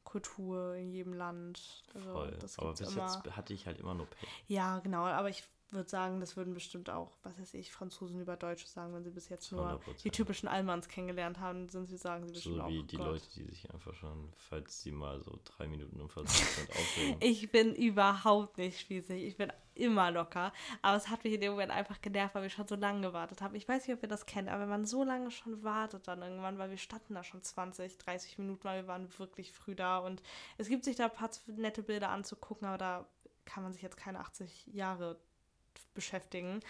Kultur, 0.05 0.75
in 0.75 0.91
jedem 0.91 1.13
Land. 1.13 1.83
Also, 1.95 2.13
Voll. 2.13 2.39
Aber 2.59 2.73
bis 2.75 2.93
immer. 2.95 3.03
jetzt 3.07 3.37
hatte 3.37 3.55
ich 3.55 3.67
halt 3.67 3.79
immer 3.79 3.95
nur 3.95 4.07
Pech. 4.07 4.29
Ja, 4.47 4.79
genau. 4.81 5.05
Aber 5.05 5.29
ich 5.29 5.45
würde 5.71 5.89
sagen, 5.89 6.21
das 6.21 6.37
würden 6.37 6.55
bestimmt 6.55 6.89
auch, 6.91 7.13
was 7.23 7.39
weiß 7.39 7.55
ich, 7.55 7.73
Franzosen 7.73 8.21
über 8.21 8.37
Deutsche 8.37 8.67
sagen, 8.67 8.95
wenn 8.95 9.05
sie 9.05 9.11
bis 9.11 9.29
jetzt 9.29 9.53
nur 9.53 9.69
100%. 9.69 10.03
die 10.03 10.11
typischen 10.11 10.49
Allmanns 10.49 10.89
kennengelernt 10.89 11.41
haben, 11.41 11.69
sind 11.69 11.87
sie 11.89 11.97
sagen 11.99 12.27
sie 12.27 12.33
bestimmt 12.33 12.57
So 12.57 12.63
auch. 12.63 12.69
wie 12.69 12.83
die 12.85 12.97
Gott. 12.97 13.07
Leute, 13.07 13.25
die 13.37 13.45
sich 13.45 13.71
einfach 13.73 13.93
schon, 13.95 14.33
falls 14.37 14.81
sie 14.81 14.93
mal 14.93 15.23
so 15.23 15.39
drei 15.45 15.67
Minuten 15.69 16.01
und 16.01 16.11
40 16.13 16.41
Prozent 16.41 16.71
aufregen. 16.71 17.17
Ich 17.21 17.51
bin 17.51 17.75
überhaupt 17.75 18.57
nicht 18.59 18.81
spießig. 18.81 19.23
Ich 19.25 19.37
bin 19.37 19.53
immer 19.75 20.11
locker. 20.11 20.53
Aber 20.83 20.97
es 20.97 21.09
hat 21.09 21.23
mich 21.23 21.35
in 21.35 21.41
dem 21.41 21.53
Moment 21.53 21.71
einfach 21.71 22.01
genervt, 22.01 22.35
weil 22.35 22.43
wir 22.43 22.51
schon 22.51 22.67
so 22.67 22.75
lange 22.75 23.01
gewartet 23.03 23.43
haben. 23.43 23.55
Ich 23.55 23.69
weiß 23.69 23.87
nicht, 23.87 23.97
ob 23.97 24.03
ihr 24.03 24.09
das 24.09 24.27
kennt, 24.27 24.49
aber 24.49 24.63
wenn 24.63 24.69
man 24.71 24.85
so 24.87 25.05
lange 25.05 25.31
schon 25.31 25.63
wartet 25.63 26.09
dann 26.09 26.23
irgendwann, 26.23 26.59
weil 26.59 26.71
wir 26.71 26.79
standen 26.79 27.15
da 27.15 27.23
schon 27.23 27.43
20, 27.43 27.97
30 27.99 28.39
Minuten, 28.39 28.65
weil 28.65 28.83
wir 28.83 28.89
waren 28.89 29.09
wirklich 29.19 29.53
früh 29.53 29.75
da. 29.75 29.99
Und 29.99 30.23
es 30.57 30.69
gibt 30.69 30.85
sich 30.85 30.97
da 30.97 31.05
ein 31.05 31.13
paar 31.13 31.31
nette 31.47 31.83
Bilder 31.83 32.09
anzugucken, 32.09 32.67
aber 32.67 32.79
da 32.79 33.07
kann 33.45 33.63
man 33.63 33.73
sich 33.73 33.83
jetzt 33.83 33.97
keine 33.97 34.19
80 34.21 34.67
Jahre 34.73 35.19
beschäftigen. 35.95 36.61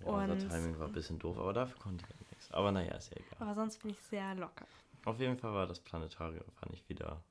Ja, 0.00 0.06
unser 0.08 0.32
Und- 0.34 0.48
Timing 0.50 0.78
war 0.78 0.86
ein 0.88 0.92
bisschen 0.92 1.18
doof, 1.18 1.38
aber 1.38 1.52
dafür 1.52 1.78
konnte 1.80 2.04
ich 2.04 2.10
halt 2.10 2.30
nichts. 2.30 2.50
Aber 2.52 2.70
naja, 2.72 2.94
ist 2.94 3.10
ja 3.10 3.16
egal. 3.16 3.36
Aber 3.40 3.54
sonst 3.54 3.78
bin 3.82 3.90
ich 3.92 4.00
sehr 4.00 4.34
locker. 4.34 4.66
Auf 5.04 5.18
jeden 5.20 5.38
Fall 5.38 5.52
war 5.54 5.66
das 5.66 5.80
Planetarium, 5.80 6.44
fand 6.52 6.72
ich 6.74 6.86
wieder, 6.88 7.22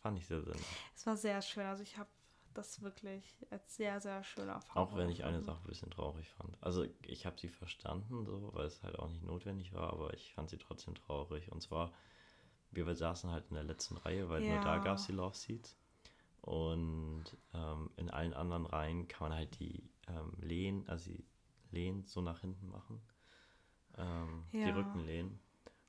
fand 0.00 0.18
ich 0.18 0.26
sehr 0.26 0.40
sinnig. 0.42 0.64
Es 0.96 1.06
war 1.06 1.16
sehr 1.16 1.40
schön. 1.42 1.66
Also 1.66 1.82
ich 1.82 1.96
habe 1.98 2.08
das 2.54 2.82
wirklich 2.82 3.36
als 3.50 3.76
sehr, 3.76 4.00
sehr 4.00 4.24
schöne 4.24 4.50
Erfahrung. 4.52 4.88
Auch 4.92 4.96
wenn 4.96 5.10
ich 5.10 5.22
eine. 5.24 5.40
Sache 5.42 5.60
ein 5.62 5.68
bisschen 5.68 5.90
traurig 5.90 6.28
fand. 6.30 6.56
Also 6.60 6.86
ich 7.02 7.24
habe 7.26 7.38
sie 7.38 7.48
verstanden, 7.48 8.24
so, 8.24 8.50
weil 8.54 8.66
es 8.66 8.82
halt 8.82 8.98
auch 8.98 9.08
nicht 9.10 9.22
notwendig 9.22 9.72
war, 9.74 9.92
aber 9.92 10.12
ich 10.14 10.32
fand 10.34 10.50
sie 10.50 10.58
trotzdem 10.58 10.94
traurig. 10.96 11.52
Und 11.52 11.60
zwar, 11.62 11.92
wir 12.72 12.92
saßen 12.96 13.30
halt 13.30 13.44
in 13.50 13.54
der 13.54 13.62
letzten 13.64 13.96
Reihe, 13.98 14.28
weil 14.28 14.40
nur 14.40 14.58
da 14.60 14.76
Ja. 14.76 14.82
gab 14.82 14.96
es 14.96 15.06
die 15.06 15.12
Love 15.12 15.36
Seats. 15.36 15.76
Und 16.40 17.24
ähm, 17.54 17.90
in 17.96 18.10
allen 18.10 18.32
anderen 18.34 18.66
Reihen 18.66 19.06
kann 19.06 19.28
man 19.28 19.38
halt 19.38 19.58
die 19.60 19.88
ähm, 20.08 20.32
Lehnen, 20.40 20.88
also 20.88 21.10
die 21.10 21.24
Lehnen 21.70 22.04
so 22.06 22.20
nach 22.22 22.40
hinten 22.40 22.68
machen. 22.68 23.00
Ähm, 23.96 24.44
Die 24.52 24.58
Ja. 24.58 24.70
Rückenlehnen. 24.70 25.40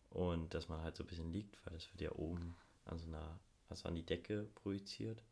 Und 0.09 0.53
dass 0.53 0.69
man 0.69 0.81
halt 0.81 0.95
so 0.97 1.03
ein 1.03 1.07
bisschen 1.07 1.31
liegt, 1.31 1.63
weil 1.65 1.73
das 1.73 1.91
wird 1.93 2.01
ja 2.01 2.11
oben 2.13 2.55
an 2.85 2.97
so 2.99 3.07
einer, 3.07 3.39
also 3.69 3.87
an 3.87 3.95
die 3.95 4.05
Decke 4.05 4.49
projiziert. 4.55 5.23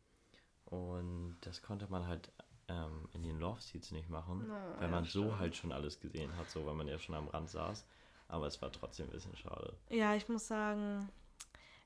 Und 0.66 1.38
das 1.42 1.62
konnte 1.62 1.88
man 1.90 2.06
halt 2.06 2.32
ähm, 2.68 3.08
in 3.12 3.22
den 3.22 3.38
Love 3.38 3.60
Seats 3.62 3.90
nicht 3.92 4.08
machen, 4.10 4.46
Oh, 4.50 4.80
weil 4.80 4.88
ja, 4.88 4.90
man 4.90 5.06
so 5.06 5.22
stimmt. 5.22 5.38
halt 5.38 5.56
schon 5.56 5.72
alles 5.72 6.00
gesehen 6.00 6.36
hat, 6.36 6.50
so 6.50 6.66
weil 6.66 6.74
man 6.74 6.88
ja 6.88 6.98
schon 6.98 7.14
am 7.14 7.28
Rand 7.28 7.50
saß. 7.50 7.86
Aber 8.28 8.46
es 8.46 8.60
war 8.62 8.72
trotzdem 8.72 9.06
ein 9.08 9.12
bisschen 9.12 9.36
schade. 9.36 9.76
Ja, 9.90 10.14
ich 10.14 10.28
muss 10.28 10.46
sagen, 10.46 11.08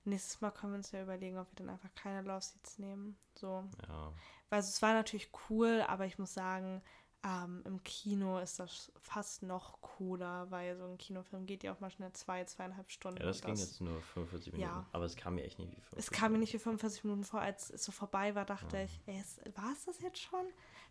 nächstes 0.05 0.41
Mal 0.41 0.51
können 0.51 0.73
wir 0.73 0.79
uns 0.79 0.91
ja 0.93 1.03
überlegen, 1.03 1.39
ob 1.39 1.51
wir 1.51 1.57
dann 1.57 1.71
einfach 1.71 1.95
keine 1.95 2.23
Love 2.23 2.41
Seats 2.43 2.79
nehmen. 2.79 3.17
So. 3.35 3.65
Ja, 3.89 4.13
Weil 4.51 4.61
es 4.61 4.81
war 4.83 4.93
natürlich 4.95 5.31
cool, 5.49 5.85
aber 5.87 6.07
ich 6.07 6.19
muss 6.19 6.35
sagen, 6.35 6.83
ähm, 7.25 7.63
im 7.65 7.81
Kino 7.85 8.41
ist 8.41 8.59
das 8.59 8.91
fast 9.01 9.45
noch 9.45 9.81
cooler, 9.81 10.51
weil 10.51 10.77
so 10.77 10.85
ein 10.85 10.99
Kinofilm 10.99 11.47
geht 11.47 11.63
ja 11.63 11.73
auch 11.73 11.79
mal 11.79 11.91
schnell 11.91 12.13
zwei, 12.15 12.45
zweieinhalb 12.45 12.91
Stunden. 12.91 13.21
ja 13.21 13.27
das 13.27 13.43
ging 13.43 13.55
jetzt 13.55 13.81
nur 13.81 14.01
45 14.01 14.53
Minuten. 14.55 14.69
Ja. 14.73 14.87
Aber 14.91 15.05
es 15.05 15.15
kam 15.15 15.37
mir 15.37 15.45
echt 15.45 15.61
nicht 15.61 15.71
wie 15.71 15.81
45 15.81 15.99
Es 15.99 16.11
kam 16.11 16.33
mir 16.33 16.39
nicht 16.39 16.53
wie 16.53 16.59
45 16.59 17.05
Minuten 17.05 17.23
vor, 17.23 17.41
als 17.41 17.71
es 17.71 17.85
so 17.85 17.93
vorbei 17.93 18.35
war, 18.35 18.45
dachte 18.45 18.77
Ja. 18.77 18.83
ich, 18.85 19.01
ey, 19.07 19.23
war 19.55 19.73
es 19.73 19.85
das 19.85 20.01
jetzt 20.01 20.19
schon? 20.19 20.45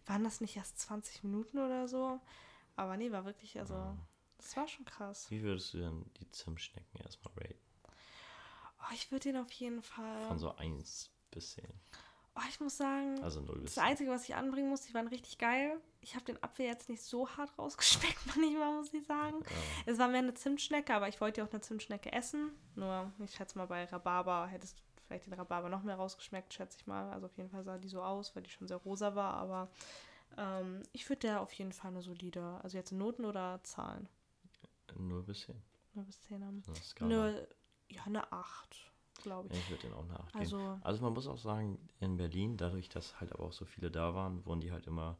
Waren 0.06 0.24
das 0.24 0.40
nicht 0.40 0.56
erst 0.56 0.80
20 0.80 1.24
Minuten 1.26 1.58
oder 1.60 1.90
so? 1.90 2.20
Aber 2.78 2.96
nee, 2.96 3.12
war 3.12 3.26
wirklich, 3.26 3.60
also, 3.60 3.74
Ja. 3.74 3.98
das 4.38 4.56
war 4.56 4.68
schon 4.70 4.86
krass. 4.86 5.30
Wie 5.30 5.44
würdest 5.44 5.74
du 5.74 5.80
denn 5.80 6.06
die 6.22 6.32
Zimtschnecken 6.32 6.98
erstmal 7.02 7.34
raten? 7.36 7.56
Oh, 8.82 8.94
ich 8.94 9.12
würde 9.12 9.32
den 9.32 9.38
auf 9.38 9.52
jeden 9.52 9.82
Fall. 9.82 10.22
Von 10.28 10.40
so 10.40 10.56
1 10.56 11.10
bis 11.32 11.52
10. 11.54 11.66
Oh, 12.36 12.42
ich 12.50 12.60
muss 12.62 12.78
sagen, 12.78 13.22
Also 13.22 13.42
0 13.42 13.60
bis 13.60 13.76
das 13.76 13.84
Einzige, 13.84 14.10
was 14.10 14.24
ich 14.24 14.36
anbringen 14.36 14.70
muss, 14.70 14.82
die 14.82 14.94
waren 14.94 15.08
richtig 15.08 15.38
geil. 15.38 15.80
Ich 16.00 16.16
habe 16.16 16.24
den 16.26 16.42
Apfel 16.42 16.66
jetzt 16.66 16.88
nicht 16.90 17.04
so 17.04 17.28
hart 17.30 17.58
rausgeschmeckt, 17.58 18.26
manchmal, 18.26 18.74
muss 18.78 18.94
ich 18.94 19.06
sagen. 19.06 19.44
10. 19.44 19.52
Ja. 19.56 19.64
Es 19.86 20.00
war 20.00 20.08
mehr 20.08 20.20
eine 20.20 20.34
Zimtschnecke, 20.34 20.94
aber 20.94 21.10
ich 21.10 21.20
wollte 21.20 21.42
ja 21.42 21.48
auch 21.48 21.52
eine 21.52 21.62
Zimtschnecke 21.62 22.12
essen. 22.14 22.52
Nur, 22.76 23.12
ich 23.20 23.36
schätze 23.36 23.58
mal, 23.58 23.68
bei 23.68 23.84
Rhabarber 23.86 24.48
hättest 24.48 24.80
du 24.80 24.84
vielleicht 25.06 25.26
den 25.26 25.34
Rhabarber 25.34 25.68
noch 25.68 25.84
mehr 25.84 25.96
rausgeschmeckt, 25.98 26.54
schätze 26.54 26.78
ich 26.80 26.88
mal. 26.88 27.12
Also 27.12 27.26
auf 27.26 27.36
jeden 27.38 27.50
Fall 27.50 27.64
sah 27.64 27.78
die 27.78 27.90
so 27.90 28.02
aus, 28.02 28.34
weil 28.36 28.44
die 28.44 28.50
schon 28.50 28.68
sehr 28.68 28.78
rosa 28.78 29.14
war. 29.14 29.34
Aber 29.34 29.70
ähm, 30.38 30.84
ich 30.94 31.08
würde 31.10 31.28
der 31.28 31.42
auf 31.42 31.52
jeden 31.54 31.74
Fall 31.74 31.92
eine 31.92 32.02
solide, 32.02 32.60
also 32.64 32.78
jetzt 32.78 32.94
Noten 32.94 33.26
oder 33.26 33.60
Zahlen? 33.64 34.08
0 34.96 35.24
bis 35.24 35.42
10. 35.42 35.62
Nur 35.94 36.06
bis 36.06 36.22
10 36.22 36.46
haben. 36.46 36.64
Ja, 37.92 38.04
eine 38.06 38.32
8, 38.32 38.92
glaube 39.22 39.50
ich. 39.50 39.60
Ich 39.60 39.70
würde 39.70 39.84
den 39.88 39.94
auch 39.94 40.06
nachgeben. 40.06 40.42
Also, 40.42 40.80
Also 40.84 41.04
man 41.04 41.14
muss 41.14 41.28
auch 41.28 41.38
sagen, 41.38 41.78
in 42.00 42.18
Berlin, 42.18 42.58
dadurch, 42.58 42.90
dass 42.90 43.20
halt 43.20 43.34
aber 43.34 43.46
auch 43.46 43.54
so 43.54 43.66
viele 43.66 43.92
da 43.92 44.14
waren, 44.16 44.46
wurden 44.46 44.62
die 44.62 44.72
halt 44.72 44.88
immer 44.88 45.18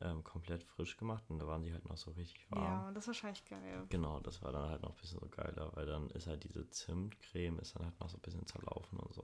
ähm, 0.00 0.22
komplett 0.24 0.62
frisch 0.62 0.96
gemacht 0.96 1.24
und 1.28 1.38
da 1.38 1.46
waren 1.46 1.62
die 1.62 1.72
halt 1.72 1.88
noch 1.88 1.96
so 1.96 2.10
richtig 2.12 2.50
warm. 2.50 2.62
ja, 2.64 2.92
das 2.92 3.04
ist 3.04 3.08
wahrscheinlich 3.08 3.44
geil. 3.44 3.86
Genau, 3.88 4.20
das 4.20 4.42
war 4.42 4.52
dann 4.52 4.68
halt 4.68 4.82
noch 4.82 4.90
ein 4.90 4.96
bisschen 4.96 5.20
so 5.20 5.28
geiler, 5.28 5.74
weil 5.74 5.86
dann 5.86 6.10
ist 6.10 6.26
halt 6.26 6.44
diese 6.44 6.68
Zimtcreme 6.68 7.58
ist 7.60 7.76
dann 7.76 7.84
halt 7.84 7.98
noch 8.00 8.08
so 8.08 8.16
ein 8.18 8.20
bisschen 8.20 8.46
zerlaufen 8.46 8.98
und 8.98 9.14
so. 9.14 9.22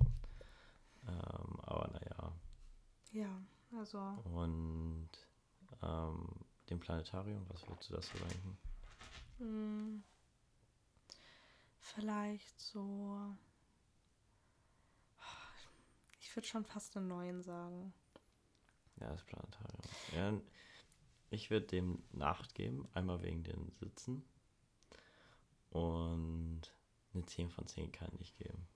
Ja, 3.13 3.29
also. 3.77 3.99
Und 4.25 5.11
ähm, 5.83 6.27
dem 6.71 6.81
Planetarium, 6.81 7.45
was 7.49 7.69
würdest 7.69 7.91
du 7.91 7.95
das 7.95 8.07
so 8.09 8.19
denken? 8.19 8.59
Vielleicht 11.83 12.59
so. 12.61 13.37
Ich 16.21 16.35
würde 16.35 16.47
schon 16.47 16.65
fast 16.65 16.97
einen 16.97 17.09
neuen 17.09 17.43
sagen. 17.43 17.93
Ja, 19.01 19.11
das 19.11 19.25
Planetarium. 19.25 19.81
Ja, 20.15 20.41
ich 21.31 21.51
würde 21.51 21.67
dem 21.67 22.03
Nacht 22.13 22.55
geben, 22.55 22.89
einmal 22.95 23.23
wegen 23.23 23.43
den 23.43 23.71
Sitzen. 23.73 24.25
Und 25.71 26.63
eine 27.13 27.27
10 27.27 27.51
von 27.51 27.67
10 27.67 27.91
kann 27.93 28.13
ich 28.21 28.35
geben. 28.37 28.67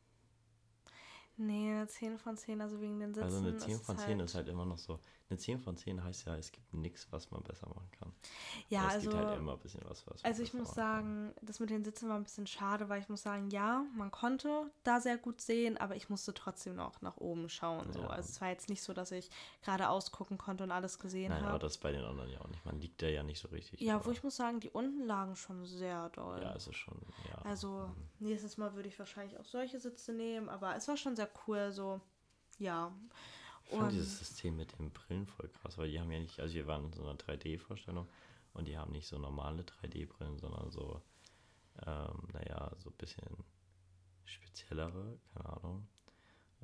Nee, 1.37 1.71
eine 1.71 1.87
10 1.87 2.19
von 2.19 2.37
10, 2.37 2.61
also 2.61 2.81
wegen 2.81 2.99
den 2.99 3.15
Sitzen. 3.15 3.25
Also 3.25 3.39
eine 3.39 3.57
10 3.57 3.79
von 3.79 3.97
10 3.97 4.09
halt, 4.09 4.21
ist 4.23 4.35
halt 4.35 4.49
immer 4.49 4.67
noch 4.67 4.79
so. 4.79 5.01
Eine 5.29 5.39
10 5.39 5.59
von 5.59 5.77
10 5.77 6.05
heißt 6.05 6.27
ja, 6.27 6.37
es 6.37 6.53
gibt 6.53 6.73
nichts, 6.73 7.09
was 7.11 7.33
man 7.33 7.43
besser 7.43 7.67
machen 7.69 7.91
kann. 7.99 8.13
Ja, 8.69 8.83
Aber 8.83 8.89
es 8.91 8.95
also. 8.95 9.11
gibt 9.11 9.23
halt 9.25 9.39
immer 9.39 9.55
ein 9.55 9.59
bisschen 9.59 9.81
was, 9.85 10.07
was 10.07 10.25
Also 10.25 10.43
ich 10.45 10.55
muss 10.55 10.69
machen 10.69 10.77
kann. 10.77 11.03
sagen, 11.03 11.35
das 11.43 11.59
mit 11.59 11.71
den 11.71 11.85
Sitzen 11.85 12.09
war 12.09 12.15
ein 12.17 12.23
bisschen 12.23 12.47
schade, 12.47 12.89
weil 12.89 13.01
ich 13.01 13.09
muss 13.09 13.23
sagen, 13.23 13.51
ja, 13.51 13.85
man 13.97 14.13
konnte 14.13 14.71
da 14.85 15.01
sehr 15.01 15.19
gut 15.19 15.41
sehen, 15.41 15.79
aber 15.79 15.97
ich 15.97 16.09
musste 16.11 16.33
trotzdem 16.33 16.77
noch 16.77 17.03
nach 17.03 17.17
oben 17.17 17.49
schauen. 17.49 17.93
So. 17.93 18.03
Ja. 18.03 18.07
Also 18.07 18.29
es 18.29 18.41
war 18.41 18.51
jetzt 18.51 18.69
nicht 18.69 18.83
so, 18.83 18.93
dass 18.93 19.11
ich 19.11 19.29
geradeaus 19.63 20.13
gucken 20.13 20.39
konnte 20.39 20.63
und 20.63 20.71
alles 20.71 21.01
gesehen 21.01 21.31
Nein, 21.31 21.43
aber 21.43 21.55
habe. 21.55 21.59
das 21.59 21.77
bei 21.79 21.91
den 21.91 22.05
anderen 22.05 22.31
ja 22.31 22.41
auch 22.41 22.49
nicht. 22.49 22.65
Man 22.65 22.81
liegt 22.81 23.03
da 23.03 23.07
ja 23.09 23.25
nicht 23.25 23.41
so 23.41 23.49
richtig. 23.49 23.81
Ja, 23.81 23.97
aber- 23.97 24.07
wo 24.07 24.11
ich 24.13 24.23
muss 24.23 24.37
sagen, 24.37 24.61
die 24.61 24.71
unten 24.71 25.05
lagen 25.07 25.35
schon 25.35 25.65
sehr 25.67 26.09
doll. 26.11 26.41
Ja, 26.41 26.55
es 26.55 26.69
ist 26.69 26.77
schon, 26.77 27.01
ja. 27.29 27.39
Also 27.43 27.89
mhm. 28.21 28.29
nächstes 28.29 28.59
Mal 28.59 28.75
würde 28.77 28.89
ich 28.89 28.99
wahrscheinlich 29.01 29.37
auch 29.41 29.45
solche 29.45 29.81
Sitze 29.81 30.13
nehmen, 30.13 30.49
aber 30.49 30.77
es 30.77 30.87
war 30.87 30.97
schon 30.97 31.17
sehr 31.17 31.29
cool, 31.49 31.73
so 31.73 32.01
ja. 32.59 32.93
Ich 33.67 33.73
fand 33.73 33.83
Und 33.83 33.93
dieses 33.93 34.19
System 34.19 34.57
mit 34.57 34.79
den 34.79 34.91
Brillen 34.93 35.27
voll 35.27 35.49
krass, 35.49 35.77
weil 35.77 35.91
die 35.91 35.99
haben 35.99 36.11
ja 36.13 36.21
nicht, 36.21 36.39
also 36.39 36.55
wir 36.55 36.67
waren 36.67 36.85
in 36.85 36.93
so 36.93 37.03
einer 37.03 37.19
3D-Vorstellung 37.19 38.09
und 38.55 38.67
die 38.67 38.79
haben 38.79 38.93
nicht 38.93 39.09
so 39.09 39.19
normale 39.19 39.63
3D-Brillen, 39.63 40.39
sondern 40.39 40.71
so, 40.71 41.03
ähm, 41.85 42.29
naja, 42.33 42.71
so 42.79 42.91
ein 42.91 42.97
bisschen 42.97 43.45
speziellere, 44.25 45.19
keine 45.35 45.49
Ahnung. 45.49 45.89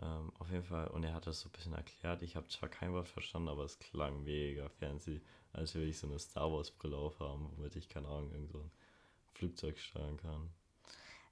Ähm, 0.00 0.32
auf 0.38 0.50
jeden 0.50 0.64
Fall, 0.64 0.88
und 0.88 1.04
er 1.04 1.12
hat 1.12 1.26
das 1.26 1.40
so 1.40 1.48
ein 1.48 1.52
bisschen 1.52 1.74
erklärt. 1.74 2.22
Ich 2.22 2.36
habe 2.36 2.48
zwar 2.48 2.68
kein 2.68 2.92
Wort 2.92 3.08
verstanden, 3.08 3.48
aber 3.48 3.64
es 3.64 3.78
klang 3.78 4.22
mega 4.22 4.68
fancy, 4.68 5.20
als 5.52 5.74
würde 5.74 5.88
ich 5.88 5.98
so 5.98 6.06
eine 6.06 6.18
Star 6.18 6.50
Wars-Brille 6.50 6.96
aufhaben, 6.96 7.50
womit 7.56 7.76
ich, 7.76 7.88
keine 7.88 8.08
Ahnung, 8.08 8.32
irgend 8.32 8.50
so 8.50 8.58
ein 8.60 8.70
Flugzeug 9.34 9.78
steuern 9.78 10.16
kann. 10.16 10.50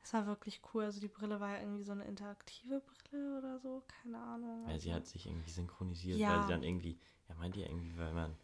Es 0.02 0.12
war 0.12 0.26
wirklich 0.26 0.60
cool. 0.72 0.84
Also 0.84 1.00
die 1.00 1.08
Brille 1.08 1.40
war 1.40 1.50
ja 1.54 1.60
irgendwie 1.60 1.84
so 1.84 1.92
eine 1.92 2.04
interaktive 2.04 2.80
Brille 2.80 3.38
oder 3.38 3.58
so, 3.58 3.82
keine 4.02 4.18
Ahnung. 4.18 4.60
Ja, 4.62 4.78
sie 4.78 4.90
also- 4.90 4.92
hat 4.94 5.06
sich 5.06 5.26
irgendwie 5.26 5.50
synchronisiert, 5.50 6.18
Ja. 6.18 6.36
weil 6.36 6.42
sie 6.42 6.48
dann 6.48 6.62
irgendwie, 6.62 6.98
er 7.28 7.34
meinte 7.36 7.60
ja 7.60 7.66
irgendwie, 7.66 7.96
weil 7.98 8.12
man, 8.14 8.36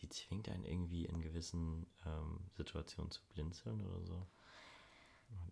die 0.00 0.08
zwingt 0.08 0.48
einen 0.48 0.64
irgendwie 0.64 1.06
in 1.06 1.20
gewissen 1.22 1.86
ähm, 2.04 2.40
Situationen 2.56 3.10
zu 3.10 3.20
blinzeln 3.34 3.80
oder 3.86 4.04
so. 4.04 4.26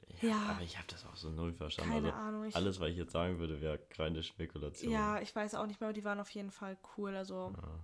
Ich, 0.09 0.23
Ja. 0.23 0.51
Aber 0.51 0.61
ich 0.63 0.77
habe 0.77 0.87
das 0.89 1.05
auch 1.07 1.17
so 1.17 1.31
null 1.31 1.53
verstanden. 1.53 1.93
keine 1.93 2.13
also 2.13 2.19
Ahnung. 2.27 2.45
Ich, 2.45 2.55
alles, 2.57 2.79
was 2.81 2.91
ich 2.91 2.97
jetzt 2.97 3.13
sagen 3.13 3.39
würde, 3.39 3.61
wäre 3.61 3.81
reine 3.97 4.23
Spekulation. 4.23 4.93
ja, 4.93 5.21
ich 5.21 5.35
weiß 5.35 5.55
auch 5.55 5.67
nicht 5.67 5.81
mehr, 5.81 5.89
aber 5.89 5.95
die 5.95 6.05
waren 6.05 6.21
auf 6.21 6.31
jeden 6.31 6.51
Fall 6.51 6.77
cool. 6.97 7.15
Also 7.17 7.53
Ja. 7.57 7.79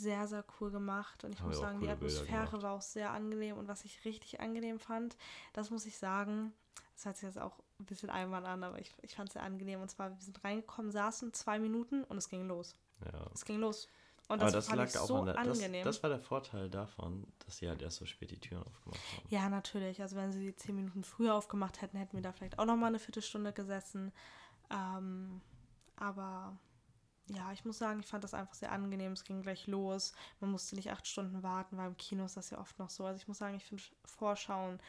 Sehr, 0.00 0.26
sehr 0.26 0.44
cool 0.60 0.70
gemacht. 0.70 1.24
Und 1.24 1.34
ich 1.34 1.40
Haben 1.40 1.48
muss 1.48 1.58
sagen, 1.58 1.80
die 1.80 1.88
Atmosphäre 1.88 2.62
war 2.62 2.72
auch 2.72 2.82
sehr 2.82 3.10
angenehm. 3.10 3.58
Und 3.58 3.68
was 3.68 3.84
ich 3.84 4.04
richtig 4.04 4.40
angenehm 4.40 4.78
fand, 4.78 5.16
das 5.52 5.70
muss 5.70 5.86
ich 5.86 5.96
sagen, 5.98 6.52
das 6.94 7.04
hört 7.04 7.16
sich 7.16 7.26
jetzt 7.26 7.38
auch 7.38 7.58
ein 7.78 7.86
bisschen 7.86 8.10
albern 8.10 8.44
an, 8.44 8.62
aber 8.62 8.78
ich, 8.78 8.92
ich 9.02 9.14
fand 9.14 9.28
es 9.28 9.34
sehr 9.34 9.42
angenehm. 9.42 9.80
Und 9.80 9.90
zwar, 9.90 10.10
wir 10.10 10.20
sind 10.20 10.42
reingekommen, 10.44 10.90
saßen 10.90 11.32
zwei 11.32 11.58
Minuten 11.58 12.04
und 12.04 12.16
es 12.16 12.28
ging 12.28 12.46
los. 12.48 12.76
ja. 13.04 13.26
Es 13.32 13.44
ging 13.44 13.58
los. 13.58 13.88
Und 14.28 14.42
aber 14.42 14.52
das, 14.52 14.52
das 14.52 14.66
fand 14.68 14.78
lag 14.78 14.88
ich 14.88 14.98
auch 14.98 15.06
so 15.06 15.16
an 15.16 15.26
der, 15.26 15.34
das, 15.34 15.58
angenehm. 15.58 15.84
das 15.84 16.02
war 16.04 16.10
der 16.10 16.20
Vorteil 16.20 16.70
davon, 16.70 17.26
dass 17.44 17.56
sie 17.56 17.68
halt 17.68 17.82
erst 17.82 17.96
so 17.96 18.06
spät 18.06 18.30
die 18.30 18.38
Türen 18.38 18.62
aufgemacht 18.62 19.00
haben. 19.16 19.26
Ja, 19.28 19.48
natürlich. 19.48 20.00
Also 20.00 20.14
wenn 20.14 20.30
sie 20.30 20.38
die 20.38 20.54
zehn 20.54 20.76
Minuten 20.76 21.02
früher 21.02 21.34
aufgemacht 21.34 21.82
hätten, 21.82 21.96
hätten 21.96 22.16
wir 22.16 22.22
da 22.22 22.30
vielleicht 22.30 22.60
auch 22.60 22.64
noch 22.64 22.76
mal 22.76 22.86
eine 22.86 23.00
Viertelstunde 23.00 23.52
gesessen. 23.52 24.12
Ähm, 24.70 25.40
aber 25.96 26.56
ja, 27.34 27.52
ich 27.52 27.64
muss 27.64 27.78
sagen, 27.78 28.00
ich 28.00 28.06
fand 28.06 28.24
das 28.24 28.34
einfach 28.34 28.54
sehr 28.54 28.72
angenehm. 28.72 29.12
Es 29.12 29.24
ging 29.24 29.42
gleich 29.42 29.66
los. 29.66 30.12
Man 30.40 30.50
musste 30.50 30.74
nicht 30.74 30.90
acht 30.90 31.06
Stunden 31.06 31.42
warten, 31.42 31.76
weil 31.76 31.88
im 31.88 31.96
Kino 31.96 32.24
ist 32.24 32.36
das 32.36 32.50
ja 32.50 32.58
oft 32.58 32.78
noch 32.78 32.90
so. 32.90 33.04
Also 33.04 33.20
ich 33.20 33.28
muss 33.28 33.38
sagen, 33.38 33.56
ich 33.56 33.64
finde 33.64 33.82
Vorschauen 34.04 34.80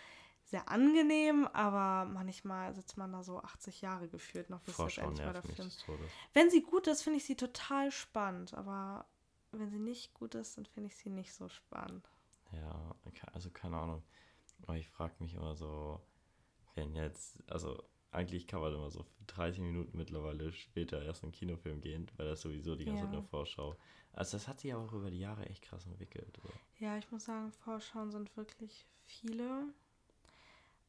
sehr 0.44 0.68
angenehm, 0.68 1.48
aber 1.54 2.10
manchmal 2.10 2.74
sitzt 2.74 2.98
man 2.98 3.12
da 3.12 3.24
so 3.24 3.40
80 3.42 3.82
Jahre 3.82 4.08
gefühlt 4.08 4.50
noch, 4.50 4.62
bis 4.62 4.76
Vorschauen 4.76 5.10
endlich 5.10 5.26
mal 5.26 5.34
der 5.34 5.44
Film. 5.44 5.70
Wenn 6.34 6.50
sie 6.50 6.62
gut 6.62 6.88
ist, 6.88 7.04
finde 7.04 7.18
ich 7.18 7.26
sie 7.26 7.36
total 7.36 7.92
spannend, 7.92 8.54
aber 8.54 9.06
wenn 9.52 9.70
sie 9.70 9.80
nicht 9.80 10.14
gut 10.14 10.36
ist, 10.36 10.58
dann 10.58 10.66
finde 10.66 10.88
ich 10.88 10.96
sie 10.98 11.10
nicht 11.10 11.34
so 11.34 11.48
spannend. 11.48 12.10
Ja, 12.52 12.96
also 13.34 13.50
keine 13.50 13.78
Ahnung. 13.78 14.04
Aber 14.64 14.76
ich 14.76 14.90
frage 14.90 15.14
mich 15.20 15.36
immer 15.36 15.56
so, 15.56 16.02
wenn 16.76 16.96
jetzt, 16.96 17.44
also 17.50 17.82
eigentlich 18.12 18.48
kann 18.48 18.62
man 18.62 18.74
immer 18.74 18.90
so 18.92 19.04
für 19.04 19.24
30 19.28 19.62
Minuten 19.62 19.98
mittlerweile 19.98 20.52
später 20.52 21.02
erst 21.02 21.24
in 21.24 21.30
den 21.30 21.36
Kinofilm 21.36 21.82
gehen, 21.82 22.08
weil 22.18 22.28
das 22.28 22.42
sowieso 22.42 22.76
die 22.76 22.86
ganze 22.86 23.02
Zeit 23.04 23.10
Ja. 23.10 23.14
nur 23.14 23.24
Vorschau. 23.24 23.78
Also 24.14 24.38
das 24.38 24.48
hat 24.48 24.60
sich 24.60 24.74
aber 24.74 24.84
auch 24.84 24.94
über 24.94 25.10
die 25.10 25.20
Jahre 25.20 25.46
echt 25.46 25.64
krass 25.64 25.86
entwickelt. 25.86 26.38
So. 26.44 26.50
Ja, 26.80 26.98
ich 26.98 27.10
muss 27.12 27.26
sagen, 27.26 27.52
Vorschauen 27.52 28.12
sind 28.12 28.36
wirklich 28.36 28.86
viele. 29.04 29.74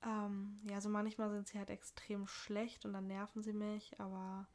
Ähm, 0.05 0.61
ja, 0.69 0.81
so 0.81 0.89
manchmal 0.89 1.31
sind 1.31 1.47
sie 1.47 1.59
halt 1.59 1.71
extrem 1.71 2.27
schlecht 2.27 2.85
und 2.85 2.93
dann 2.93 3.07
nerven 3.07 3.43
sie 3.43 3.53
mich, 3.53 3.99
aber 4.01 4.49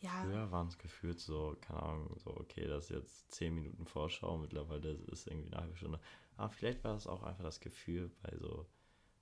ja, 0.00 0.10
Früher 0.22 0.50
waren 0.50 0.66
es 0.66 0.76
gefühlt 0.78 1.20
so, 1.20 1.56
keine 1.60 1.82
Ahnung, 1.82 2.18
so 2.18 2.36
okay, 2.36 2.66
das 2.66 2.84
ist 2.84 2.90
jetzt 2.90 3.32
10 3.32 3.54
Minuten 3.54 3.86
Vorschau, 3.86 4.36
mittlerweile 4.38 4.90
ist 4.90 5.20
es 5.20 5.26
irgendwie 5.26 5.52
eine 5.52 5.62
halbe 5.62 5.76
Stunde. 5.76 6.00
Aber 6.36 6.50
vielleicht 6.50 6.84
war 6.84 6.94
das 6.94 7.06
auch 7.06 7.22
einfach 7.22 7.44
das 7.44 7.60
Gefühl 7.60 8.10
bei 8.22 8.36
so 8.36 8.66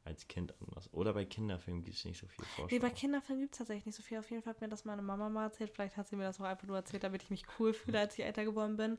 als 0.04 0.28
Kind 0.28 0.54
anders. 0.60 0.92
Oder 0.92 1.14
bei 1.14 1.24
Kinderfilmen 1.24 1.82
gibt 1.82 1.96
es 1.96 2.04
nicht 2.04 2.18
so 2.20 2.26
viel 2.26 2.44
Vorschau. 2.44 2.68
nee, 2.70 2.78
bei 2.78 2.90
Kinderfilmen 2.90 3.42
gibt 3.42 3.54
es 3.54 3.58
tatsächlich 3.58 3.86
nicht 3.86 3.96
so 3.96 4.02
viel. 4.02 4.18
Auf 4.18 4.30
jeden 4.30 4.42
Fall 4.42 4.54
hat 4.54 4.60
mir 4.60 4.68
das 4.68 4.84
meine 4.84 5.02
Mama 5.02 5.28
mal 5.28 5.44
erzählt. 5.44 5.70
Vielleicht 5.70 5.96
hat 5.96 6.08
sie 6.08 6.16
mir 6.16 6.24
das 6.24 6.40
auch 6.40 6.44
einfach 6.44 6.66
nur 6.66 6.76
erzählt, 6.76 7.04
damit 7.04 7.22
ich 7.22 7.30
mich 7.30 7.44
cool 7.58 7.72
fühle, 7.72 7.98
als 8.00 8.18
ich 8.18 8.24
älter 8.24 8.44
geworden 8.44 8.76
bin. 8.76 8.98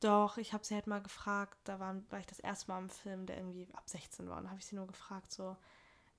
Doch, 0.00 0.38
ich 0.38 0.54
habe 0.54 0.64
sie 0.64 0.74
halt 0.74 0.86
mal 0.86 1.02
gefragt, 1.02 1.58
da 1.64 1.78
war, 1.78 1.94
war 2.10 2.18
ich 2.18 2.26
das 2.26 2.40
erste 2.40 2.70
Mal 2.70 2.78
im 2.78 2.88
Film, 2.88 3.26
der 3.26 3.36
irgendwie 3.36 3.68
ab 3.74 3.88
16 3.88 4.28
war. 4.30 4.38
Und 4.38 4.48
habe 4.48 4.58
ich 4.58 4.64
sie 4.64 4.76
nur 4.76 4.86
gefragt, 4.86 5.30
so, 5.30 5.56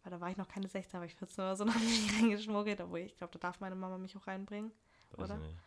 weil 0.04 0.12
da 0.12 0.22
war 0.22 0.30
ich 0.30 0.38
noch 0.38 0.48
keine 0.48 0.68
16, 0.68 0.98
aber 0.98 1.06
ich 1.06 1.16
14 1.16 1.44
oder 1.44 1.56
so, 1.56 1.64
noch 1.66 1.80
nicht 1.80 2.14
reingeschmuggelt, 2.14 2.80
obwohl 2.82 3.00
ich 3.00 3.18
glaube, 3.18 3.34
da 3.34 3.40
darf 3.40 3.60
meine 3.60 3.76
Mama 3.76 3.98
mich 3.98 4.16
auch 4.16 4.28
reinbringen. 4.28 4.72
Weiß 5.14 5.32
oder? 5.32 5.38
nicht. 5.38 5.58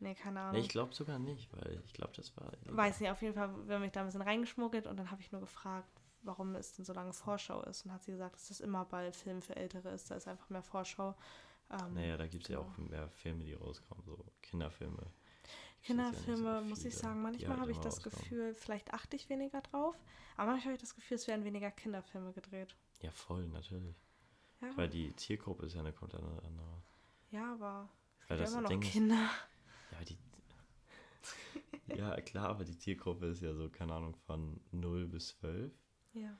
Nee, 0.00 0.14
keine 0.14 0.40
Ahnung. 0.40 0.52
Nee, 0.52 0.60
ich 0.60 0.68
glaube 0.68 0.94
sogar 0.94 1.18
nicht, 1.18 1.52
weil 1.52 1.82
ich 1.84 1.92
glaube, 1.92 2.12
das 2.14 2.34
war. 2.36 2.52
Weiß 2.66 3.00
nicht, 3.00 3.10
auf 3.10 3.20
jeden 3.20 3.34
Fall, 3.34 3.50
wir 3.66 3.74
haben 3.74 3.82
mich 3.82 3.92
da 3.92 4.00
ein 4.00 4.06
bisschen 4.06 4.22
reingeschmuggelt 4.22 4.86
und 4.86 4.96
dann 4.96 5.10
habe 5.10 5.20
ich 5.20 5.32
nur 5.32 5.40
gefragt, 5.40 5.97
warum 6.22 6.54
es 6.56 6.72
denn 6.74 6.84
so 6.84 6.92
lange 6.92 7.12
Vorschau 7.12 7.62
ist. 7.62 7.84
Und 7.84 7.92
hat 7.92 8.02
sie 8.04 8.12
gesagt, 8.12 8.34
dass 8.36 8.48
das 8.48 8.60
immer 8.60 8.84
bei 8.84 9.12
Filmen 9.12 9.42
für 9.42 9.56
Ältere 9.56 9.90
ist, 9.90 10.10
da 10.10 10.16
ist 10.16 10.28
einfach 10.28 10.48
mehr 10.50 10.62
Vorschau. 10.62 11.14
Ähm, 11.70 11.94
Naja, 11.94 12.16
da 12.16 12.26
gibt 12.26 12.44
es 12.44 12.48
ja 12.48 12.58
genau. 12.60 12.70
auch 12.70 12.78
mehr 12.78 13.08
Filme, 13.10 13.44
die 13.44 13.52
rauskommen, 13.54 14.04
so 14.04 14.24
Kinderfilme. 14.42 15.06
Kinderfilme, 15.82 16.44
ja 16.48 16.60
so 16.60 16.66
muss 16.66 16.84
ich 16.84 16.96
sagen, 16.96 17.22
manchmal 17.22 17.50
halt 17.50 17.60
habe 17.60 17.70
ich 17.70 17.78
das 17.78 17.96
rauskommen. 17.98 18.18
Gefühl, 18.22 18.54
vielleicht 18.54 18.92
achte 18.92 19.16
ich 19.16 19.28
weniger 19.28 19.60
drauf, 19.60 19.94
aber 20.36 20.50
manchmal 20.52 20.72
habe 20.72 20.74
ich 20.74 20.80
das 20.80 20.94
Gefühl, 20.94 21.14
es 21.16 21.28
werden 21.28 21.44
weniger 21.44 21.70
Kinderfilme 21.70 22.32
gedreht. 22.32 22.74
Ja, 23.00 23.10
voll, 23.12 23.46
natürlich. 23.48 23.94
Ja, 24.60 24.76
Weil 24.76 24.88
die 24.88 25.14
Zielgruppe 25.14 25.66
ist 25.66 25.74
ja 25.74 25.80
eine 25.80 25.92
komplett 25.92 26.20
andere. 26.22 26.82
ja 27.30 27.52
aber 27.54 27.88
es 28.22 28.28
Weil 28.30 28.38
gibt 28.38 28.40
ja 28.40 28.44
das 28.44 28.52
immer 28.52 28.62
noch 28.62 28.68
Ding 28.70 28.82
ist- 28.82 28.90
Kinder. 28.92 29.30
Ja, 29.92 30.04
die. 30.04 30.18
ja, 31.96 32.20
klar, 32.22 32.48
aber 32.48 32.64
die 32.64 32.76
Zielgruppe 32.76 33.26
ist 33.26 33.40
ja 33.42 33.54
so, 33.54 33.68
keine 33.70 33.94
Ahnung, 33.94 34.16
von 34.26 34.60
0 34.72 35.06
bis 35.06 35.28
12. 35.38 35.72
Ja. 36.12 36.36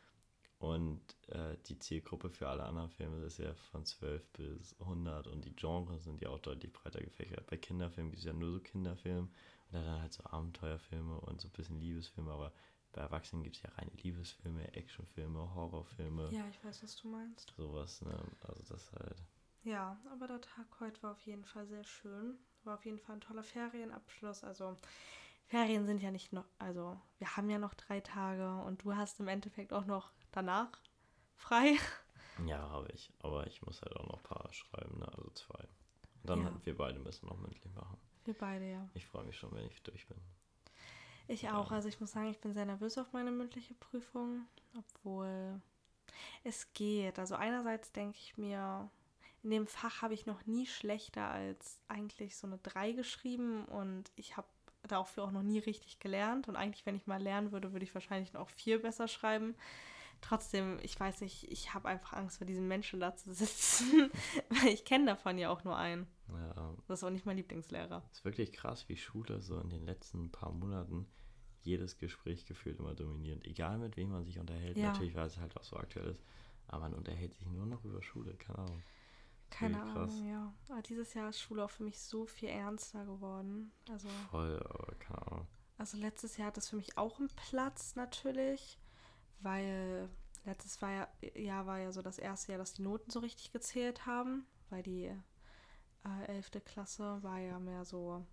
Und 0.58 1.00
äh, 1.28 1.56
die 1.66 1.78
Zielgruppe 1.78 2.30
für 2.30 2.48
alle 2.48 2.64
anderen 2.64 2.90
Filme 2.90 3.24
ist 3.24 3.38
ja 3.38 3.54
von 3.54 3.84
12 3.84 4.28
bis 4.32 4.74
100 4.80 5.28
und 5.28 5.44
die 5.44 5.54
Genres 5.54 6.02
sind 6.04 6.20
ja 6.20 6.30
auch 6.30 6.40
deutlich 6.40 6.72
breiter 6.72 7.00
gefächert. 7.00 7.46
Bei 7.46 7.56
Kinderfilmen 7.56 8.10
gibt 8.10 8.18
es 8.20 8.26
ja 8.26 8.32
nur 8.32 8.52
so 8.52 8.60
Kinderfilme 8.60 9.28
und 9.28 9.72
dann 9.72 10.00
halt 10.02 10.12
so 10.12 10.24
Abenteuerfilme 10.24 11.20
und 11.20 11.40
so 11.40 11.46
ein 11.48 11.52
bisschen 11.52 11.80
Liebesfilme, 11.80 12.32
aber 12.32 12.52
bei 12.92 13.02
Erwachsenen 13.02 13.44
gibt 13.44 13.56
es 13.56 13.62
ja 13.62 13.70
reine 13.70 13.92
Liebesfilme, 14.02 14.74
Actionfilme, 14.74 15.54
Horrorfilme, 15.54 16.30
ja, 16.32 16.48
ich 16.48 16.64
weiß, 16.64 16.82
was 16.82 16.96
du 16.96 17.08
meinst. 17.08 17.54
sowas, 17.56 18.02
ne? 18.02 18.18
Also 18.40 18.62
das 18.68 18.90
halt. 18.92 19.22
Ja, 19.62 19.96
aber 20.10 20.26
der 20.26 20.40
Tag 20.40 20.66
heute 20.80 21.02
war 21.02 21.12
auf 21.12 21.26
jeden 21.26 21.44
Fall 21.44 21.66
sehr 21.66 21.84
schön. 21.84 22.38
War 22.64 22.74
auf 22.74 22.84
jeden 22.84 22.98
Fall 22.98 23.16
ein 23.16 23.20
toller 23.20 23.42
Ferienabschluss. 23.42 24.42
Also 24.42 24.76
Ferien 25.48 25.86
sind 25.86 26.02
ja 26.02 26.10
nicht 26.10 26.32
noch, 26.32 26.44
also 26.58 27.00
wir 27.18 27.36
haben 27.36 27.48
ja 27.48 27.58
noch 27.58 27.74
drei 27.74 28.00
Tage 28.00 28.62
und 28.64 28.84
du 28.84 28.94
hast 28.94 29.18
im 29.18 29.28
Endeffekt 29.28 29.72
auch 29.72 29.86
noch 29.86 30.12
danach 30.30 30.68
frei. 31.36 31.76
Ja, 32.46 32.68
habe 32.68 32.88
ich. 32.92 33.10
Aber 33.20 33.46
ich 33.46 33.62
muss 33.62 33.80
halt 33.82 33.96
auch 33.96 34.06
noch 34.06 34.18
ein 34.18 34.22
paar 34.22 34.52
schreiben, 34.52 34.98
ne? 34.98 35.08
Also 35.08 35.30
zwei. 35.30 35.58
Und 36.22 36.30
dann 36.30 36.40
Ja. 36.40 36.44
halt 36.46 36.66
wir 36.66 36.76
beide 36.76 36.98
müssen 36.98 37.26
noch 37.26 37.38
mündlich 37.38 37.74
machen. 37.74 37.98
Wir 38.24 38.34
beide, 38.34 38.70
ja. 38.70 38.88
Ich 38.94 39.06
freue 39.06 39.24
mich 39.24 39.36
schon, 39.38 39.50
wenn 39.52 39.66
ich 39.66 39.82
durch 39.82 40.06
bin. 40.06 40.18
Ich 41.28 41.42
Ja. 41.42 41.58
auch. 41.58 41.70
Also 41.72 41.88
ich 41.88 41.98
muss 41.98 42.12
sagen, 42.12 42.28
ich 42.30 42.40
bin 42.40 42.52
sehr 42.52 42.66
nervös 42.66 42.98
auf 42.98 43.12
meine 43.12 43.30
mündliche 43.30 43.74
Prüfung, 43.74 44.46
obwohl 44.76 45.60
es 46.44 46.72
geht. 46.74 47.18
Also 47.18 47.34
einerseits 47.36 47.90
denke 47.92 48.18
ich 48.18 48.36
mir, 48.36 48.90
in 49.42 49.50
dem 49.50 49.66
Fach 49.66 50.02
habe 50.02 50.14
ich 50.14 50.26
noch 50.26 50.44
nie 50.46 50.66
schlechter 50.66 51.30
als 51.30 51.80
eigentlich 51.88 52.36
so 52.36 52.46
eine 52.46 52.58
3 52.58 52.92
geschrieben 52.92 53.64
und 53.64 54.12
ich 54.16 54.36
habe 54.36 54.48
dafür 54.92 55.24
auch 55.24 55.30
noch 55.30 55.42
nie 55.42 55.58
richtig 55.58 56.00
gelernt. 56.00 56.48
Und 56.48 56.56
eigentlich, 56.56 56.84
wenn 56.86 56.96
ich 56.96 57.06
mal 57.06 57.22
lernen 57.22 57.52
würde, 57.52 57.72
würde 57.72 57.84
ich 57.84 57.94
wahrscheinlich 57.94 58.32
noch 58.32 58.48
viel 58.48 58.78
besser 58.78 59.08
schreiben. 59.08 59.54
Trotzdem, 60.20 60.78
ich 60.82 60.98
weiß 60.98 61.20
nicht, 61.20 61.50
ich 61.50 61.74
habe 61.74 61.88
einfach 61.88 62.14
Angst 62.14 62.38
vor 62.38 62.46
diesen 62.46 62.66
Menschen 62.66 62.98
da 62.98 63.14
zu 63.14 63.32
sitzen, 63.32 64.10
weil 64.48 64.68
ich 64.68 64.84
kenne 64.84 65.06
davon 65.06 65.38
ja 65.38 65.48
auch 65.50 65.62
nur 65.62 65.76
einen. 65.76 66.06
Ja, 66.28 66.74
Das 66.88 67.00
ist 67.00 67.04
auch 67.04 67.10
nicht 67.10 67.24
mein 67.24 67.36
Lieblingslehrer. 67.36 68.02
ist 68.10 68.24
wirklich 68.24 68.52
krass, 68.52 68.88
wie 68.88 68.96
Schule 68.96 69.40
so 69.40 69.60
in 69.60 69.70
den 69.70 69.84
letzten 69.84 70.30
paar 70.32 70.50
Monaten 70.52 71.06
jedes 71.62 71.98
Gespräch 71.98 72.46
gefühlt 72.46 72.78
immer 72.80 72.94
dominiert. 72.94 73.46
Egal 73.46 73.78
mit 73.78 73.96
wem 73.96 74.10
man 74.10 74.24
sich 74.24 74.38
unterhält. 74.38 74.76
Ja. 74.76 74.88
Natürlich, 74.92 75.14
weil 75.14 75.26
es 75.26 75.38
halt 75.38 75.56
auch 75.56 75.64
so 75.64 75.76
aktuell 75.76 76.08
ist. 76.08 76.24
Aber 76.66 76.80
man 76.82 76.94
unterhält 76.94 77.34
sich 77.34 77.46
nur 77.46 77.66
noch 77.66 77.84
über 77.84 78.02
Schule, 78.02 78.34
keine 78.34 78.58
Ahnung. 78.58 78.82
Keine. 79.50 79.80
Ahnung, 79.82 80.28
ja. 80.28 80.52
Aber 80.68 80.82
dieses 80.82 81.14
Jahr 81.14 81.28
ist 81.28 81.40
Schule 81.40 81.64
auch 81.64 81.70
für 81.70 81.82
mich 81.82 81.98
so 81.98 82.26
viel 82.26 82.48
ernster 82.48 83.04
geworden. 83.04 83.72
Also, 83.90 84.08
Voll, 84.30 84.58
aber 84.58 84.94
keine 84.96 85.26
Ahnung. 85.26 85.46
also 85.78 85.96
letztes 85.96 86.36
Jahr 86.36 86.48
hat 86.48 86.56
das 86.56 86.68
für 86.68 86.76
mich 86.76 86.96
auch 86.98 87.18
einen 87.18 87.28
Platz 87.28 87.96
natürlich, 87.96 88.78
weil 89.40 90.08
letztes 90.44 90.80
war 90.82 90.90
ja, 90.90 91.08
Jahr 91.34 91.66
war 91.66 91.78
ja 91.78 91.92
so 91.92 92.02
das 92.02 92.18
erste 92.18 92.52
Jahr, 92.52 92.58
dass 92.58 92.74
die 92.74 92.82
Noten 92.82 93.10
so 93.10 93.20
richtig 93.20 93.52
gezählt 93.52 94.06
haben, 94.06 94.46
weil 94.70 94.82
die 94.82 95.04
äh, 96.04 96.24
11. 96.26 96.50
Klasse 96.64 97.22
war 97.22 97.38
ja 97.38 97.58
mehr 97.58 97.84
so 97.84 98.24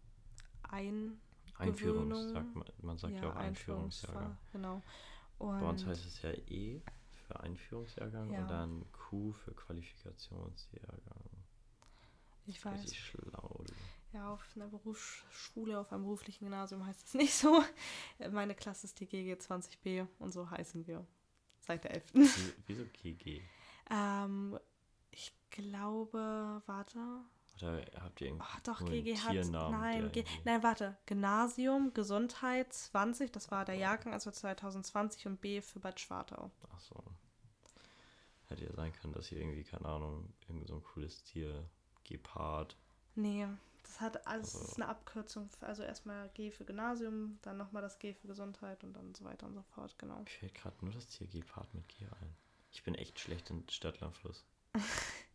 ein 0.63 1.19
Einführungs, 1.57 2.31
sagt 2.31 2.55
man, 2.55 2.65
man 2.81 2.97
sagt 2.97 3.13
ja, 3.15 3.29
auch 3.29 3.35
Einführungsjahrgang. 3.35 4.23
Einführungsjahr, 4.23 4.37
Genau. 4.51 4.81
Bei 5.39 5.69
uns 5.69 5.83
Und 5.83 5.89
heißt 5.89 6.05
es 6.05 6.21
ja 6.21 6.31
E 6.31 6.81
für 7.27 7.39
Einführungsjahrgang 7.39 8.31
Ja. 8.31 8.41
und 8.41 8.47
dann 8.49 8.85
Q 8.91 9.31
für 9.33 9.53
Qualifikationsjahrgang. 9.53 11.23
ich 12.45 12.63
weiß, 12.63 12.81
Richtig 12.83 12.99
schlau. 13.03 13.63
ja, 14.13 14.31
auf 14.31 14.43
einer 14.55 14.67
Berufsschule, 14.67 15.79
auf 15.79 15.91
einem 15.91 16.03
beruflichen 16.03 16.45
Gymnasium 16.45 16.85
heißt 16.85 17.05
es 17.07 17.13
nicht 17.15 17.33
so. 17.33 17.63
Meine 18.31 18.55
Klasse 18.55 18.85
ist 18.87 18.99
die 18.99 19.07
GG 19.07 19.33
20b 19.35 20.07
und 20.19 20.31
so 20.31 20.49
heißen 20.49 20.85
wir 20.87 21.05
seit 21.59 21.83
der 21.83 21.91
11. 21.95 22.13
Wie- 22.13 22.53
Wieso 22.67 22.85
GG? 22.93 23.41
ähm, 23.89 24.59
ich 25.11 25.33
glaube, 25.49 26.61
warte. 26.65 26.99
Oder 27.57 27.85
habt 28.01 28.19
ihr 28.21 28.27
irgendwie 28.27 28.45
Ach 28.49 28.59
doch, 28.61 28.83
GG 28.85 29.17
hat. 29.17 29.33
Nein, 29.49 30.11
G, 30.11 30.25
nein, 30.43 30.61
warte. 30.61 30.97
Gymnasium, 31.05 31.93
Gesundheit 31.93 32.73
20, 32.73 33.31
das 33.31 33.49
war 33.51 33.63
der 33.65 33.75
Jahrgang, 33.75 34.13
also 34.13 34.29
2020 34.31 35.27
und 35.27 35.41
B 35.41 35.61
für 35.61 35.79
Bad 35.79 35.99
Schwartau. 35.99 36.51
Ach 36.73 36.79
so. 36.79 37.03
Hätte 38.47 38.65
ja 38.65 38.73
sein 38.73 38.91
können, 38.93 39.13
dass 39.13 39.27
hier 39.27 39.39
irgendwie, 39.39 39.63
keine 39.63 39.85
Ahnung, 39.85 40.33
irgend 40.47 40.67
so 40.67 40.75
ein 40.75 40.83
cooles 40.83 41.23
Tier, 41.23 41.67
Gepard. 42.03 42.75
Nee, 43.15 43.47
das 43.83 44.01
hat 44.01 44.27
alles 44.27 44.53
Also- 44.53 44.59
das 44.59 44.71
ist 44.71 44.75
eine 44.81 44.87
Abkürzung. 44.89 45.49
Für, 45.49 45.65
also 45.65 45.83
erstmal 45.83 46.29
G 46.29 46.51
für 46.51 46.65
Gymnasium, 46.65 47.39
dann 47.41 47.57
nochmal 47.57 47.81
das 47.81 47.97
G 47.99 48.13
für 48.13 48.27
Gesundheit 48.27 48.83
und 48.83 48.93
dann 48.93 49.15
so 49.15 49.23
weiter 49.25 49.47
und 49.47 49.53
so 49.55 49.63
fort, 49.73 49.97
genau. 49.97 50.19
Mir 50.19 50.25
fällt 50.27 50.53
gerade 50.55 50.75
nur 50.83 50.93
das 50.93 51.07
Tier 51.07 51.27
Gepard 51.27 51.73
mit 51.73 51.87
G 51.87 52.05
ein. 52.05 52.35
Ich 52.71 52.83
bin 52.83 52.93
echt 52.95 53.19
schlecht 53.19 53.49
in 53.49 53.67
Stadtlandfluss. 53.69 54.43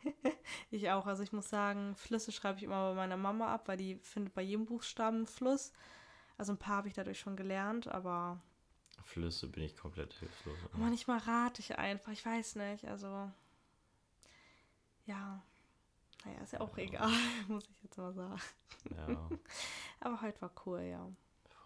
Ich 0.72 0.88
auch. 0.90 1.07
Also 1.07 1.22
ich 1.22 1.32
muss 1.32 1.48
sagen, 1.48 1.94
Flüsse 1.96 2.30
schreibe 2.32 2.59
ich 2.59 2.64
immer 2.64 2.90
bei 2.90 2.94
meiner 2.94 3.16
Mama 3.16 3.53
ab, 3.53 3.66
weil 3.68 3.76
die 3.76 3.96
findet 3.96 4.34
bei 4.34 4.42
jedem 4.42 4.66
Buchstaben 4.66 5.18
einen 5.18 5.26
Fluss. 5.26 5.72
Also 6.38 6.53
ein 6.53 6.59
paar 6.59 6.76
habe 6.78 6.88
ich 6.88 6.94
dadurch 6.94 7.18
schon 7.20 7.36
gelernt, 7.36 7.88
aber 7.88 8.40
Flüsse 9.05 9.48
bin 9.48 9.62
ich 9.64 9.76
komplett 9.76 10.12
hilflos. 10.14 10.57
manchmal 10.74 11.18
rate 11.18 11.61
ich 11.61 11.76
einfach. 11.78 12.12
Ich 12.12 12.24
weiß 12.24 12.57
nicht. 12.57 12.84
Also 12.86 13.30
ja. 15.07 15.42
Naja, 16.24 16.40
ist 16.42 16.53
ja 16.53 16.61
auch 16.61 16.76
Ja. 16.76 16.84
egal, 16.84 17.11
muss 17.48 17.64
ich 17.68 17.82
jetzt 17.82 17.96
mal 17.98 18.12
sagen. 18.12 18.40
Ja, 18.94 19.28
Aber 20.01 20.20
heute 20.22 20.40
war 20.42 20.53
cool, 20.66 20.80
ja. 20.82 21.11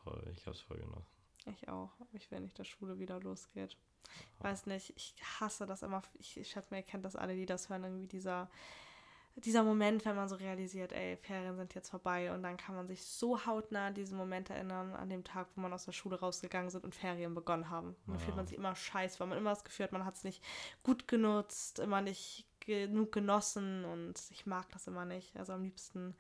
voll. 0.03 0.23
Ich 0.37 0.47
hab's 0.47 0.61
voll 0.61 0.79
genossen. 0.79 1.07
Ich 1.47 1.69
auch. 1.69 1.91
Ich 2.13 2.31
will 2.31 2.41
nicht, 2.41 2.59
dass 2.59 2.69
Schule 2.69 2.99
wieder 2.99 3.21
losgeht. 3.21 3.77
Weiß 4.41 4.67
nicht, 4.67 4.93
ich 4.97 5.15
hasse 5.41 5.67
das 5.67 5.83
immer. 5.83 6.03
Ich, 6.19 6.37
ich 6.39 6.49
schätze 6.51 6.73
mir, 6.73 6.79
ihr 6.81 6.87
kennt 6.87 7.05
das 7.05 7.17
alle, 7.17 7.35
die 7.35 7.47
das 7.47 7.69
hören, 7.69 7.85
irgendwie 7.85 8.07
dieser, 8.07 8.51
dieser 9.37 9.63
Moment, 9.65 10.05
wenn 10.05 10.15
man 10.17 10.29
so 10.29 10.37
realisiert, 10.37 10.93
ey, 10.93 11.17
Ferien 11.17 11.57
sind 11.57 11.75
jetzt 11.75 11.91
vorbei 11.91 12.33
und 12.33 12.43
dann 12.43 12.57
kann 12.57 12.77
man 12.77 12.87
sich 12.87 13.05
so 13.05 13.47
hautnah 13.47 13.89
an 13.89 13.95
diesen 13.95 14.17
Moment 14.17 14.51
erinnern, 14.51 14.95
an 14.95 15.09
dem 15.09 15.25
Tag, 15.25 15.49
wo 15.57 15.61
man 15.61 15.73
aus 15.73 15.85
der 15.87 15.93
Schule 15.93 16.21
rausgegangen 16.21 16.71
sind 16.71 16.85
und 16.85 16.95
Ferien 16.95 17.35
begonnen 17.35 17.69
haben. 17.71 17.89
Und 17.89 18.09
dann 18.09 18.15
Ja. 18.17 18.21
fühlt 18.21 18.37
man 18.37 18.47
sich 18.47 18.57
immer 18.57 18.77
scheiße, 18.77 19.19
weil 19.21 19.27
man 19.27 19.39
immer 19.39 19.51
das 19.51 19.65
Gefühl 19.65 19.85
hat, 19.85 19.93
man 19.93 20.05
hat 20.05 20.15
es 20.15 20.25
nicht 20.25 20.43
gut 20.83 21.09
genutzt, 21.09 21.79
immer 21.81 22.01
nicht 22.01 22.47
genug 22.61 23.13
genossen 23.13 23.85
und 23.85 24.21
ich 24.31 24.47
mag 24.47 24.71
das 24.73 24.87
immer 24.87 25.05
nicht. 25.05 25.37
Also 25.37 25.53
am 25.53 25.63
liebsten 25.63 26.15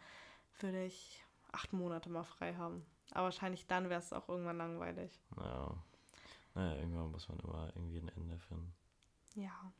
würde 0.60 0.84
ich 0.84 1.24
acht 1.52 1.72
Monate 1.72 2.10
mal 2.10 2.24
frei 2.24 2.54
haben. 2.54 2.84
Aber 3.12 3.24
wahrscheinlich 3.24 3.66
dann 3.66 3.88
wäre 3.90 4.00
es 4.00 4.12
auch 4.12 4.28
irgendwann 4.28 4.58
langweilig. 4.58 5.20
Ja. 5.36 5.74
Naja, 6.54 6.76
irgendwann 6.76 7.10
muss 7.10 7.28
man 7.28 7.38
immer 7.40 7.72
irgendwie 7.74 7.98
ein 7.98 8.08
Ende 8.08 8.38
finden. 8.38 8.74
Ja, 9.34 9.72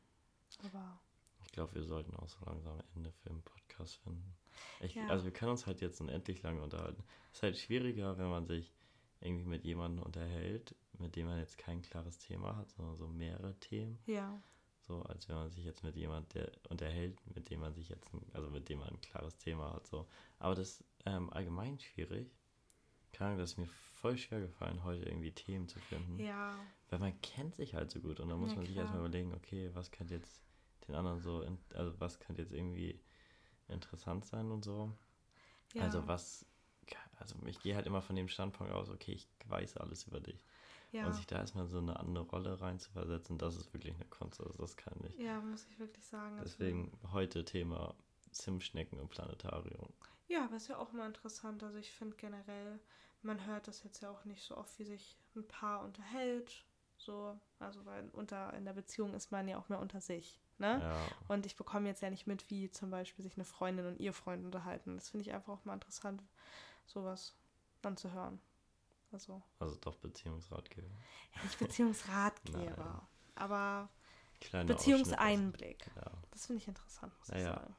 aber 0.63 0.99
Ich 1.45 1.51
glaube, 1.51 1.75
wir 1.75 1.83
sollten 1.83 2.15
auch 2.15 2.27
so 2.27 2.43
langsam 2.45 2.77
ein 2.77 2.83
Ende 2.95 3.11
für 3.11 3.29
den 3.29 3.41
Podcast 3.43 3.95
finden. 3.97 4.35
Ich, 4.81 4.95
Ja. 4.95 5.07
Also 5.07 5.25
wir 5.25 5.31
können 5.31 5.51
uns 5.51 5.65
halt 5.65 5.81
jetzt 5.81 6.01
unendlich 6.01 6.41
lange 6.43 6.61
unterhalten. 6.61 7.03
Es 7.31 7.37
ist 7.37 7.43
halt 7.43 7.57
schwieriger, 7.57 8.17
wenn 8.17 8.29
man 8.29 8.45
sich 8.45 8.73
irgendwie 9.21 9.45
mit 9.45 9.63
jemandem 9.63 10.03
unterhält, 10.03 10.75
mit 10.97 11.15
dem 11.15 11.27
man 11.27 11.39
jetzt 11.39 11.57
kein 11.57 11.81
klares 11.81 12.17
Thema 12.19 12.55
hat, 12.57 12.69
sondern 12.71 12.95
so 12.95 13.07
mehrere 13.07 13.57
Themen. 13.59 13.97
ja, 14.05 14.41
So, 14.81 15.01
als 15.03 15.27
wenn 15.29 15.35
man 15.35 15.49
sich 15.49 15.63
jetzt 15.65 15.83
mit 15.83 15.95
jemand 15.95 16.33
der 16.35 16.51
unterhält, 16.69 17.19
mit 17.33 17.49
dem 17.49 17.61
man 17.61 17.73
sich 17.73 17.89
jetzt, 17.89 18.13
ein, 18.13 18.21
also 18.33 18.49
mit 18.49 18.67
dem 18.69 18.79
man 18.79 18.89
ein 18.89 19.01
klares 19.01 19.37
Thema 19.37 19.73
hat. 19.73 19.87
So. 19.87 20.07
Aber 20.39 20.55
das 20.55 20.81
ist 20.81 20.83
ähm, 21.05 21.31
allgemein 21.31 21.79
schwierig. 21.79 22.35
Keine 23.13 23.29
Ahnung, 23.31 23.39
das 23.39 23.51
ist 23.51 23.57
mir 23.57 23.67
voll 24.05 24.17
schwer 24.17 24.39
gefallen, 24.41 24.83
heute 24.83 25.03
irgendwie 25.03 25.31
Themen 25.31 25.67
zu 25.67 25.79
finden. 25.79 26.19
ja, 26.23 26.59
Weil 26.91 26.99
man 26.99 27.19
kennt 27.21 27.55
sich 27.55 27.73
halt 27.73 27.89
so 27.89 27.99
gut 27.99 28.19
und 28.19 28.29
dann 28.29 28.39
muss 28.39 28.51
Ja, 28.51 28.57
man 28.57 28.65
sich 28.65 28.75
klar. 28.75 28.85
erstmal 28.85 29.01
überlegen, 29.03 29.33
okay, 29.33 29.71
was 29.73 29.89
könnte 29.89 30.13
jetzt 30.13 30.43
den 30.87 30.93
anderen 30.93 31.19
so, 31.19 31.41
in, 31.41 31.57
also 31.73 31.99
was 31.99 32.19
könnte 32.19 32.43
jetzt 32.43 32.53
irgendwie 32.53 32.99
interessant 33.67 34.23
sein 34.25 34.51
und 34.51 34.63
so. 34.63 34.91
ja. 35.73 35.81
Also 35.81 36.07
was, 36.07 36.45
also 37.17 37.35
ich 37.47 37.59
gehe 37.61 37.75
halt 37.75 37.87
immer 37.87 38.03
von 38.03 38.15
dem 38.15 38.27
Standpunkt 38.27 38.71
aus, 38.71 38.89
okay, 38.91 39.13
ich 39.13 39.27
weiß 39.47 39.77
alles 39.77 40.03
über 40.05 40.19
dich. 40.19 40.45
ja. 40.91 41.07
Und 41.07 41.13
sich 41.13 41.25
da 41.25 41.37
erstmal 41.37 41.65
so 41.65 41.79
eine 41.79 41.99
andere 41.99 42.25
Rolle 42.25 42.61
rein 42.61 42.77
zu 42.77 42.91
versetzen, 42.91 43.39
das 43.39 43.55
ist 43.55 43.73
wirklich 43.73 43.95
eine 43.95 44.05
Kunst, 44.05 44.39
also 44.39 44.53
das 44.59 44.77
kann 44.77 44.93
ich. 45.03 45.17
ja, 45.19 45.41
muss 45.41 45.65
ich 45.71 45.79
wirklich 45.79 46.05
sagen. 46.05 46.37
also- 46.37 46.43
Deswegen 46.43 46.91
heute 47.11 47.43
Thema 47.43 47.95
Zimtschnecken 48.31 48.99
und 48.99 49.09
Planetarium. 49.09 49.89
Ja, 50.27 50.45
aber 50.45 50.57
ist 50.57 50.67
ja 50.67 50.77
auch 50.77 50.93
immer 50.93 51.07
interessant. 51.07 51.63
Also 51.63 51.77
ich 51.79 51.91
finde 51.91 52.15
generell, 52.17 52.79
man 53.21 53.45
hört 53.45 53.67
das 53.67 53.83
jetzt 53.83 54.01
ja 54.01 54.09
auch 54.11 54.23
nicht 54.25 54.43
so 54.43 54.57
oft, 54.57 54.77
wie 54.79 54.85
sich 54.85 55.17
ein 55.35 55.47
Paar 55.47 55.83
unterhält. 55.83 56.65
So, 56.97 57.37
also 57.59 57.85
weil 57.85 58.07
unter 58.13 58.53
in 58.53 58.65
der 58.65 58.73
Beziehung 58.73 59.13
ist 59.13 59.31
man 59.31 59.47
ja 59.47 59.57
auch 59.57 59.67
mehr 59.69 59.79
unter 59.79 59.99
sich. 59.99 60.39
Ne? 60.57 60.79
Ja, 60.81 61.07
Und 61.27 61.45
ich 61.45 61.57
bekomme 61.57 61.89
jetzt 61.89 62.01
ja 62.01 62.09
nicht 62.09 62.25
mit, 62.27 62.49
wie 62.49 62.71
zum 62.71 62.89
Beispiel 62.89 63.23
sich 63.23 63.35
eine 63.35 63.43
Freundin 63.43 63.85
und 63.85 63.99
ihr 63.99 64.13
Freund 64.13 64.45
unterhalten. 64.45 64.95
Das 64.95 65.09
finde 65.09 65.23
ich 65.27 65.33
einfach 65.33 65.53
auch 65.53 65.65
mal 65.65 65.73
interessant, 65.73 66.23
sowas 66.85 67.35
dann 67.81 67.97
zu 67.97 68.11
hören. 68.13 68.39
Also, 69.11 69.41
also 69.59 69.75
doch 69.75 69.95
Beziehungsratgeber. 69.97 70.87
ja, 71.35 71.43
nicht 71.43 71.59
Beziehungsratgeber, 71.59 73.07
aber 73.35 73.89
Kleiner 74.41 74.65
Beziehungseinblick. 74.73 75.89
Ja. 75.95 76.11
Das 76.31 76.45
finde 76.45 76.61
ich 76.61 76.67
interessant, 76.67 77.17
muss 77.19 77.29
ich 77.29 77.35
Naja. 77.35 77.55
sagen. 77.55 77.75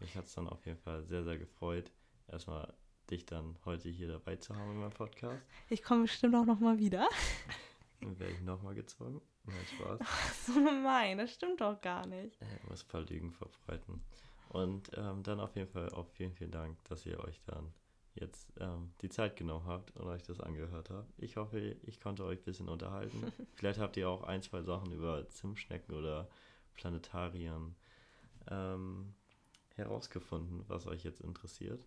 Mich 0.00 0.16
hat 0.16 0.24
es 0.26 0.34
dann 0.34 0.48
auf 0.48 0.64
jeden 0.66 0.78
Fall 0.78 1.04
sehr, 1.04 1.24
sehr 1.24 1.38
gefreut, 1.38 1.90
erstmal 2.28 2.72
dich 3.10 3.26
dann 3.26 3.56
heute 3.64 3.88
hier 3.88 4.08
dabei 4.08 4.36
zu 4.36 4.54
haben 4.54 4.72
in 4.72 4.80
meinem 4.80 4.90
Podcast. 4.90 5.42
Ich 5.68 5.82
komme 5.82 6.02
bestimmt 6.02 6.34
auch 6.34 6.44
nochmal 6.44 6.78
wieder. 6.78 7.08
Dann 8.00 8.18
werde 8.18 8.32
ich 8.32 8.40
nochmal 8.42 8.74
gezwungen. 8.74 9.20
Nein, 9.44 9.66
Spaß. 9.76 10.00
So 10.46 10.54
gemein, 10.54 11.18
das 11.18 11.34
stimmt 11.34 11.60
doch 11.60 11.80
gar 11.80 12.06
nicht. 12.06 12.38
Ich 12.40 12.68
muss 12.68 12.84
ein 12.84 12.88
paar 12.88 13.00
Lügen 13.00 13.32
verbreiten. 13.32 14.04
Und 14.50 14.90
ähm, 14.96 15.22
dann 15.22 15.40
auf 15.40 15.56
jeden 15.56 15.68
Fall 15.68 15.90
auch 15.90 16.06
vielen, 16.08 16.32
vielen 16.32 16.50
Dank, 16.52 16.82
dass 16.84 17.04
ihr 17.04 17.18
euch 17.20 17.40
dann 17.44 17.72
jetzt 18.14 18.52
ähm, 18.60 18.92
die 19.02 19.08
Zeit 19.08 19.36
genommen 19.36 19.66
habt 19.66 19.94
und 19.96 20.06
euch 20.06 20.22
das 20.22 20.40
angehört 20.40 20.90
habt. 20.90 21.12
Ich 21.18 21.36
hoffe, 21.36 21.58
ich 21.60 22.00
konnte 22.00 22.24
euch 22.24 22.38
ein 22.38 22.44
bisschen 22.44 22.68
unterhalten. 22.68 23.32
Vielleicht 23.54 23.78
habt 23.78 23.96
ihr 23.96 24.08
auch 24.08 24.22
ein, 24.22 24.42
zwei 24.42 24.62
Sachen 24.62 24.92
über 24.92 25.28
Zimtschnecken 25.28 25.94
oder 25.94 26.28
Planetarien 26.74 27.74
ähm, 28.50 29.14
herausgefunden, 29.74 30.64
was 30.68 30.86
euch 30.86 31.04
jetzt 31.04 31.20
interessiert. 31.20 31.86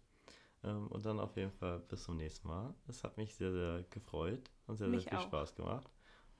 Ähm, 0.63 0.87
und 0.87 1.05
dann 1.05 1.19
auf 1.19 1.35
jeden 1.37 1.51
Fall 1.51 1.79
bis 1.79 2.03
zum 2.03 2.17
nächsten 2.17 2.47
Mal. 2.47 2.73
Es 2.87 3.03
hat 3.03 3.17
mich 3.17 3.35
sehr, 3.35 3.51
sehr 3.51 3.83
gefreut 3.89 4.49
und 4.67 4.77
sehr, 4.77 4.87
Mich 4.87 5.03
sehr 5.03 5.11
viel 5.11 5.19
auch. 5.19 5.23
Spaß 5.27 5.55
gemacht. 5.55 5.89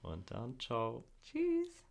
Und 0.01 0.31
dann 0.31 0.59
ciao. 0.59 1.03
Tschüss. 1.23 1.90